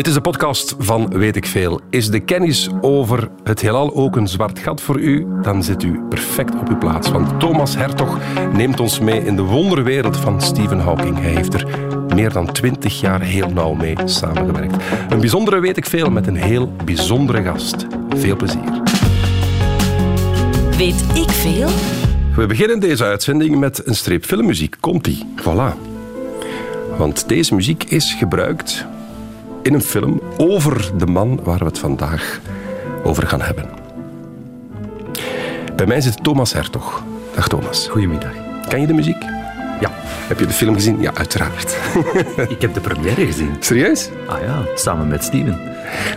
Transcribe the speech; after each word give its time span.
Dit 0.00 0.08
is 0.08 0.14
de 0.14 0.20
podcast 0.20 0.74
van 0.78 1.08
Weet 1.08 1.36
ik 1.36 1.46
Veel. 1.46 1.80
Is 1.90 2.10
de 2.10 2.20
kennis 2.20 2.68
over 2.80 3.28
het 3.42 3.60
heelal 3.60 3.94
ook 3.94 4.16
een 4.16 4.28
zwart 4.28 4.58
gat 4.58 4.80
voor 4.80 5.00
u? 5.00 5.26
Dan 5.42 5.62
zit 5.62 5.82
u 5.82 6.00
perfect 6.08 6.54
op 6.54 6.68
uw 6.68 6.78
plaats. 6.78 7.10
Want 7.10 7.40
Thomas 7.40 7.76
Hertog 7.76 8.18
neemt 8.52 8.80
ons 8.80 8.98
mee 8.98 9.24
in 9.24 9.36
de 9.36 9.42
wonderwereld 9.42 10.16
van 10.16 10.40
Stephen 10.40 10.78
Hawking. 10.78 11.18
Hij 11.18 11.30
heeft 11.30 11.54
er 11.54 11.66
meer 12.14 12.32
dan 12.32 12.52
twintig 12.52 13.00
jaar 13.00 13.20
heel 13.20 13.48
nauw 13.48 13.72
mee 13.72 13.96
samengewerkt. 14.04 14.76
Een 15.08 15.20
bijzondere 15.20 15.60
Weet 15.60 15.76
ik 15.76 15.86
Veel 15.86 16.10
met 16.10 16.26
een 16.26 16.36
heel 16.36 16.72
bijzondere 16.84 17.42
gast. 17.42 17.86
Veel 18.08 18.36
plezier. 18.36 18.82
Weet 20.76 21.04
ik 21.14 21.30
veel? 21.30 21.68
We 22.36 22.46
beginnen 22.46 22.80
deze 22.80 23.04
uitzending 23.04 23.58
met 23.58 23.86
een 23.86 23.94
streep 23.94 24.24
filmmuziek. 24.24 24.76
Komt-ie. 24.80 25.26
Voilà. 25.36 25.74
Want 26.96 27.28
deze 27.28 27.54
muziek 27.54 27.84
is 27.84 28.14
gebruikt 28.14 28.86
in 29.62 29.74
een 29.74 29.82
film 29.82 30.20
over 30.36 30.90
de 30.98 31.06
man 31.06 31.40
waar 31.42 31.58
we 31.58 31.64
het 31.64 31.78
vandaag 31.78 32.40
over 33.02 33.26
gaan 33.26 33.40
hebben. 33.42 33.64
Bij 35.76 35.86
mij 35.86 36.00
zit 36.00 36.24
Thomas 36.24 36.52
Hertog. 36.52 37.02
Dag 37.34 37.48
Thomas. 37.48 37.88
Goedemiddag. 37.88 38.32
Ken 38.68 38.80
je 38.80 38.86
de 38.86 38.92
muziek? 38.92 39.22
Ja, 39.80 39.90
Heb 40.28 40.38
je 40.38 40.46
de 40.46 40.52
film 40.52 40.74
gezien? 40.74 41.00
Ja, 41.00 41.14
uiteraard. 41.14 41.76
ik 42.54 42.60
heb 42.60 42.74
de 42.74 42.80
première 42.80 43.26
gezien. 43.26 43.56
Serieus? 43.60 44.08
Ah 44.26 44.42
ja, 44.42 44.62
samen 44.74 45.08
met 45.08 45.24
Steven. 45.24 45.58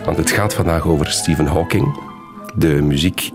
Want 0.04 0.16
het 0.16 0.30
gaat 0.30 0.54
vandaag 0.54 0.86
over 0.86 1.06
Stephen 1.10 1.46
Hawking. 1.46 1.98
De 2.54 2.68
muziek 2.82 3.30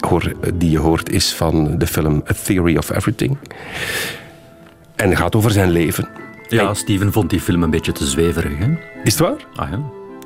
die 0.53 0.71
je 0.71 0.79
hoort 0.79 1.09
is 1.09 1.33
van 1.33 1.77
de 1.77 1.87
film 1.87 2.23
A 2.29 2.33
Theory 2.43 2.77
of 2.77 2.89
Everything. 2.89 3.37
En 4.95 5.09
het 5.09 5.17
gaat 5.17 5.35
over 5.35 5.51
zijn 5.51 5.69
leven. 5.69 6.07
Ja. 6.47 6.73
Steven 6.73 7.11
vond 7.11 7.29
die 7.29 7.39
film 7.39 7.63
een 7.63 7.69
beetje 7.69 7.91
te 7.91 8.05
zweverig. 8.05 8.57
Hè? 8.57 8.67
Is 9.03 9.13
het 9.13 9.19
waar? 9.19 9.45
Ah 9.55 9.69
ja. 9.69 9.79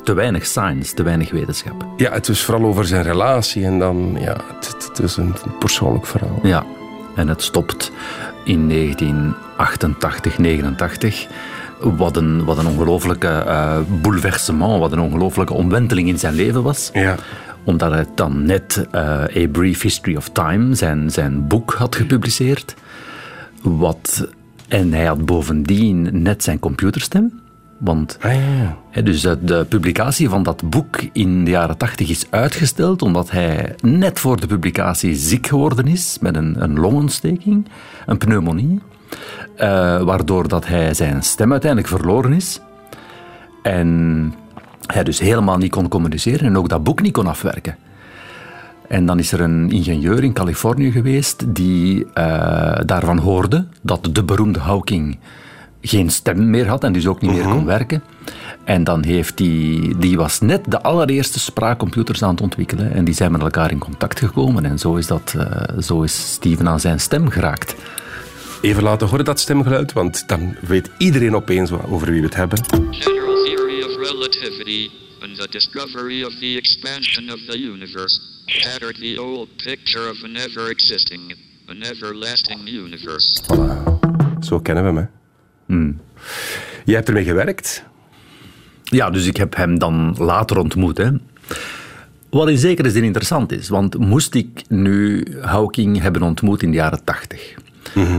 Te 0.03 0.13
weinig 0.13 0.45
science, 0.45 0.93
te 0.93 1.03
weinig 1.03 1.31
wetenschap. 1.31 1.85
Ja, 1.97 2.11
het 2.11 2.27
is 2.27 2.43
vooral 2.43 2.65
over 2.65 2.85
zijn 2.85 3.03
relatie 3.03 3.65
en 3.65 3.79
dan, 3.79 4.17
ja, 4.19 4.37
het, 4.59 4.87
het 4.87 4.99
is 4.99 5.17
een 5.17 5.33
persoonlijk 5.59 6.05
verhaal. 6.05 6.39
Ja, 6.43 6.65
en 7.15 7.27
het 7.27 7.41
stopt 7.41 7.91
in 8.43 8.69
1988, 8.69 10.37
89. 10.37 11.27
Wat 11.79 12.17
een, 12.17 12.45
wat 12.45 12.57
een 12.57 12.67
ongelofelijke 12.67 13.27
eh, 13.27 13.79
bouleversement, 14.01 14.79
wat 14.79 14.91
een 14.91 14.99
ongelofelijke 14.99 15.53
omwenteling 15.53 16.07
in 16.07 16.19
zijn 16.19 16.33
leven 16.33 16.63
was. 16.63 16.89
Ja. 16.93 17.15
Omdat 17.63 17.91
hij 17.91 18.05
dan 18.15 18.45
net 18.45 18.87
eh, 18.91 19.01
A 19.37 19.47
Brief 19.51 19.81
History 19.81 20.15
of 20.15 20.29
Time, 20.29 20.75
zijn, 20.75 21.11
zijn 21.11 21.47
boek, 21.47 21.73
had 21.73 21.95
gepubliceerd. 21.95 22.75
Wat, 23.61 24.27
en 24.67 24.93
hij 24.93 25.05
had 25.05 25.25
bovendien 25.25 26.21
net 26.21 26.43
zijn 26.43 26.59
computerstem. 26.59 27.41
Want 27.77 28.17
Ah, 28.21 28.33
ja, 28.33 28.39
ja. 28.39 28.77
hè, 28.89 29.03
dus 29.03 29.21
de, 29.21 29.43
de 29.43 29.65
publicatie 29.69 30.29
van 30.29 30.43
dat 30.43 30.69
boek 30.69 31.01
in 31.11 31.45
de 31.45 31.51
jaren 31.51 31.77
tachtig 31.77 32.09
is 32.09 32.25
uitgesteld 32.29 33.01
omdat 33.01 33.31
hij 33.31 33.75
net 33.81 34.19
voor 34.19 34.39
de 34.39 34.47
publicatie 34.47 35.15
ziek 35.15 35.47
geworden 35.47 35.87
is 35.87 36.17
met 36.21 36.35
een, 36.35 36.63
een 36.63 36.79
longontsteking, 36.79 37.67
een 38.05 38.17
pneumonie, 38.17 38.81
eh, 39.55 40.01
waardoor 40.01 40.47
dat 40.47 40.67
hij 40.67 40.93
zijn 40.93 41.23
stem 41.23 41.51
uiteindelijk 41.51 41.91
verloren 41.91 42.33
is. 42.33 42.61
En 43.61 44.33
hij 44.85 45.03
dus 45.03 45.19
helemaal 45.19 45.57
niet 45.57 45.71
kon 45.71 45.87
communiceren 45.87 46.47
en 46.47 46.57
ook 46.57 46.69
dat 46.69 46.83
boek 46.83 47.01
niet 47.01 47.13
kon 47.13 47.27
afwerken. 47.27 47.75
En 48.87 49.05
dan 49.05 49.19
is 49.19 49.31
er 49.31 49.41
een 49.41 49.71
ingenieur 49.71 50.23
in 50.23 50.33
Californië 50.33 50.91
geweest 50.91 51.55
die 51.55 52.05
eh, 52.13 52.79
daarvan 52.85 53.17
hoorde 53.17 53.65
dat 53.81 54.09
de 54.11 54.23
beroemde 54.23 54.59
Hawking 54.59 55.17
geen 55.85 56.09
stem 56.09 56.49
meer 56.49 56.67
had 56.67 56.83
en 56.83 56.93
dus 56.93 57.07
ook 57.07 57.21
niet 57.21 57.31
meer 57.31 57.43
kon 57.43 57.65
werken. 57.65 58.03
En 58.63 58.83
dan 58.83 59.03
heeft 59.03 59.37
die, 59.37 59.97
die 59.97 60.17
was 60.17 60.39
net 60.39 60.61
de 60.67 60.81
allereerste 60.81 61.39
spraakcomputers 61.39 62.23
aan 62.23 62.29
het 62.29 62.41
ontwikkelen 62.41 62.93
en 62.93 63.05
die 63.05 63.13
zijn 63.13 63.31
met 63.31 63.41
elkaar 63.41 63.71
in 63.71 63.79
contact 63.79 64.19
gekomen 64.19 64.65
en 64.65 64.79
zo 64.79 64.95
is, 64.95 65.07
dat, 65.07 65.33
eh, 65.37 65.79
zo 65.79 66.01
is 66.01 66.31
Steven 66.31 66.67
aan 66.67 66.79
zijn 66.79 66.99
stem 66.99 67.29
geraakt. 67.29 67.75
Even 68.61 68.83
laten 68.83 69.07
horen 69.07 69.25
dat 69.25 69.39
stemgeluid, 69.39 69.93
want 69.93 70.27
dan 70.27 70.55
weet 70.61 70.89
iedereen 70.97 71.35
opeens 71.35 71.71
over 71.71 72.11
wie 72.11 72.19
we 72.19 72.25
het 72.25 72.35
hebben. 72.35 72.59
General 72.89 73.43
theory 73.43 73.83
of 73.83 74.09
relativity 74.09 74.89
and 75.21 75.35
the 75.35 75.47
discovery 75.49 76.23
of 76.23 76.33
the 76.39 76.57
expansion 76.57 77.31
of 77.31 77.39
the 77.47 77.59
universe 77.59 78.19
shattered 78.45 78.95
the 78.95 79.21
old 79.21 79.47
picture 79.55 80.09
of 80.09 80.23
an 80.23 80.35
ever 80.35 80.69
existing, 80.69 81.35
an 81.67 81.81
everlasting 81.81 82.67
universe. 82.67 83.43
Voilà. 83.43 83.99
Zo 84.39 84.59
kennen 84.59 84.83
we 84.83 84.89
hem, 84.89 84.97
hè. 84.97 85.22
Jij 86.85 86.95
hebt 86.95 87.07
ermee 87.07 87.23
gewerkt. 87.23 87.83
Ja, 88.83 89.09
dus 89.09 89.25
ik 89.25 89.37
heb 89.37 89.55
hem 89.55 89.79
dan 89.79 90.15
later 90.17 90.57
ontmoet. 90.57 90.97
Hè. 90.97 91.09
Wat 92.29 92.49
in 92.49 92.57
zekere 92.57 92.91
zin 92.91 93.03
interessant 93.03 93.51
is, 93.51 93.69
want 93.69 93.97
moest 93.97 94.35
ik 94.35 94.63
nu 94.67 95.25
Hawking 95.41 96.01
hebben 96.01 96.21
ontmoet 96.21 96.63
in 96.63 96.69
de 96.71 96.77
jaren 96.77 97.03
tachtig, 97.03 97.53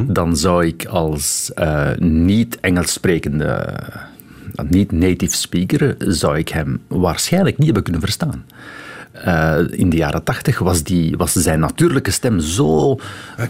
dan 0.06 0.36
zou 0.36 0.66
ik 0.66 0.84
als 0.86 1.52
eh, 1.54 1.90
niet-Engels 1.98 2.92
sprekende, 2.92 3.44
eh, 3.44 4.64
niet-native 4.68 5.36
speaker, 5.36 5.94
zou 5.98 6.38
ik 6.38 6.48
hem 6.48 6.80
waarschijnlijk 6.86 7.56
niet 7.56 7.66
hebben 7.66 7.82
kunnen 7.82 8.00
verstaan. 8.00 8.44
Eh, 9.14 9.58
in 9.70 9.90
de 9.90 9.96
jaren 9.96 10.22
tachtig 10.22 10.58
was, 10.58 10.82
die- 10.82 11.16
was 11.16 11.32
zijn 11.32 11.60
natuurlijke 11.60 12.10
stem 12.10 12.40
zo, 12.40 12.98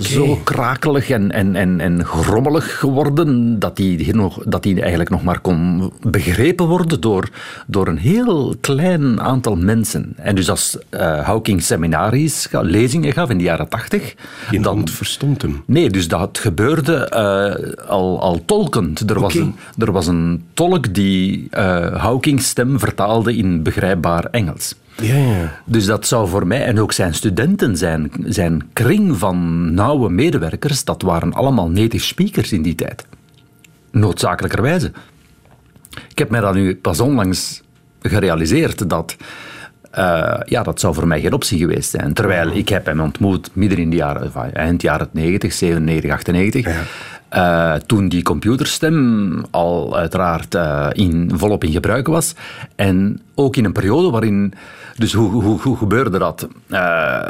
zo 0.01 0.37
krakelig 0.45 1.11
en, 1.11 1.31
en, 1.31 1.57
en, 1.57 1.81
en 1.81 2.05
grommelig 2.05 2.79
geworden 2.79 3.59
dat 3.59 3.79
hij, 3.79 3.87
hier 3.87 4.17
nog, 4.17 4.43
dat 4.45 4.65
hij 4.65 4.81
eigenlijk 4.81 5.11
nog 5.11 5.23
maar 5.23 5.41
kon 5.41 5.93
begrepen 6.01 6.67
worden 6.67 7.01
door, 7.01 7.29
door 7.67 7.89
een 7.89 7.99
heel 7.99 8.55
klein 8.61 9.21
aantal 9.21 9.57
mensen. 9.57 10.13
En 10.17 10.35
dus 10.35 10.51
als 10.51 10.79
eh 10.91 11.21
Hawking 11.21 11.63
seminaries, 11.63 12.49
lezingen 12.51 13.13
gaf 13.13 13.31
in 13.31 13.39
de 13.39 13.45
jaren 13.45 13.69
tachtig, 13.69 14.15
dan 14.63 14.75
hond 14.75 14.91
verstond 14.91 15.43
hem. 15.43 15.63
Nee, 15.67 15.91
dus 15.91 16.09
dat 16.09 16.39
gebeurde 16.39 16.95
eh, 17.09 17.89
al, 17.89 18.21
al 18.21 18.43
tolkend. 18.45 19.11
Er, 19.11 19.21
was 19.21 19.35
een, 19.35 19.55
er 19.79 19.93
was 19.93 20.07
een 20.07 20.45
tolk 20.55 20.95
die 20.95 21.49
Hawking's 21.97 22.47
stem 22.49 22.79
vertaalde 22.79 23.37
in 23.37 23.63
begrijpbaar 23.63 24.25
Engels. 24.31 24.75
Ja, 25.01 25.15
ja. 25.17 25.61
Dus 25.65 25.87
dat 25.87 26.07
zou 26.07 26.29
voor 26.29 26.47
mij, 26.47 26.65
en 26.65 26.81
ook 26.81 26.93
zijn 26.93 27.15
studenten, 27.15 27.77
zijn, 27.77 28.11
zijn 28.25 28.69
kring 28.73 29.19
van 29.19 29.75
nauwe 29.75 30.11
medewerkers, 30.11 30.85
dat 30.85 31.03
waren 31.03 31.33
allemaal 31.33 31.71
native 31.71 32.05
speakers 32.05 32.53
in 32.53 32.63
die 32.63 32.75
tijd. 32.75 33.07
Noodzakelijkerwijze. 33.91 34.93
Ik 36.09 36.19
heb 36.19 36.31
mij 36.31 36.41
dat 36.41 36.55
nu 36.55 36.77
pas 36.77 37.01
onlangs 37.01 37.63
gerealiseerd 38.01 38.91
dat. 38.91 39.17
eh, 39.91 40.41
ja, 40.45 40.63
dat 40.63 40.81
zou 40.81 40.95
voor 40.95 41.07
mij 41.07 41.21
geen 41.21 41.33
optie 41.33 41.59
geweest 41.59 41.91
zijn. 41.91 42.13
Terwijl 42.13 42.51
ik 42.57 42.69
heb 42.69 42.87
hem 42.87 43.01
ontmoet 43.01 43.51
midden 43.53 43.79
in 43.79 43.91
de 43.91 43.97
jaren, 43.97 44.33
eind 44.53 44.83
jaren 44.83 45.09
90, 45.13 45.53
97, 45.53 46.11
98. 46.11 46.67
eh, 47.29 47.75
toen 47.75 48.09
die 48.09 48.23
computerstem 48.23 49.45
al 49.51 49.97
uiteraard 49.97 50.55
eh, 50.55 50.89
in, 50.93 51.31
volop 51.35 51.65
in 51.65 51.73
gebruik 51.73 52.07
was. 52.07 52.35
En 52.77 53.21
ook 53.35 53.57
in 53.57 53.65
een 53.65 53.73
periode 53.73 54.11
waarin. 54.11 54.55
Dus 54.97 55.13
hoe, 55.13 55.31
hoe, 55.43 55.61
hoe 55.61 55.77
gebeurde 55.77 56.19
dat? 56.19 56.49
Eh, 56.69 57.21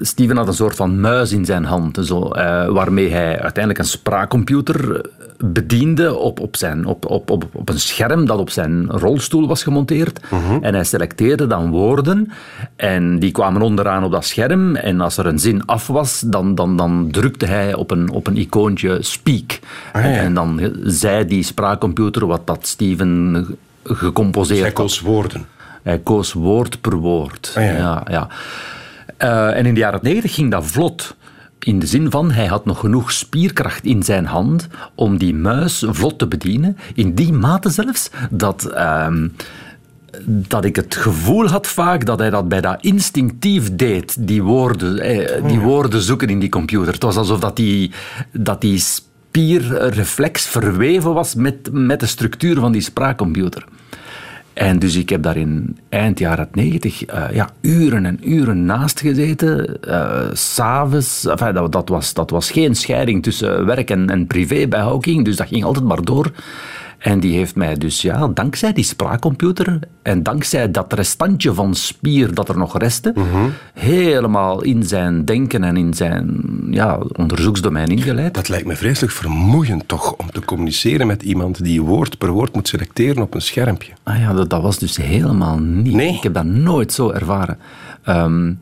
Steven 0.00 0.36
had 0.36 0.46
een 0.46 0.54
soort 0.54 0.76
van 0.76 1.00
muis 1.00 1.32
in 1.32 1.44
zijn 1.44 1.64
hand, 1.64 1.98
zo, 2.02 2.30
eh, 2.30 2.68
waarmee 2.68 3.10
hij 3.10 3.40
uiteindelijk 3.40 3.78
een 3.78 3.90
spraakcomputer 3.90 5.04
bediende 5.44 6.14
op, 6.16 6.40
op, 6.40 6.56
zijn, 6.56 6.84
op, 6.84 7.06
op, 7.06 7.30
op, 7.30 7.44
op 7.52 7.68
een 7.68 7.80
scherm 7.80 8.26
dat 8.26 8.38
op 8.38 8.50
zijn 8.50 8.86
rolstoel 8.90 9.48
was 9.48 9.62
gemonteerd. 9.62 10.20
En 10.60 10.74
hij 10.74 10.84
selecteerde 10.84 11.46
dan 11.46 11.70
woorden 11.70 12.30
en 12.76 13.18
die 13.18 13.30
kwamen 13.30 13.62
onderaan 13.62 14.04
op 14.04 14.12
dat 14.12 14.24
scherm. 14.24 14.76
En 14.76 15.00
als 15.00 15.16
er 15.16 15.26
een 15.26 15.38
zin 15.38 15.66
af 15.66 15.86
was, 15.86 16.22
dan, 16.26 16.54
dan, 16.54 16.76
dan 16.76 17.08
drukte 17.10 17.46
hij 17.46 17.74
op 17.74 17.90
een, 17.90 18.10
op 18.10 18.26
een 18.26 18.36
icoontje 18.36 18.98
speak. 19.00 19.58
Ah, 19.92 20.02
ja. 20.02 20.10
En 20.10 20.34
dan 20.34 20.72
zei 20.82 21.26
die 21.26 21.42
spraakcomputer 21.42 22.26
wat 22.26 22.46
dat 22.46 22.66
Steven 22.66 23.46
gecomposeerd 23.84 24.78
had. 24.78 24.98
woorden. 24.98 25.46
Hij 25.82 25.98
koos 25.98 26.32
woord 26.32 26.80
per 26.80 26.94
woord. 26.94 27.52
Ah, 27.56 27.64
ja. 27.64 27.76
ja, 27.76 28.02
ja. 28.10 28.28
Eh, 29.16 29.56
en 29.56 29.66
in 29.66 29.74
de 29.74 29.80
jaren 29.80 30.00
90 30.02 30.34
ging 30.34 30.50
dat 30.50 30.66
vlot. 30.66 31.16
In 31.58 31.78
de 31.78 31.86
zin 31.86 32.10
van, 32.10 32.30
hij 32.30 32.46
had 32.46 32.64
nog 32.64 32.78
genoeg 32.78 33.12
spierkracht 33.12 33.84
in 33.84 34.02
zijn 34.02 34.26
hand 34.26 34.68
om 34.94 35.18
die 35.18 35.34
muis 35.34 35.84
vlot 35.88 36.18
te 36.18 36.26
bedienen. 36.26 36.76
In 36.94 37.14
die 37.14 37.32
mate 37.32 37.70
zelfs 37.70 38.10
dat, 38.30 38.64
ehm, 38.64 39.28
dat 40.26 40.64
ik 40.64 40.76
het 40.76 40.96
gevoel 40.96 41.46
had 41.46 41.66
vaak 41.66 42.06
dat 42.06 42.18
hij 42.18 42.30
dat 42.30 42.48
bijna 42.48 42.78
instinctief 42.80 43.76
deed, 43.76 44.16
die 44.26 44.42
woorden, 44.42 44.98
eh, 44.98 45.46
die 45.46 45.60
woorden 45.60 46.02
zoeken 46.02 46.28
in 46.28 46.38
die 46.38 46.48
computer. 46.48 46.92
Het 46.92 47.02
was 47.02 47.16
alsof 47.16 47.40
dat 47.40 47.56
die, 47.56 47.90
dat 48.32 48.60
die 48.60 48.78
spierreflex 48.78 50.46
verweven 50.46 51.14
was 51.14 51.34
met, 51.34 51.72
met 51.72 52.00
de 52.00 52.06
structuur 52.06 52.60
van 52.60 52.72
die 52.72 52.82
spraakcomputer. 52.82 53.64
En 54.60 54.78
dus 54.78 54.96
ik 54.96 55.08
heb 55.08 55.22
daar 55.22 55.36
in 55.36 55.76
eind 55.88 56.18
jaren 56.18 56.48
90 56.52 57.04
eh, 57.04 57.24
ja, 57.32 57.50
uren 57.60 58.06
en 58.06 58.30
uren 58.30 58.64
naast 58.64 59.00
gezeten. 59.00 59.78
S 60.32 60.54
S'avonds. 60.54 61.22
Dat, 61.22 61.72
dat, 61.72 61.88
was, 61.88 62.14
dat 62.14 62.30
was 62.30 62.50
geen 62.50 62.74
scheiding 62.74 63.22
tussen 63.22 63.66
werk 63.66 63.90
en, 63.90 64.10
en 64.10 64.26
privé 64.26 64.68
bij 64.68 64.80
Hawking. 64.80 65.24
Dus 65.24 65.36
dat 65.36 65.48
ging 65.48 65.64
altijd 65.64 65.84
maar 65.84 66.04
door. 66.04 66.32
En 67.00 67.20
die 67.20 67.36
heeft 67.36 67.54
mij 67.54 67.74
dus, 67.74 68.02
ja, 68.02 68.28
dankzij 68.28 68.72
die 68.72 68.84
spraakcomputer 68.84 69.78
en 70.02 70.22
dankzij 70.22 70.70
dat 70.70 70.92
restantje 70.92 71.54
van 71.54 71.74
spier 71.74 72.34
dat 72.34 72.48
er 72.48 72.58
nog 72.58 72.78
restte, 72.78 73.14
helemaal 73.74 74.62
in 74.62 74.82
zijn 74.82 75.24
denken 75.24 75.64
en 75.64 75.76
in 75.76 75.94
zijn 75.94 76.40
ja, 76.70 76.98
onderzoeksdomein 77.12 77.88
ingeleid. 77.88 78.34
Dat 78.34 78.48
lijkt 78.48 78.66
me 78.66 78.76
vreselijk 78.76 79.12
vermoeiend 79.12 79.88
toch, 79.88 80.14
om 80.16 80.30
te 80.30 80.44
communiceren 80.44 81.06
met 81.06 81.22
iemand 81.22 81.64
die 81.64 81.82
woord 81.82 82.18
per 82.18 82.30
woord 82.30 82.54
moet 82.54 82.68
selecteren 82.68 83.22
op 83.22 83.34
een 83.34 83.42
schermpje. 83.42 83.92
Ah 84.02 84.18
ja, 84.18 84.32
dat, 84.32 84.50
dat 84.50 84.62
was 84.62 84.78
dus 84.78 84.96
helemaal 84.96 85.58
niet. 85.58 85.94
Nee? 85.94 86.14
Ik 86.14 86.22
heb 86.22 86.34
dat 86.34 86.44
nooit 86.44 86.92
zo 86.92 87.10
ervaren. 87.10 87.58
Ehm, 88.04 88.52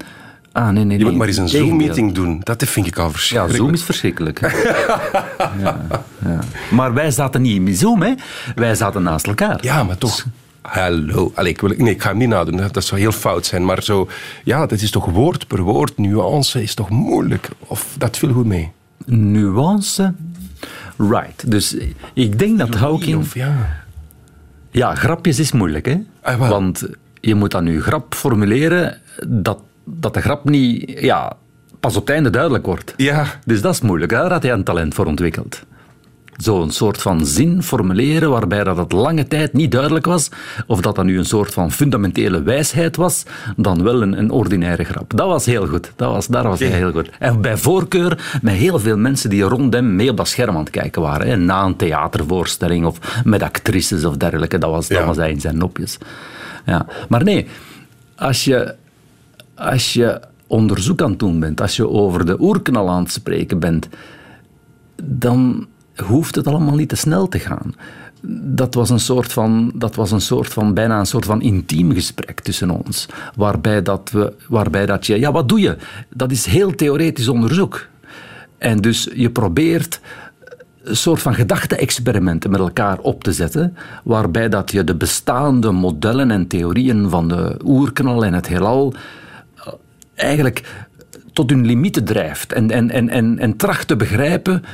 ah, 0.58 0.68
nee, 0.68 0.84
nee, 0.84 0.98
Je 0.98 1.04
moet 1.04 1.14
maar 1.14 1.26
eens 1.26 1.36
een. 1.36 1.48
Zoom-meeting 1.48 2.14
doen. 2.14 2.40
Dat 2.42 2.64
vind 2.64 2.86
ik 2.86 2.98
al 2.98 3.04
Ja, 3.04 3.10
verschrikkelijk. 3.10 3.58
Zoom 3.58 3.72
is 3.72 3.82
verschrikkelijk. 3.82 4.40
ja, 5.62 5.80
ja. 6.24 6.40
Maar 6.70 6.94
wij 6.94 7.10
zaten 7.10 7.42
niet 7.42 7.68
in 7.68 7.76
Zoom, 7.76 8.02
hè. 8.02 8.14
Wij 8.54 8.74
zaten 8.74 9.02
naast 9.02 9.26
elkaar. 9.26 9.58
Ja, 9.60 9.82
maar 9.82 9.98
toch. 9.98 10.24
Hallo. 10.62 11.32
Allee, 11.34 11.52
ik, 11.52 11.60
wil, 11.60 11.74
nee, 11.76 11.94
ik 11.94 12.02
ga 12.02 12.08
hem 12.08 12.18
niet 12.18 12.28
nadoen. 12.28 12.60
Dat 12.72 12.84
zou 12.84 13.00
heel 13.00 13.12
fout 13.12 13.46
zijn. 13.46 13.64
Maar 13.64 13.82
zo, 13.82 14.08
ja, 14.44 14.66
dat 14.66 14.80
is 14.80 14.90
toch 14.90 15.04
woord 15.04 15.46
per 15.46 15.60
woord. 15.60 15.98
Nuance 15.98 16.62
is 16.62 16.74
toch 16.74 16.90
moeilijk. 16.90 17.48
Of 17.58 17.94
dat 17.98 18.16
viel 18.16 18.32
goed 18.32 18.46
mee. 18.46 18.70
Nuance. 19.06 20.14
Right. 20.96 21.50
Dus 21.50 21.76
ik 22.12 22.38
denk 22.38 22.58
dat 22.58 22.74
Hawking... 22.74 23.32
Ja. 23.32 23.86
Ja, 24.70 24.94
grapjes 24.94 25.38
is 25.38 25.52
moeilijk, 25.52 25.86
hè? 25.86 25.96
Ah. 26.22 26.48
Want 26.48 26.88
je 27.20 27.34
moet 27.34 27.50
dan 27.50 27.66
je 27.66 27.80
grap 27.80 28.14
formuleren 28.14 29.00
dat, 29.26 29.58
dat 29.90 30.14
de 30.14 30.20
grap 30.20 30.44
niet 30.48 31.00
ja, 31.00 31.32
pas 31.80 31.96
op 31.96 32.06
het 32.06 32.14
einde 32.14 32.30
duidelijk 32.30 32.66
wordt. 32.66 32.94
Ja. 32.96 33.26
Dus 33.44 33.60
dat 33.60 33.74
is 33.74 33.80
moeilijk. 33.80 34.10
Daar 34.12 34.32
had 34.32 34.42
hij 34.42 34.52
een 34.52 34.64
talent 34.64 34.94
voor 34.94 35.06
ontwikkeld. 35.06 35.62
Zo'n 36.36 36.70
soort 36.70 37.02
van 37.02 37.26
zin 37.26 37.62
formuleren 37.62 38.30
waarbij 38.30 38.64
dat 38.64 38.76
het 38.76 38.92
lange 38.92 39.26
tijd 39.28 39.52
niet 39.52 39.70
duidelijk 39.70 40.06
was 40.06 40.28
of 40.66 40.80
dat 40.80 40.94
dat 40.94 41.04
nu 41.04 41.18
een 41.18 41.24
soort 41.24 41.52
van 41.52 41.72
fundamentele 41.72 42.42
wijsheid 42.42 42.96
was, 42.96 43.22
dan 43.56 43.82
wel 43.82 44.02
een, 44.02 44.18
een 44.18 44.30
ordinaire 44.30 44.84
grap. 44.84 45.12
Dat 45.16 45.26
was 45.26 45.46
heel 45.46 45.66
goed. 45.66 45.92
Dat 45.96 46.12
was, 46.12 46.26
daar 46.26 46.48
was 46.48 46.58
hij 46.58 46.68
heel 46.68 46.92
goed. 46.92 47.10
En 47.18 47.40
bij 47.40 47.56
voorkeur 47.56 48.38
met 48.42 48.54
heel 48.54 48.78
veel 48.78 48.96
mensen 48.96 49.30
die 49.30 49.42
rond 49.42 49.72
hem 49.74 49.96
mee 49.96 50.10
op 50.10 50.16
dat 50.16 50.28
scherm 50.28 50.54
aan 50.54 50.60
het 50.60 50.70
kijken 50.70 51.02
waren. 51.02 51.26
Hè, 51.28 51.36
na 51.36 51.64
een 51.64 51.76
theatervoorstelling 51.76 52.86
of 52.86 53.22
met 53.24 53.42
actrices 53.42 54.04
of 54.04 54.16
dergelijke. 54.16 54.58
Dat 54.58 54.70
was, 54.70 54.88
dat 54.88 54.98
Ja. 54.98 55.06
was 55.06 55.16
hij 55.16 55.30
in 55.30 55.40
zijn 55.40 55.58
nopjes. 55.58 55.98
Ja. 56.66 56.86
Maar 57.08 57.24
nee, 57.24 57.46
als 58.16 58.44
je, 58.44 58.74
als 59.58 59.92
je 59.92 60.20
onderzoek 60.46 61.02
aan 61.02 61.10
het 61.10 61.18
doen 61.18 61.40
bent, 61.40 61.60
als 61.60 61.76
je 61.76 61.88
over 61.88 62.26
de 62.26 62.40
oerknal 62.40 62.88
aan 62.88 63.02
het 63.02 63.12
spreken 63.12 63.58
bent, 63.58 63.88
dan 65.02 65.66
hoeft 66.04 66.34
het 66.34 66.46
allemaal 66.46 66.74
niet 66.74 66.88
te 66.88 66.96
snel 66.96 67.28
te 67.28 67.38
gaan. 67.38 67.74
Dat 68.42 68.74
was 68.74 68.90
een 68.90 69.00
soort 69.00 69.32
van, 69.32 69.72
dat 69.74 69.94
was 69.94 70.10
een 70.10 70.20
soort 70.20 70.52
van 70.52 70.74
bijna 70.74 70.98
een 70.98 71.06
soort 71.06 71.24
van 71.24 71.42
intiem 71.42 71.92
gesprek 71.92 72.40
tussen 72.40 72.70
ons. 72.70 73.06
Waarbij 73.36 73.82
dat, 73.82 74.10
we, 74.12 74.32
waarbij 74.48 74.86
dat 74.86 75.06
je, 75.06 75.18
ja, 75.18 75.32
wat 75.32 75.48
doe 75.48 75.60
je? 75.60 75.76
Dat 76.14 76.30
is 76.30 76.46
heel 76.46 76.74
theoretisch 76.74 77.28
onderzoek. 77.28 77.86
En 78.58 78.76
dus 78.76 79.08
je 79.14 79.30
probeert 79.30 80.00
een 80.82 80.96
soort 80.96 81.22
van 81.22 81.34
gedachte-experimenten 81.34 82.50
met 82.50 82.60
elkaar 82.60 82.98
op 82.98 83.24
te 83.24 83.32
zetten, 83.32 83.76
waarbij 84.04 84.48
dat 84.48 84.72
je 84.72 84.84
de 84.84 84.94
bestaande 84.94 85.70
modellen 85.70 86.30
en 86.30 86.46
theorieën 86.46 87.10
van 87.10 87.28
de 87.28 87.56
oerknal 87.64 88.24
en 88.24 88.34
het 88.34 88.48
heelal 88.48 88.94
eigenlijk 90.18 90.86
tot 91.32 91.50
hun 91.50 91.66
limieten 91.66 92.04
drijft 92.04 92.52
en, 92.52 92.70
en, 92.70 92.90
en, 92.90 93.08
en, 93.08 93.38
en 93.38 93.56
tracht 93.56 93.88
te 93.88 93.96
begrijpen 93.96 94.64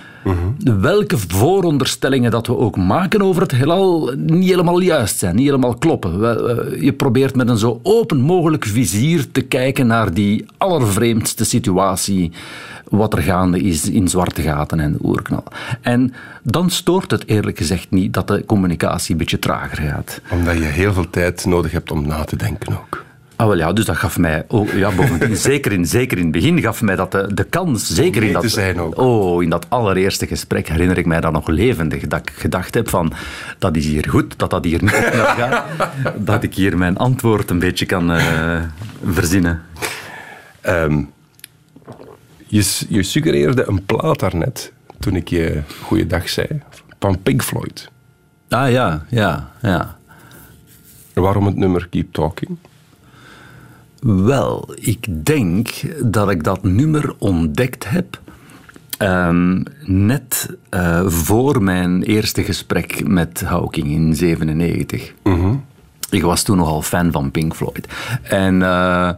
welke 0.81 1.19
vooronderstellingen 1.19 2.31
dat 2.31 2.47
we 2.47 2.57
ook 2.57 2.77
maken 2.77 3.23
over 3.23 3.43
het 3.43 3.51
heelal 3.53 4.13
niet 4.17 4.49
helemaal 4.49 4.81
juist 4.81 5.19
zijn, 5.19 5.35
niet 5.37 5.45
helemaal 5.47 5.75
kloppen. 5.75 6.21
We- 6.21 6.77
Je 6.81 6.93
probeert 6.93 7.37
met 7.37 7.49
een 7.49 7.59
zo 7.59 7.81
open 7.83 8.21
mogelijk 8.21 8.65
vizier 8.65 9.31
te 9.33 9.41
kijken 9.41 9.87
naar 9.87 10.15
die 10.15 10.47
allervreemdste 10.59 11.45
situatie 11.45 12.33
wat 12.89 13.13
er 13.13 13.23
gaande 13.23 13.59
is 13.61 13.91
in 13.91 14.09
zwarte 14.09 14.43
gaten 14.43 14.81
en 14.81 14.93
de 14.93 14.99
oerknal. 15.03 15.45
En 15.81 16.13
dan 16.43 16.71
stoort 16.71 17.11
het 17.11 17.27
eerlijk 17.29 17.59
gezegd 17.59 17.91
niet 17.91 18.13
dat 18.15 18.27
de 18.29 18.45
communicatie 18.47 19.13
een 19.13 19.19
beetje 19.19 19.39
trager 19.39 19.79
gaat. 19.83 20.21
Omdat 20.31 20.57
je 20.59 20.65
heel 20.65 20.93
veel 20.93 21.11
tijd 21.11 21.45
nodig 21.47 21.73
hebt 21.73 21.91
om 21.91 22.07
na 22.07 22.25
te 22.25 22.37
denken 22.37 22.73
ook. 22.73 23.05
Ah, 23.37 23.47
wel 23.47 23.57
ja, 23.57 23.73
dus 23.73 23.85
dat 23.85 23.97
gaf 23.97 24.19
mij, 24.19 24.45
oh, 24.49 24.73
ja, 24.73 24.91
bovendien, 24.91 25.37
zeker 25.51 25.73
in, 25.73 25.87
zeker 25.87 26.19
in 26.19 26.23
het 26.23 26.33
begin, 26.33 26.61
gaf 26.61 26.83
mij 26.83 26.97
dat 26.97 27.13
de, 27.13 27.35
de 27.35 27.45
kans, 27.45 27.89
zeker 27.89 28.23
in 28.23 28.33
dat, 28.33 28.79
ook. 28.79 28.99
Oh, 28.99 29.43
in 29.43 29.51
dat 29.51 29.67
allereerste 29.69 30.27
gesprek 30.27 30.69
herinner 30.69 30.99
ik 30.99 31.07
mij 31.07 31.21
dat 31.21 31.33
nog 31.33 31.49
levendig, 31.49 32.07
dat 32.07 32.21
ik 32.21 32.31
gedacht 32.31 32.75
heb 32.75 32.89
van, 32.89 33.13
dat 33.59 33.77
is 33.77 33.87
hier 33.87 34.09
goed, 34.09 34.39
dat 34.39 34.51
dat 34.51 34.65
hier 34.65 34.83
niet 34.85 34.91
gaat 34.91 35.65
dat 36.17 36.43
ik 36.43 36.55
hier 36.55 36.79
mijn 36.79 36.97
antwoord 36.97 37.51
een 37.51 37.59
beetje 37.59 37.87
kan 37.87 38.13
eh, 38.13 38.63
verzinnen. 39.05 39.63
Ehm, 40.61 41.03
je, 42.47 42.85
je 42.89 43.03
suggereerde 43.03 43.69
een 43.69 43.85
plaat 43.85 44.21
daarnet, 44.21 44.73
toen 44.99 45.17
ik 45.17 45.29
je 45.29 45.63
goeiedag 45.83 46.29
zei, 46.29 46.47
van 46.99 47.23
Pink 47.23 47.43
Floyd. 47.43 47.91
Ah 48.49 48.71
ja, 48.71 49.05
ja, 49.09 49.51
ja. 49.63 49.99
Waarom 51.13 51.47
het 51.47 51.57
nummer 51.57 51.89
Keep 51.89 52.13
Talking? 52.13 52.59
Wel, 54.05 54.69
ik 54.75 55.25
denk 55.25 55.69
dat 56.05 56.31
ik 56.31 56.45
dat 56.45 56.63
nummer 56.63 57.15
ontdekt 57.19 57.89
heb 57.89 58.21
ehm, 58.99 59.63
net 59.85 60.57
eh, 60.69 61.07
voor 61.07 61.63
mijn 61.63 62.03
eerste 62.03 62.43
gesprek 62.43 63.09
met 63.09 63.41
Hawking 63.41 63.87
in 63.87 64.15
97. 64.15 65.15
Ik 66.11 66.23
was 66.23 66.43
toen 66.43 66.57
nogal 66.57 66.83
fan 66.83 67.13
van 67.13 67.31
Pink 67.31 67.55
Floyd. 67.55 67.89
En, 68.23 68.63
eh, 68.63 69.11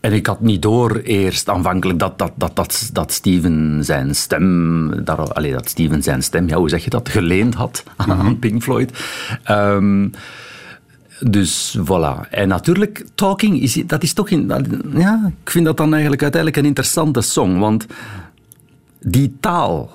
en 0.00 0.12
ik 0.12 0.26
had 0.26 0.40
niet 0.40 0.62
door 0.62 0.96
eerst 0.96 1.48
aanvankelijk 1.48 1.98
dat, 1.98 2.18
dat, 2.18 2.32
dat, 2.36 2.56
dat, 2.56 2.90
dat 2.92 3.12
Steven 3.12 3.84
zijn 3.84 4.14
stem, 4.14 5.04
dat, 5.04 5.34
allee, 5.34 5.52
dat 5.52 5.68
Steven 5.68 6.02
zijn 6.02 6.22
stem, 6.22 6.48
ja, 6.48 6.56
hoe 6.56 6.68
zeg 6.68 6.84
je 6.84 6.90
dat, 6.90 7.08
geleend 7.08 7.54
had 7.54 7.84
aan 7.96 8.38
Pink 8.38 8.62
Floyd. 8.62 9.04
Ehm, 9.42 10.08
dus 11.20 11.78
voilà. 11.84 12.28
En 12.30 12.48
natuurlijk, 12.48 13.04
Talking, 13.14 13.60
is, 13.60 13.82
dat 13.86 14.02
is 14.02 14.12
toch... 14.12 14.28
In, 14.28 14.48
dat- 14.48 14.66
ja, 14.94 15.32
ik 15.44 15.50
vind 15.50 15.64
dat 15.64 15.76
dan 15.76 15.92
eigenlijk 15.92 16.22
uiteindelijk 16.22 16.62
een 16.62 16.68
interessante 16.68 17.20
song, 17.20 17.58
want 17.58 17.86
die 19.00 19.36
taal 19.40 19.90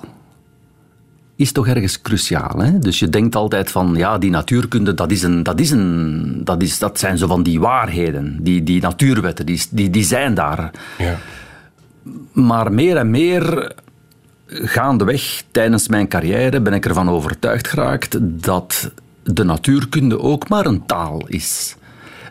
is 1.36 1.52
toch 1.52 1.66
ergens 1.66 2.02
cruciaal. 2.02 2.58
Hè? 2.58 2.78
Dus 2.78 2.98
je 2.98 3.08
denkt 3.08 3.34
altijd 3.36 3.70
van, 3.70 3.94
ja, 3.96 4.18
die 4.18 4.30
natuurkunde, 4.30 4.94
dat, 4.94 5.10
is 5.10 5.22
een, 5.22 5.42
dat, 5.42 5.60
is 5.60 5.70
een, 5.70 6.40
dat, 6.44 6.62
is, 6.62 6.78
dat 6.78 6.98
zijn 6.98 7.18
zo 7.18 7.26
van 7.26 7.42
die 7.42 7.60
waarheden, 7.60 8.38
die, 8.40 8.62
die 8.62 8.80
natuurwetten, 8.80 9.46
die, 9.46 9.62
die, 9.70 9.90
die 9.90 10.04
zijn 10.04 10.34
daar. 10.34 10.70
Ja. 10.98 11.18
Maar 12.32 12.72
meer 12.72 12.96
en 12.96 13.10
meer 13.10 13.72
gaandeweg 14.48 15.42
tijdens 15.50 15.88
mijn 15.88 16.08
carrière 16.08 16.60
ben 16.60 16.72
ik 16.72 16.86
ervan 16.86 17.08
overtuigd 17.08 17.68
geraakt 17.68 18.18
dat 18.20 18.90
de 19.22 19.44
natuurkunde 19.44 20.20
ook 20.20 20.48
maar 20.48 20.66
een 20.66 20.86
taal 20.86 21.26
is. 21.26 21.76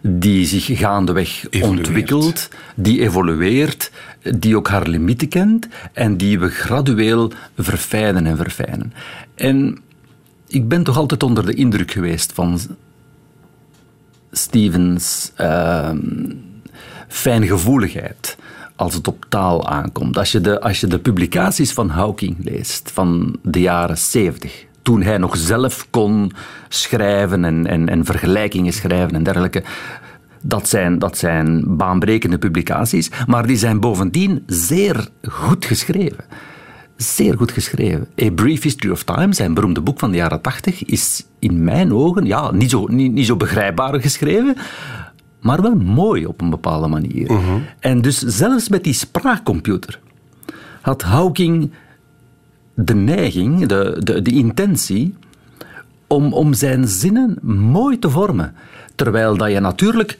Die 0.02 0.46
zich 0.46 0.78
gaandeweg 0.78 1.46
Evolueert. 1.50 1.88
ontwikkelt, 1.88 2.50
die 2.76 3.02
evolueert, 3.02 3.92
die 4.36 4.56
ook 4.56 4.68
haar 4.68 4.88
limieten 4.88 5.28
kent 5.28 5.68
en 5.94 6.18
die 6.18 6.40
we 6.40 6.50
gradueel 6.50 7.32
verfijnen 7.58 8.26
en 8.26 8.38
verfijnen. 8.38 8.94
En 9.36 9.80
ik 10.48 10.68
ben 10.68 10.84
toch 10.84 10.98
altijd 10.98 11.24
onder 11.24 11.46
de 11.46 11.54
indruk 11.54 11.92
geweest 11.92 12.34
van 12.34 12.60
Stevens 14.32 15.32
ehm, 15.36 16.34
fijngevoeligheid 17.08 18.38
als 18.76 18.94
het 18.94 19.08
op 19.08 19.26
taal 19.30 19.68
aankomt. 19.68 20.18
Als 20.18 20.32
je, 20.32 20.42
de, 20.42 20.62
als 20.62 20.80
je 20.80 20.88
de 20.88 21.00
publicaties 21.00 21.72
van 21.72 21.90
Hawking 21.90 22.36
leest 22.40 22.92
van 22.94 23.38
de 23.44 23.60
jaren 23.60 23.98
70, 23.98 24.66
toen 24.82 25.02
hij 25.02 25.18
nog 25.18 25.38
zelf 25.38 25.88
kon 25.90 26.32
schrijven 26.70 27.46
en, 27.46 27.68
en, 27.68 27.90
en 27.90 28.06
vergelijkingen 28.06 28.74
schrijven 28.74 29.16
en 29.16 29.24
dergelijke. 29.24 29.64
Dat 30.42 30.70
zijn, 30.70 31.00
dat 31.00 31.18
zijn 31.18 31.78
baanbrekende 31.78 32.38
publicaties, 32.38 33.12
maar 33.28 33.48
die 33.48 33.58
zijn 33.58 33.80
bovendien 33.80 34.44
zeer 34.46 35.08
goed 35.30 35.66
geschreven. 35.66 36.24
Zeer 36.96 37.38
goed 37.38 37.52
geschreven. 37.52 38.08
A 38.22 38.32
Brief 38.32 38.64
History 38.64 38.92
of 38.94 39.04
Time, 39.04 39.34
zijn 39.34 39.54
beroemde 39.54 39.82
boek 39.82 40.00
van 40.00 40.12
de 40.12 40.18
jaren 40.18 40.42
80, 40.42 40.86
is 40.86 41.26
in 41.40 41.64
mijn 41.64 41.94
ogen 41.94 42.26
ja, 42.26 42.52
niet, 42.52 42.70
zo, 42.70 42.86
niet, 42.88 43.12
niet 43.12 43.26
zo 43.26 43.36
begrijpbaar 43.36 44.02
geschreven, 44.02 44.56
maar 45.42 45.62
wel 45.62 45.76
mooi 45.76 46.26
op 46.26 46.42
een 46.42 46.50
bepaalde 46.50 46.88
manier. 46.88 47.32
En 47.80 48.02
dus 48.02 48.18
zelfs 48.18 48.70
met 48.70 48.84
die 48.84 48.94
spraakcomputer 48.94 50.00
had 50.82 51.02
Hawking 51.02 51.72
de 52.84 52.96
neiging, 52.96 53.66
de, 53.66 53.98
de, 54.00 54.22
de 54.22 54.32
intentie, 54.32 55.16
om, 56.08 56.34
om 56.34 56.54
zijn 56.54 56.88
zinnen 56.88 57.38
mooi 57.72 58.00
te 58.00 58.10
vormen. 58.10 58.56
Terwijl 58.96 59.38
dat 59.38 59.52
je 59.52 59.60
natuurlijk, 59.60 60.18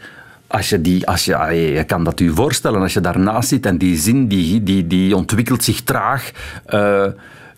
als 0.48 0.70
je, 0.70 0.82
die, 0.82 1.08
als 1.08 1.26
je, 1.26 1.38
je 1.52 1.84
kan 1.84 2.04
dat 2.04 2.20
je 2.20 2.34
voorstellen, 2.34 2.82
als 2.82 2.94
je 2.94 3.02
daarnaast 3.02 3.50
zit 3.50 3.66
en 3.66 3.78
die 3.78 3.98
zin 3.98 4.28
die, 4.28 4.64
die, 4.64 4.88
die 4.88 5.16
ontwikkelt 5.16 5.64
zich 5.64 5.82
traag, 5.82 6.32
eh, 6.66 7.06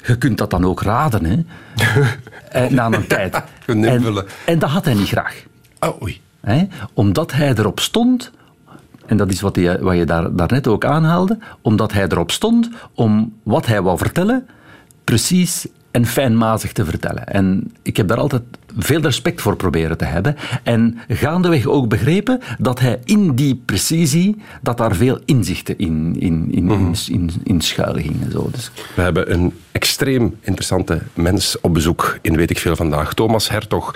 je 0.06 0.18
kunt 0.18 0.38
dat 0.38 0.50
dan 0.50 0.66
ook 0.66 0.82
raden, 0.82 1.26
hè? 1.26 1.44
Eh, 2.54 2.70
na 2.70 2.86
een 2.86 3.08
tijd. 3.08 3.42
En 4.46 4.60
dat 4.60 4.70
had 4.70 4.86
hij 4.86 4.94
niet 4.94 5.08
graag. 5.08 5.44
Oh, 5.80 6.02
oei. 6.02 6.22
Hè? 6.42 6.68
Omdat 6.94 7.32
hij 7.32 7.50
erop 7.50 7.80
stond, 7.80 8.32
en 9.06 9.18
dat 9.18 9.32
is 9.32 9.42
wat 9.42 9.56
je, 9.56 9.78
wat 9.82 9.96
je 9.96 10.06
daar, 10.06 10.36
daarnet 10.36 10.68
ook 10.68 10.86
aanhaalde, 10.86 11.38
omdat 11.62 11.94
hij 11.94 12.04
erop 12.04 12.32
stond 12.32 12.70
om 12.94 13.34
wat 13.44 13.66
hij 13.66 13.82
wou 13.82 13.98
vertellen, 13.98 14.48
precies 15.04 15.66
en 15.92 16.06
fijnmazig 16.06 16.72
te 16.72 16.86
vertellen. 16.86 17.28
En 17.28 17.72
ik 17.82 17.98
heb 17.98 18.08
daar 18.08 18.18
altijd 18.18 18.42
veel 18.78 19.02
respect 19.02 19.42
voor 19.42 19.56
proberen 19.56 19.98
te 19.98 20.06
hebben. 20.06 20.36
En 20.64 20.98
gaandeweg 21.08 21.66
ook 21.66 21.88
begrepen 21.90 22.40
dat 22.58 22.80
hij 22.80 23.00
in 23.06 23.36
die 23.36 23.62
precisie, 23.66 24.36
dat 24.62 24.78
daar 24.78 24.96
veel 24.96 25.20
inzichten 25.26 25.78
in, 25.78 26.16
in, 26.20 26.48
in, 26.52 26.72
in, 26.72 26.96
in, 27.08 27.32
in 27.44 27.62
schuil 27.62 27.94
gingen. 27.94 28.32
Zo. 28.32 28.50
Dus, 28.52 28.72
We 28.96 29.02
hebben 29.02 29.34
een 29.34 29.54
extreem 29.72 30.38
interessante 30.42 31.02
mens 31.14 31.60
op 31.62 31.74
bezoek 31.74 32.18
in 32.22 32.36
Weet 32.36 32.50
ik 32.50 32.60
Veel 32.60 32.76
vandaag. 32.76 33.14
Thomas 33.14 33.50
Hertog. 33.50 33.96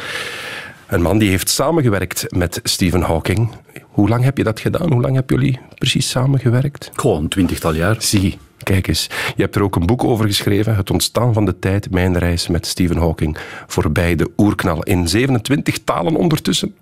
Een 0.88 1.02
man 1.02 1.18
die 1.18 1.30
heeft 1.30 1.50
samengewerkt 1.50 2.26
met 2.30 2.60
Stephen 2.64 3.02
Hawking. 3.02 3.52
Hoe 3.82 4.10
lang 4.10 4.24
heb 4.24 4.38
je 4.38 4.44
dat 4.44 4.60
gedaan? 4.60 4.92
Hoe 4.92 5.02
lang 5.02 5.16
hebben 5.16 5.40
jullie 5.40 5.60
precies 5.78 6.10
samengewerkt? 6.10 6.92
gewoon 6.94 7.24
een 7.24 7.30
twintigtal 7.30 7.74
jaar. 7.74 7.96
Zie, 8.00 8.38
kijk 8.68 8.88
eens. 8.88 9.08
Je 9.36 9.42
hebt 9.42 9.56
er 9.56 9.64
ook 9.64 9.76
een 9.76 9.86
boek 9.86 10.04
over 10.04 10.26
geschreven. 10.26 10.76
Het 10.76 10.92
ontstaan 10.92 11.34
van 11.34 11.46
de 11.46 11.60
tijd, 11.60 11.92
mijn 11.92 12.18
reis 12.18 12.48
met 12.48 12.68
Stephen 12.68 12.98
Hawking. 12.98 13.38
Voorbij 13.68 14.16
de 14.16 14.32
oerknal. 14.38 14.84
In 14.84 15.08
27 15.08 15.84
talen 15.84 16.16
ondertussen. 16.16 16.76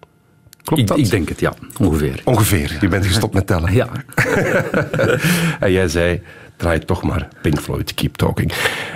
Klopt 0.64 0.82
Ik, 0.82 0.88
dat? 0.88 0.98
ik 0.98 1.10
denk 1.10 1.30
het, 1.30 1.40
ja, 1.40 1.54
ongeveer. 1.80 2.22
Ongeveer. 2.24 2.78
Je 2.82 2.88
bent 2.88 3.06
gestopt 3.06 3.34
met 3.34 3.48
tellen. 3.48 3.74
Ja. 3.74 3.90
En 5.60 5.72
jij 5.72 5.88
zei, 5.88 6.22
draai 6.58 6.80
toch 6.80 7.04
maar 7.04 7.28
Pink 7.42 7.60
Floyd, 7.60 7.94
Keep 7.94 8.16
Talking. 8.16 8.52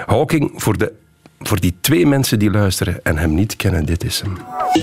Hawking, 0.05 0.51
voor, 0.55 0.77
de, 0.77 0.93
voor 1.39 1.59
die 1.59 1.75
twee 1.81 2.05
mensen 2.05 2.39
die 2.39 2.51
luisteren 2.51 2.99
en 3.03 3.17
hem 3.17 3.33
niet 3.33 3.55
kennen, 3.55 3.85
dit 3.85 4.03
is 4.03 4.21
hem. 4.21 4.37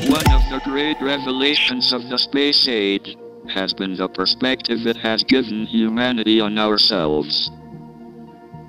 One 0.08 0.36
of 0.36 0.48
the 0.48 0.60
great 0.62 0.96
revelations 1.00 1.92
of 1.92 2.02
the 2.08 2.16
space 2.16 2.70
age 2.70 3.16
has 3.46 3.74
been 3.74 3.96
the 3.96 4.08
perspective 4.08 4.88
it 4.88 4.96
has 4.96 5.22
given 5.26 5.66
humanity 5.66 6.40
on 6.40 6.58
ourselves. 6.58 7.50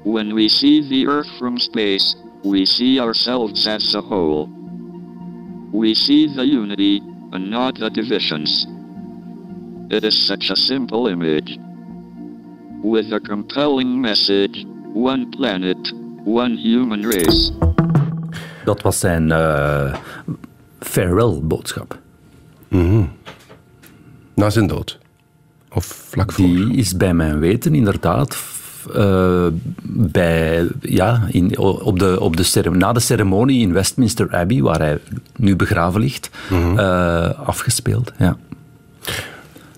When 0.07 0.33
we 0.33 0.47
see 0.47 0.79
the 0.87 1.05
Earth 1.05 1.27
from 1.37 1.59
space, 1.59 2.15
we 2.41 2.65
see 2.65 2.97
ourselves 2.97 3.67
as 3.67 3.93
a 3.93 3.99
whole. 4.01 4.47
We 5.73 5.93
see 5.95 6.33
the 6.33 6.45
unity 6.45 7.01
and 7.33 7.49
not 7.51 7.77
the 7.77 7.89
divisions. 7.89 8.67
It 9.89 10.05
is 10.05 10.25
such 10.25 10.49
a 10.49 10.55
simple 10.55 11.07
image. 11.07 11.59
With 12.81 13.11
a 13.11 13.19
compelling 13.19 13.99
message 13.99 14.65
one 14.93 15.29
planet, 15.29 15.77
one 16.23 16.55
human 16.55 17.01
race. 17.01 17.51
Dat 18.65 18.81
was 18.81 18.99
zijn 18.99 19.31
eh 19.31 19.95
farewell-boodschap. 20.79 21.99
Na 24.35 24.49
zijn 24.49 24.67
dood. 24.67 24.99
Of 25.73 25.85
vlak 25.85 26.31
voor. 26.31 26.45
Die 26.45 26.75
is 26.75 26.97
bij 26.97 27.13
mijn 27.13 27.39
weten 27.39 27.75
inderdaad 27.75 28.55
eh, 28.93 29.47
bij, 29.83 30.67
ja, 30.81 31.27
in, 31.31 31.57
op 31.57 31.99
de, 31.99 32.19
op 32.19 32.37
de 32.37 32.69
na 32.71 32.93
de 32.93 32.99
ceremonie 32.99 33.61
in 33.61 33.73
Westminster 33.73 34.35
Abbey, 34.35 34.61
waar 34.61 34.79
hij 34.79 34.97
nu 35.35 35.55
begraven 35.55 35.99
ligt, 36.01 36.29
eh, 36.49 37.29
afgespeeld. 37.45 38.11
Ja. 38.17 38.37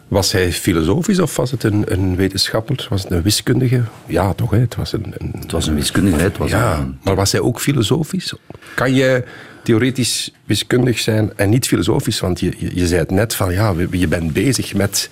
Was 0.07 0.31
hij 0.31 0.51
filosofisch 0.53 1.19
of 1.19 1.35
was 1.35 1.51
het 1.51 1.63
een, 1.63 1.83
een 1.87 2.15
wetenschapper? 2.15 2.87
Was 2.89 3.03
het 3.03 3.11
een 3.11 3.21
wiskundige? 3.21 3.81
Ja, 4.05 4.33
toch? 4.33 4.51
Hè? 4.51 4.59
Het 4.59 4.75
was 4.75 4.93
een, 4.93 5.13
een, 5.17 5.31
Het 5.39 5.51
was 5.51 5.67
een 5.67 5.75
wiskundige, 5.75 6.17
hè, 6.17 6.23
het 6.23 6.37
was 6.37 6.49
ja, 6.49 6.77
een- 6.77 6.97
maar 7.03 7.15
was 7.15 7.31
hij 7.31 7.41
ook 7.41 7.59
filosofisch? 7.59 8.33
Kan 8.75 8.93
je 8.93 9.23
theoretisch 9.63 10.31
wiskundig 10.45 10.99
zijn 10.99 11.31
en 11.35 11.49
niet 11.49 11.67
filosofisch? 11.67 12.19
Want 12.19 12.39
je, 12.39 12.53
je, 12.57 12.71
je 12.75 12.87
zei 12.87 12.99
het 12.99 13.11
net 13.11 13.35
van, 13.35 13.53
ja, 13.53 13.73
je 13.91 14.07
bent 14.07 14.33
bezig 14.33 14.73
met 14.73 15.09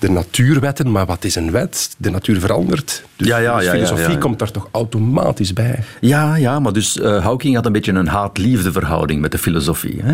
de 0.00 0.10
natuurwetten, 0.10 0.90
maar 0.90 1.06
wat 1.06 1.24
is 1.24 1.34
een 1.34 1.50
wet? 1.50 1.94
De 1.98 2.10
natuur 2.10 2.40
verandert. 2.40 3.02
Dus, 3.16 3.26
Ja, 3.28 3.38
ja, 3.38 3.56
dus 3.56 3.64
ja, 3.66 3.72
ja, 3.74 3.86
filosofie 3.86 4.18
komt 4.18 4.38
daar 4.38 4.50
toch 4.50 4.68
automatisch 4.70 5.52
bij? 5.52 5.84
Ja, 6.00 6.34
ja, 6.36 6.60
maar 6.60 6.72
dus 6.72 7.00
eh, 7.00 7.24
Hawking 7.24 7.54
had 7.54 7.66
een 7.66 7.72
beetje 7.72 7.92
een 7.92 8.06
haat-liefde 8.08 8.72
verhouding 8.72 9.20
met 9.20 9.32
de 9.32 9.38
filosofie. 9.38 10.00
Hè? 10.02 10.12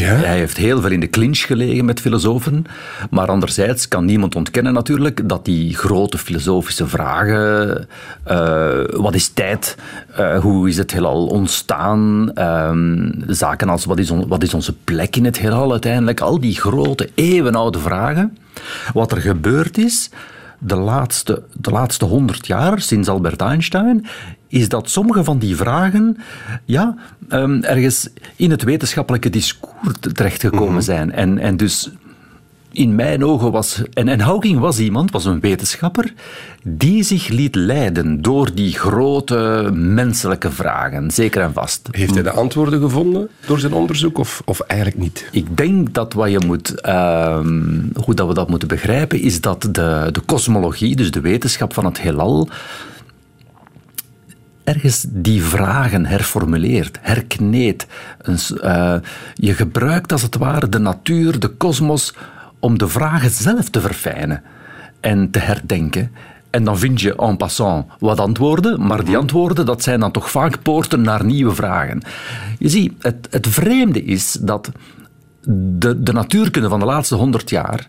Ja? 0.00 0.14
Hij 0.14 0.36
heeft 0.38 0.56
heel 0.56 0.80
veel 0.80 0.90
in 0.90 1.00
de 1.00 1.10
clinch 1.10 1.38
gelegen 1.38 1.84
met 1.84 2.00
filosofen, 2.00 2.64
maar 3.10 3.26
anderzijds 3.28 3.88
kan 3.88 4.04
niemand 4.04 4.34
ontkennen 4.36 4.72
natuurlijk 4.72 5.28
dat 5.28 5.44
die 5.44 5.74
grote 5.76 6.18
filosofische 6.18 6.86
vragen, 6.86 7.88
eh, 8.24 8.78
wat 8.90 9.14
is 9.14 9.28
tijd, 9.28 9.76
Eh, 10.16 10.38
hoe 10.38 10.68
is 10.68 10.76
het 10.76 10.92
heelal 10.92 11.26
ontstaan, 11.26 12.30
Ehm, 12.34 13.10
zaken 13.26 13.68
als 13.68 13.84
wat 13.84 13.98
is, 13.98 14.10
on- 14.10 14.28
wat 14.28 14.42
is 14.42 14.54
onze 14.54 14.72
plek 14.84 15.16
in 15.16 15.24
het 15.24 15.38
heelal 15.38 15.70
uiteindelijk, 15.70 16.20
al 16.20 16.40
die 16.40 16.54
grote 16.60 17.10
eeuwenoude 17.14 17.78
vragen. 17.78 18.36
Wat 18.92 19.12
er 19.12 19.20
gebeurd 19.20 19.78
is, 19.78 20.10
de 20.58 20.76
laatste, 20.76 21.42
de 21.52 21.70
laatste 21.70 22.04
honderd 22.04 22.46
jaar, 22.46 22.80
sinds 22.80 23.08
Albert 23.08 23.40
Einstein, 23.40 24.06
is 24.48 24.68
dat 24.68 24.90
sommige 24.90 25.24
van 25.24 25.38
die 25.38 25.56
vragen 25.56 26.16
ja, 26.64 26.94
ehm, 27.28 27.62
ergens 27.62 28.08
in 28.36 28.50
het 28.50 28.62
wetenschappelijke 28.62 29.30
discours 29.30 29.94
terechtgekomen 30.12 30.82
zijn. 30.82 31.12
En, 31.12 31.38
en 31.38 31.56
dus 31.56 31.90
in 32.72 32.94
mijn 32.94 33.24
ogen 33.24 33.52
was... 33.52 33.82
En, 33.92 34.08
en 34.08 34.20
Hawking 34.20 34.58
was 34.58 34.78
iemand, 34.78 35.10
was 35.10 35.24
een 35.24 35.40
wetenschapper, 35.40 36.12
die 36.62 37.02
zich 37.02 37.28
liet 37.28 37.54
leiden 37.54 38.22
door 38.22 38.54
die 38.54 38.72
grote 38.72 39.70
menselijke 39.74 40.50
vragen, 40.50 41.10
zeker 41.10 41.42
en 41.42 41.52
vast. 41.52 41.88
Heeft 41.90 42.14
hij 42.14 42.22
de 42.22 42.30
antwoorden 42.30 42.80
gevonden 42.80 43.28
door 43.46 43.58
zijn 43.58 43.72
onderzoek 43.72 44.18
of, 44.18 44.42
of 44.44 44.60
eigenlijk 44.60 45.00
niet? 45.00 45.28
Ik 45.32 45.56
denk 45.56 45.94
dat 45.94 46.12
wat 46.12 46.30
je 46.30 46.40
moet, 46.46 46.80
ehm, 46.80 47.80
hoe 48.04 48.14
dat 48.14 48.28
we 48.28 48.34
dat 48.34 48.48
moeten 48.48 48.68
begrijpen, 48.68 49.20
is 49.20 49.40
dat 49.40 49.62
de, 49.62 50.08
de 50.12 50.20
kosmologie, 50.26 50.96
dus 50.96 51.10
de 51.10 51.20
wetenschap 51.20 51.74
van 51.74 51.84
het 51.84 52.00
heelal, 52.00 52.48
ergens 54.64 55.04
die 55.08 55.42
vragen 55.42 56.06
herformuleert, 56.06 56.98
herkneedt. 57.00 57.86
Eh, 58.60 58.94
je 59.34 59.54
gebruikt 59.54 60.12
als 60.12 60.22
het 60.22 60.36
ware 60.36 60.68
de 60.68 60.78
natuur, 60.78 61.40
de 61.40 61.48
kosmos, 61.48 62.14
om 62.62 62.78
de 62.78 62.88
vragen 62.88 63.30
zelf 63.30 63.68
te 63.68 63.80
verfijnen 63.80 64.42
en 65.00 65.30
te 65.30 65.38
herdenken. 65.38 66.10
En 66.50 66.64
dan 66.64 66.78
vind 66.78 67.00
je 67.00 67.16
en 67.16 67.36
passant 67.36 67.86
wat 67.98 68.20
antwoorden, 68.20 68.86
maar 68.86 69.04
die 69.04 69.16
antwoorden 69.16 69.66
dat 69.66 69.82
zijn 69.82 70.00
dan 70.00 70.10
toch 70.10 70.30
vaak 70.30 70.62
poorten 70.62 71.00
naar 71.00 71.24
nieuwe 71.24 71.54
vragen. 71.54 72.02
Je 72.58 72.68
ziet, 72.68 72.92
het, 72.98 73.28
het 73.30 73.46
vreemde 73.46 74.04
is 74.04 74.32
dat 74.40 74.70
de, 75.78 76.02
de 76.02 76.12
natuurkunde 76.12 76.68
van 76.68 76.78
de 76.78 76.84
laatste 76.84 77.14
honderd 77.14 77.50
jaar, 77.50 77.88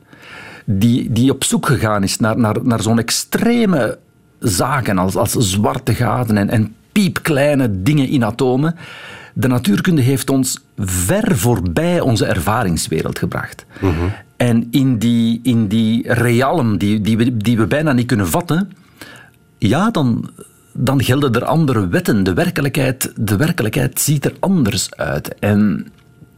die, 0.65 1.11
die 1.11 1.31
op 1.31 1.43
zoek 1.43 1.65
gegaan 1.65 2.03
is 2.03 2.17
naar, 2.17 2.37
naar, 2.37 2.55
naar 2.63 2.81
zo'n 2.81 2.99
extreme 2.99 3.97
zaken 4.39 4.97
als, 4.97 5.15
als 5.15 5.31
zwarte 5.31 5.93
gaten 5.93 6.37
en, 6.37 6.49
en 6.49 6.75
piepkleine 6.91 7.81
dingen 7.81 8.07
in 8.07 8.25
atomen. 8.25 8.75
De 9.33 9.47
natuurkunde 9.47 10.01
heeft 10.01 10.29
ons 10.29 10.59
ver 10.77 11.37
voorbij 11.37 11.99
onze 11.99 12.25
ervaringswereld 12.25 13.19
gebracht. 13.19 13.65
En 14.37 14.67
in 14.71 14.97
die, 14.97 15.39
in 15.43 15.67
die 15.67 16.13
realm 16.13 16.77
die, 16.77 17.01
die, 17.01 17.17
we, 17.17 17.37
die 17.37 17.57
we 17.57 17.67
bijna 17.67 17.91
niet 17.91 18.07
kunnen 18.07 18.27
vatten, 18.27 18.71
ja, 19.57 19.91
dan, 19.91 20.29
dan 20.71 21.03
gelden 21.03 21.33
er 21.33 21.45
andere 21.45 21.87
wetten. 21.87 22.23
De 22.23 22.33
werkelijkheid, 22.33 23.11
de 23.15 23.35
werkelijkheid 23.35 23.99
ziet 23.99 24.25
er 24.25 24.33
anders 24.39 24.95
uit. 24.95 25.39
En 25.39 25.87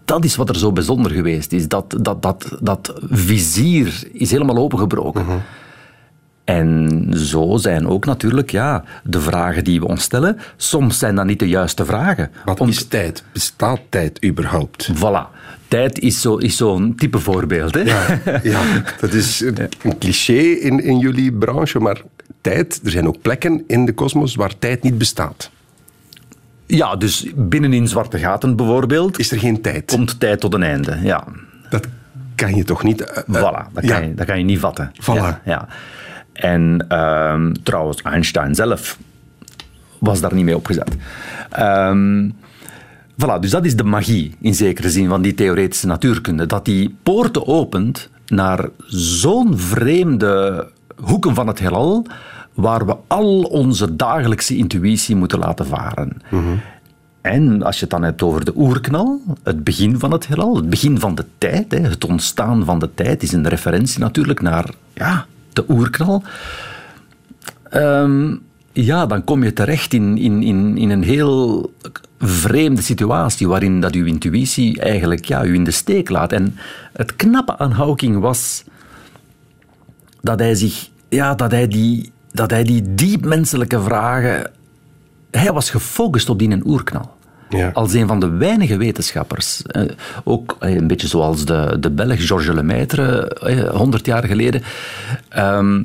dat 0.06 0.24
is 0.24 0.36
wat 0.36 0.50
er 0.50 0.58
zo 0.58 0.72
bijzonder 0.72 1.12
geweest 1.12 1.52
is. 1.52 1.68
Dat, 1.68 1.96
dat, 2.02 2.22
dat, 2.22 2.58
dat 2.60 2.94
vizier 3.10 4.08
is 4.12 4.32
helemaal 4.32 4.58
opengebroken. 4.58 5.26
En 6.46 7.08
zo 7.16 7.58
zijn 7.58 7.88
ook 7.88 8.06
natuurlijk 8.06 8.52
ja, 8.52 8.84
de 9.04 9.20
vragen 9.22 9.64
die 9.64 9.80
we 9.80 9.88
ons 9.88 10.02
stellen. 10.04 10.38
Soms 10.58 11.00
zijn 11.00 11.16
dat 11.16 11.26
niet 11.26 11.40
de 11.40 11.48
juiste 11.48 11.86
vragen. 11.86 12.32
Wat 12.46 12.60
Om- 12.60 12.68
is 12.70 12.84
tijd? 12.88 13.24
Bestaat 13.34 13.80
tijd 13.90 14.26
überhaupt? 14.26 14.90
Voilà. 14.94 15.34
Tijd 15.68 16.00
is 16.00 16.22
zo'n 16.22 16.42
is 16.42 16.58
zo'n 16.58 16.96
type 16.96 17.20
voorbeeld. 17.20 17.74
Hè? 17.74 17.80
Ja, 17.82 18.20
ja, 18.44 18.62
dat 19.00 19.14
is 19.14 19.40
een 19.40 19.98
cliché 20.00 20.34
in, 20.42 20.80
in 20.84 20.98
jullie 21.00 21.32
branche, 21.34 21.80
maar 21.80 22.02
tijd, 22.42 22.80
er 22.84 22.92
zijn 22.92 23.08
ook 23.08 23.22
plekken 23.22 23.64
in 23.68 23.86
de 23.86 23.94
kosmos 23.94 24.36
waar 24.36 24.58
tijd 24.60 24.84
niet 24.84 24.98
bestaat. 24.98 25.50
Ja, 26.66 26.96
dus 26.96 27.26
binnenin 27.36 27.88
zwarte 27.88 28.18
gaten 28.20 28.56
bijvoorbeeld 28.56 29.20
Is 29.20 29.32
er 29.32 29.40
geen 29.40 29.62
tijd? 29.62 29.86
komt 29.92 30.20
tijd 30.20 30.40
tot 30.40 30.54
een 30.54 30.64
einde. 30.64 30.98
Ja. 31.04 31.24
Dat 31.70 31.88
kan 32.36 32.56
je 32.56 32.64
toch 32.64 32.84
niet... 32.84 33.02
eh, 33.02 33.24
Voilà, 33.24 33.72
dat 33.74 33.86
kan, 33.86 34.08
je, 34.08 34.14
dat 34.14 34.26
kan 34.26 34.38
je 34.38 34.44
niet 34.46 34.60
vatten. 34.60 34.92
Voilà. 35.02 35.06
Ja, 35.06 35.42
ja. 35.46 35.68
En 36.36 36.86
ehm, 36.88 37.54
trouwens, 37.64 38.02
Einstein 38.02 38.56
zelf 38.56 38.98
was 40.00 40.22
daar 40.22 40.34
niet 40.34 40.46
mee 40.46 40.56
opgezet. 40.56 40.96
Ehm 41.50 42.30
voilà, 43.16 43.40
dus 43.40 43.52
dat 43.52 43.66
is 43.66 43.76
de 43.76 43.84
magie, 43.84 44.36
in 44.42 44.56
zekere 44.56 44.90
zin, 44.90 45.08
van 45.08 45.22
die 45.22 45.34
theoretische 45.34 45.88
natuurkunde. 45.88 46.46
Dat 46.46 46.66
die 46.66 46.96
poorten 47.04 47.48
opent 47.48 48.10
naar 48.26 48.70
zo'n 48.88 49.58
vreemde 49.58 50.68
hoeken 50.96 51.36
van 51.36 51.48
het 51.48 51.60
heelal, 51.60 52.06
waar 52.54 52.86
we 52.86 52.96
al 53.08 53.42
onze 53.42 53.96
dagelijkse 53.96 54.58
intuïtie 54.58 55.16
moeten 55.16 55.40
laten 55.40 55.66
varen. 55.66 56.22
En 57.22 57.64
als 57.64 57.76
je 57.76 57.82
het 57.82 57.90
dan 57.90 58.04
hebt 58.04 58.22
over 58.22 58.46
de 58.46 58.54
oerknal, 58.56 59.22
het 59.44 59.64
begin 59.64 60.00
van 60.00 60.12
het 60.12 60.28
heelal, 60.28 60.56
het 60.56 60.70
begin 60.70 61.00
van 61.00 61.16
de 61.16 61.26
tijd, 61.38 61.72
het 61.72 62.06
ontstaan 62.06 62.66
van 62.66 62.80
de 62.80 62.94
tijd, 62.94 63.24
is 63.24 63.32
een 63.32 63.48
referentie 63.48 64.00
natuurlijk 64.00 64.42
naar 64.42 64.70
ja, 64.94 65.26
de 65.56 65.66
oerknal. 65.70 66.24
Ehm, 67.70 68.36
ja, 68.72 69.06
dan 69.06 69.24
kom 69.24 69.44
je 69.44 69.54
terecht 69.54 69.94
in, 69.94 70.18
in, 70.18 70.44
in, 70.44 70.78
in 70.78 70.90
een 70.90 71.04
heel 71.04 71.72
vreemde 72.20 72.82
situatie 72.82 73.48
waarin 73.48 73.80
dat 73.80 73.94
uw 73.94 74.06
intuïtie 74.06 74.82
eigenlijk 74.82 75.26
ja, 75.26 75.46
u 75.46 75.54
in 75.54 75.64
de 75.64 75.72
steek 75.72 76.10
laat. 76.10 76.32
En 76.32 76.58
het 76.94 77.16
knappe 77.16 77.58
aan 77.58 77.72
Hawking 77.72 78.20
was 78.20 78.64
dat 80.22 80.40
hij 80.40 80.56
zich, 80.56 80.90
ja, 81.10 81.36
dat 81.36 81.52
hij 81.52 81.68
die, 81.68 82.12
dat 82.32 82.50
hij 82.50 82.64
die 82.64 82.96
diep 82.96 83.26
menselijke 83.26 83.82
vragen, 83.82 84.52
hij 85.32 85.54
was 85.54 85.70
gefocust 85.70 86.30
op 86.30 86.40
die 86.40 86.50
een 86.50 86.68
oerknal. 86.68 87.15
Ja. 87.50 87.70
Als 87.74 87.94
een 87.94 88.08
van 88.08 88.20
de 88.20 88.30
weinige 88.30 88.78
wetenschappers. 88.78 89.62
Eh, 89.62 89.84
ook 90.24 90.56
eh, 90.60 90.76
een 90.76 90.88
beetje 90.88 91.08
zoals 91.08 91.46
de, 91.46 91.78
de 91.80 91.92
Belg 91.92 92.28
Georges 92.28 92.56
Lemaitre, 92.56 93.28
eh, 93.28 93.70
100 93.70 94.06
jaar 94.06 94.24
geleden. 94.24 94.62
Ehm, 95.30 95.84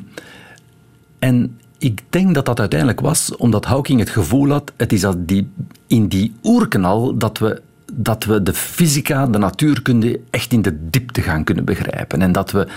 en 1.19 1.59
ik 1.77 2.01
denk 2.09 2.35
dat 2.35 2.45
dat 2.45 2.59
uiteindelijk 2.59 2.99
was 2.99 3.35
omdat 3.35 3.65
Hawking 3.65 3.99
het 3.99 4.09
gevoel 4.09 4.49
had, 4.49 4.71
het 4.77 4.93
is 4.93 5.01
dat 5.01 5.27
die, 5.27 5.51
in 5.87 6.07
die 6.07 6.33
oerknal 6.43 7.17
dat 7.17 7.37
we, 7.37 7.61
dat 7.93 8.23
we 8.23 8.43
de 8.43 8.53
fysica, 8.53 9.27
de 9.27 9.37
natuurkunde 9.37 10.19
echt 10.29 10.51
in 10.51 10.61
de 10.61 10.89
diepte 10.89 11.21
gaan 11.21 11.43
kunnen 11.43 11.65
begrijpen. 11.65 12.21
En 12.21 12.31
dat 12.31 12.51
we, 12.51 12.67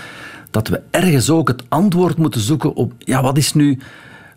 dat 0.51 0.67
we 0.67 0.81
ergens 0.89 1.29
ook 1.29 1.47
het 1.47 1.63
antwoord 1.67 2.17
moeten 2.17 2.41
zoeken 2.41 2.75
op, 2.75 2.93
ja, 2.97 3.21
wat 3.21 3.37
is 3.37 3.53
nu, 3.53 3.79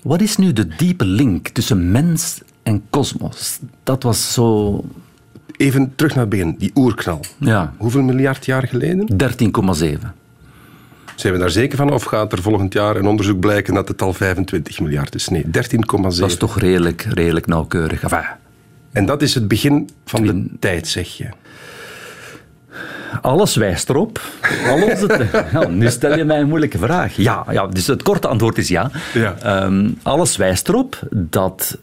wat 0.02 0.20
is 0.20 0.36
nu 0.36 0.52
de 0.52 0.66
diepe 0.66 1.04
link 1.04 1.48
tussen 1.48 1.90
mens 1.90 2.40
en 2.68 2.82
kosmos? 2.90 3.58
Dat 3.82 4.02
was 4.02 4.32
zo, 4.32 4.84
Even 5.56 5.92
terug 5.96 6.12
naar 6.14 6.20
het 6.20 6.30
begin, 6.30 6.54
die 6.58 6.70
oerknal. 6.74 7.20
ja, 7.38 7.72
Hoeveel 7.78 8.02
miljard 8.02 8.44
jaar 8.46 8.66
geleden? 8.68 9.06
13,7. 9.12 10.12
Zijn 11.14 11.32
we 11.32 11.38
daar 11.38 11.50
zeker 11.50 11.76
van? 11.76 11.92
Of 11.92 12.02
gaat 12.04 12.32
er 12.32 12.42
volgend 12.42 12.72
jaar 12.72 12.96
een 12.96 13.06
onderzoek 13.06 13.40
blijken 13.40 13.74
dat 13.74 13.88
het 13.88 14.02
al 14.02 14.12
25 14.12 14.80
miljard 14.80 15.14
is? 15.14 15.28
Nee, 15.28 15.44
13,7. 15.44 15.50
Dat 16.00 16.30
is 16.30 16.36
toch 16.36 16.58
redelijk, 16.58 17.06
redelijk 17.10 17.46
nauwkeurig. 17.46 18.02
Enfin, 18.02 18.24
En 18.92 19.06
dat 19.06 19.22
is 19.22 19.34
het 19.34 19.48
begin 19.48 19.88
van 20.04 20.22
de 20.22 20.46
tijd, 20.58 20.88
zeg 20.88 21.16
je. 21.16 21.26
Alles 23.22 23.56
wijst 23.56 23.88
erop. 23.88 24.20
Ja, 25.52 25.68
nu 25.68 25.90
stel 25.90 26.16
je 26.16 26.24
mij 26.24 26.40
een 26.40 26.48
moeilijke 26.48 26.78
vraag. 26.78 27.16
Ja, 27.16 27.44
ja 27.50 27.66
dus 27.66 27.86
het 27.86 28.02
korte 28.02 28.28
antwoord 28.28 28.58
is 28.58 28.68
ja. 28.68 28.90
Ja. 29.14 29.36
Ehm, 29.42 29.90
alles 30.02 30.36
wijst 30.36 30.68
erop 30.68 30.98
dat 31.10 31.78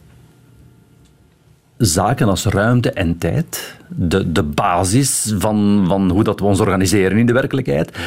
zaken 1.76 2.28
als 2.28 2.44
ruimte 2.44 2.90
en 2.90 3.18
tijd, 3.18 3.76
de, 3.88 4.32
de 4.32 4.42
basis 4.42 5.34
van, 5.38 5.84
van 5.88 6.10
hoe 6.10 6.24
dat 6.24 6.40
we 6.40 6.46
ons 6.46 6.60
organiseren 6.60 7.18
in 7.18 7.26
de 7.26 7.32
werkelijkheid, 7.32 7.98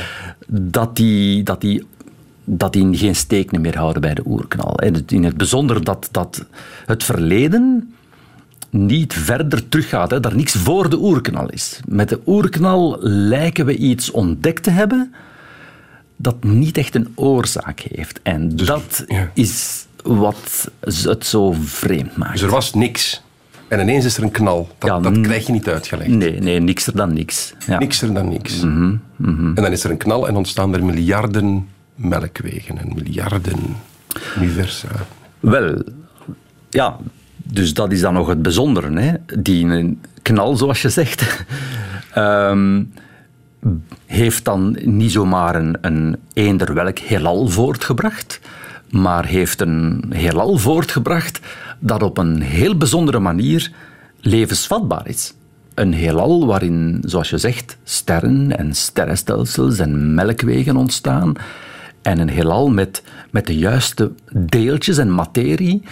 dat 0.48 0.96
die, 0.96 1.44
dat 1.44 1.62
die 1.62 1.86
dat 2.52 2.74
die 2.74 2.98
geen 2.98 3.16
steek 3.16 3.60
meer 3.60 3.78
houden 3.78 4.02
bij 4.02 4.14
de 4.14 4.24
oerknal. 4.26 4.80
In 5.08 5.24
het 5.24 5.38
bijzonder 5.38 5.84
dat, 5.84 6.10
dat 6.12 6.46
het 6.86 7.04
verleden 7.04 7.94
niet 8.70 9.14
verder 9.14 9.70
teruggaat, 9.70 10.12
hè, 10.12 10.20
daar 10.20 10.36
niks 10.36 10.54
voor 10.54 10.90
de 10.90 10.98
oerknal 10.98 11.50
is. 11.50 11.80
Met 11.88 12.10
de 12.10 12.20
oerknal 12.26 12.98
lijken 13.02 13.66
we 13.66 13.76
iets 13.76 14.12
ontdekt 14.12 14.64
te 14.64 14.70
hebben 14.70 15.14
dat 16.16 16.44
niet 16.44 16.78
echt 16.78 16.96
een 16.96 17.12
oorzaak 17.16 17.80
heeft. 17.80 18.20
En 18.24 18.56
dat 18.56 19.04
ja. 19.08 19.32
is 19.34 19.86
wat 20.04 20.72
het 20.80 21.26
zo 21.26 21.56
vreemd 21.64 22.18
maakt. 22.18 22.32
Dus 22.32 22.42
er 22.42 22.50
was 22.50 22.74
niks. 22.74 23.22
En 23.70 23.80
ineens 23.80 24.06
is 24.06 24.18
er 24.18 24.24
een 24.24 24.32
knal. 24.32 24.70
Dat, 24.78 24.90
Ja, 24.90 25.00
dat 25.00 25.16
mm. 25.16 25.22
krijg 25.22 25.46
je 25.46 25.52
niet 25.52 25.68
uitgelegd. 25.68 26.10
Nee, 26.10 26.40
nee, 26.40 26.60
niks 26.60 26.88
er 26.88 26.96
dan 26.96 27.14
niks. 27.14 27.54
Ja. 27.68 27.80
Niks 27.80 28.02
er 28.02 28.14
dan 28.14 28.30
niks. 28.30 28.64
Mhm, 28.64 28.96
En 29.18 29.54
dan 29.56 29.72
is 29.72 29.84
er 29.84 29.92
een 29.92 29.98
knal 29.98 30.28
en 30.28 30.36
ontstaan 30.36 30.74
er 30.74 30.86
miljarden 30.86 31.68
melkwegen 31.96 32.78
en 32.78 32.92
miljarden 32.96 33.76
universa. 34.38 34.88
Wel, 35.40 35.84
ja, 36.70 36.98
dus 37.36 37.74
dat 37.74 37.92
is 37.92 38.02
dan 38.02 38.14
nog 38.14 38.28
het 38.28 38.42
bijzondere. 38.42 39.00
Hè? 39.00 39.14
Die 39.40 39.98
knal, 40.22 40.56
zoals 40.58 40.82
je 40.82 40.90
zegt, 40.90 41.46
ehm, 42.14 42.84
heeft 44.06 44.46
dan 44.46 44.78
niet 44.84 45.12
zomaar 45.12 45.56
een, 45.56 45.78
een 45.82 46.18
eender 46.34 46.74
welk 46.74 47.00
heelal 47.00 47.48
voortgebracht, 47.48 48.40
maar 48.90 49.26
heeft 49.26 49.62
een 49.62 50.04
heelal 50.10 50.58
voortgebracht 50.58 51.40
dat 51.80 52.04
op 52.04 52.18
een 52.18 52.42
heel 52.42 52.78
bijzondere 52.78 53.20
manier 53.20 53.72
levensvatbaar 54.20 55.08
is. 55.08 55.34
Een 55.74 55.94
heelal 55.94 56.46
waarin, 56.46 57.04
zoals 57.06 57.30
je 57.30 57.38
zegt, 57.38 57.78
sterren 57.84 58.58
en 58.58 58.76
sterrenstelsels 58.76 59.80
en 59.80 60.14
melkwegen 60.14 60.76
ontstaan. 60.76 61.34
En 62.02 62.20
een 62.20 62.30
heelal 62.30 62.70
met, 62.70 63.04
met 63.32 63.48
de 63.48 63.58
juiste 63.58 64.12
deeltjes 64.32 64.98
en 64.98 65.14
materie, 65.14 65.84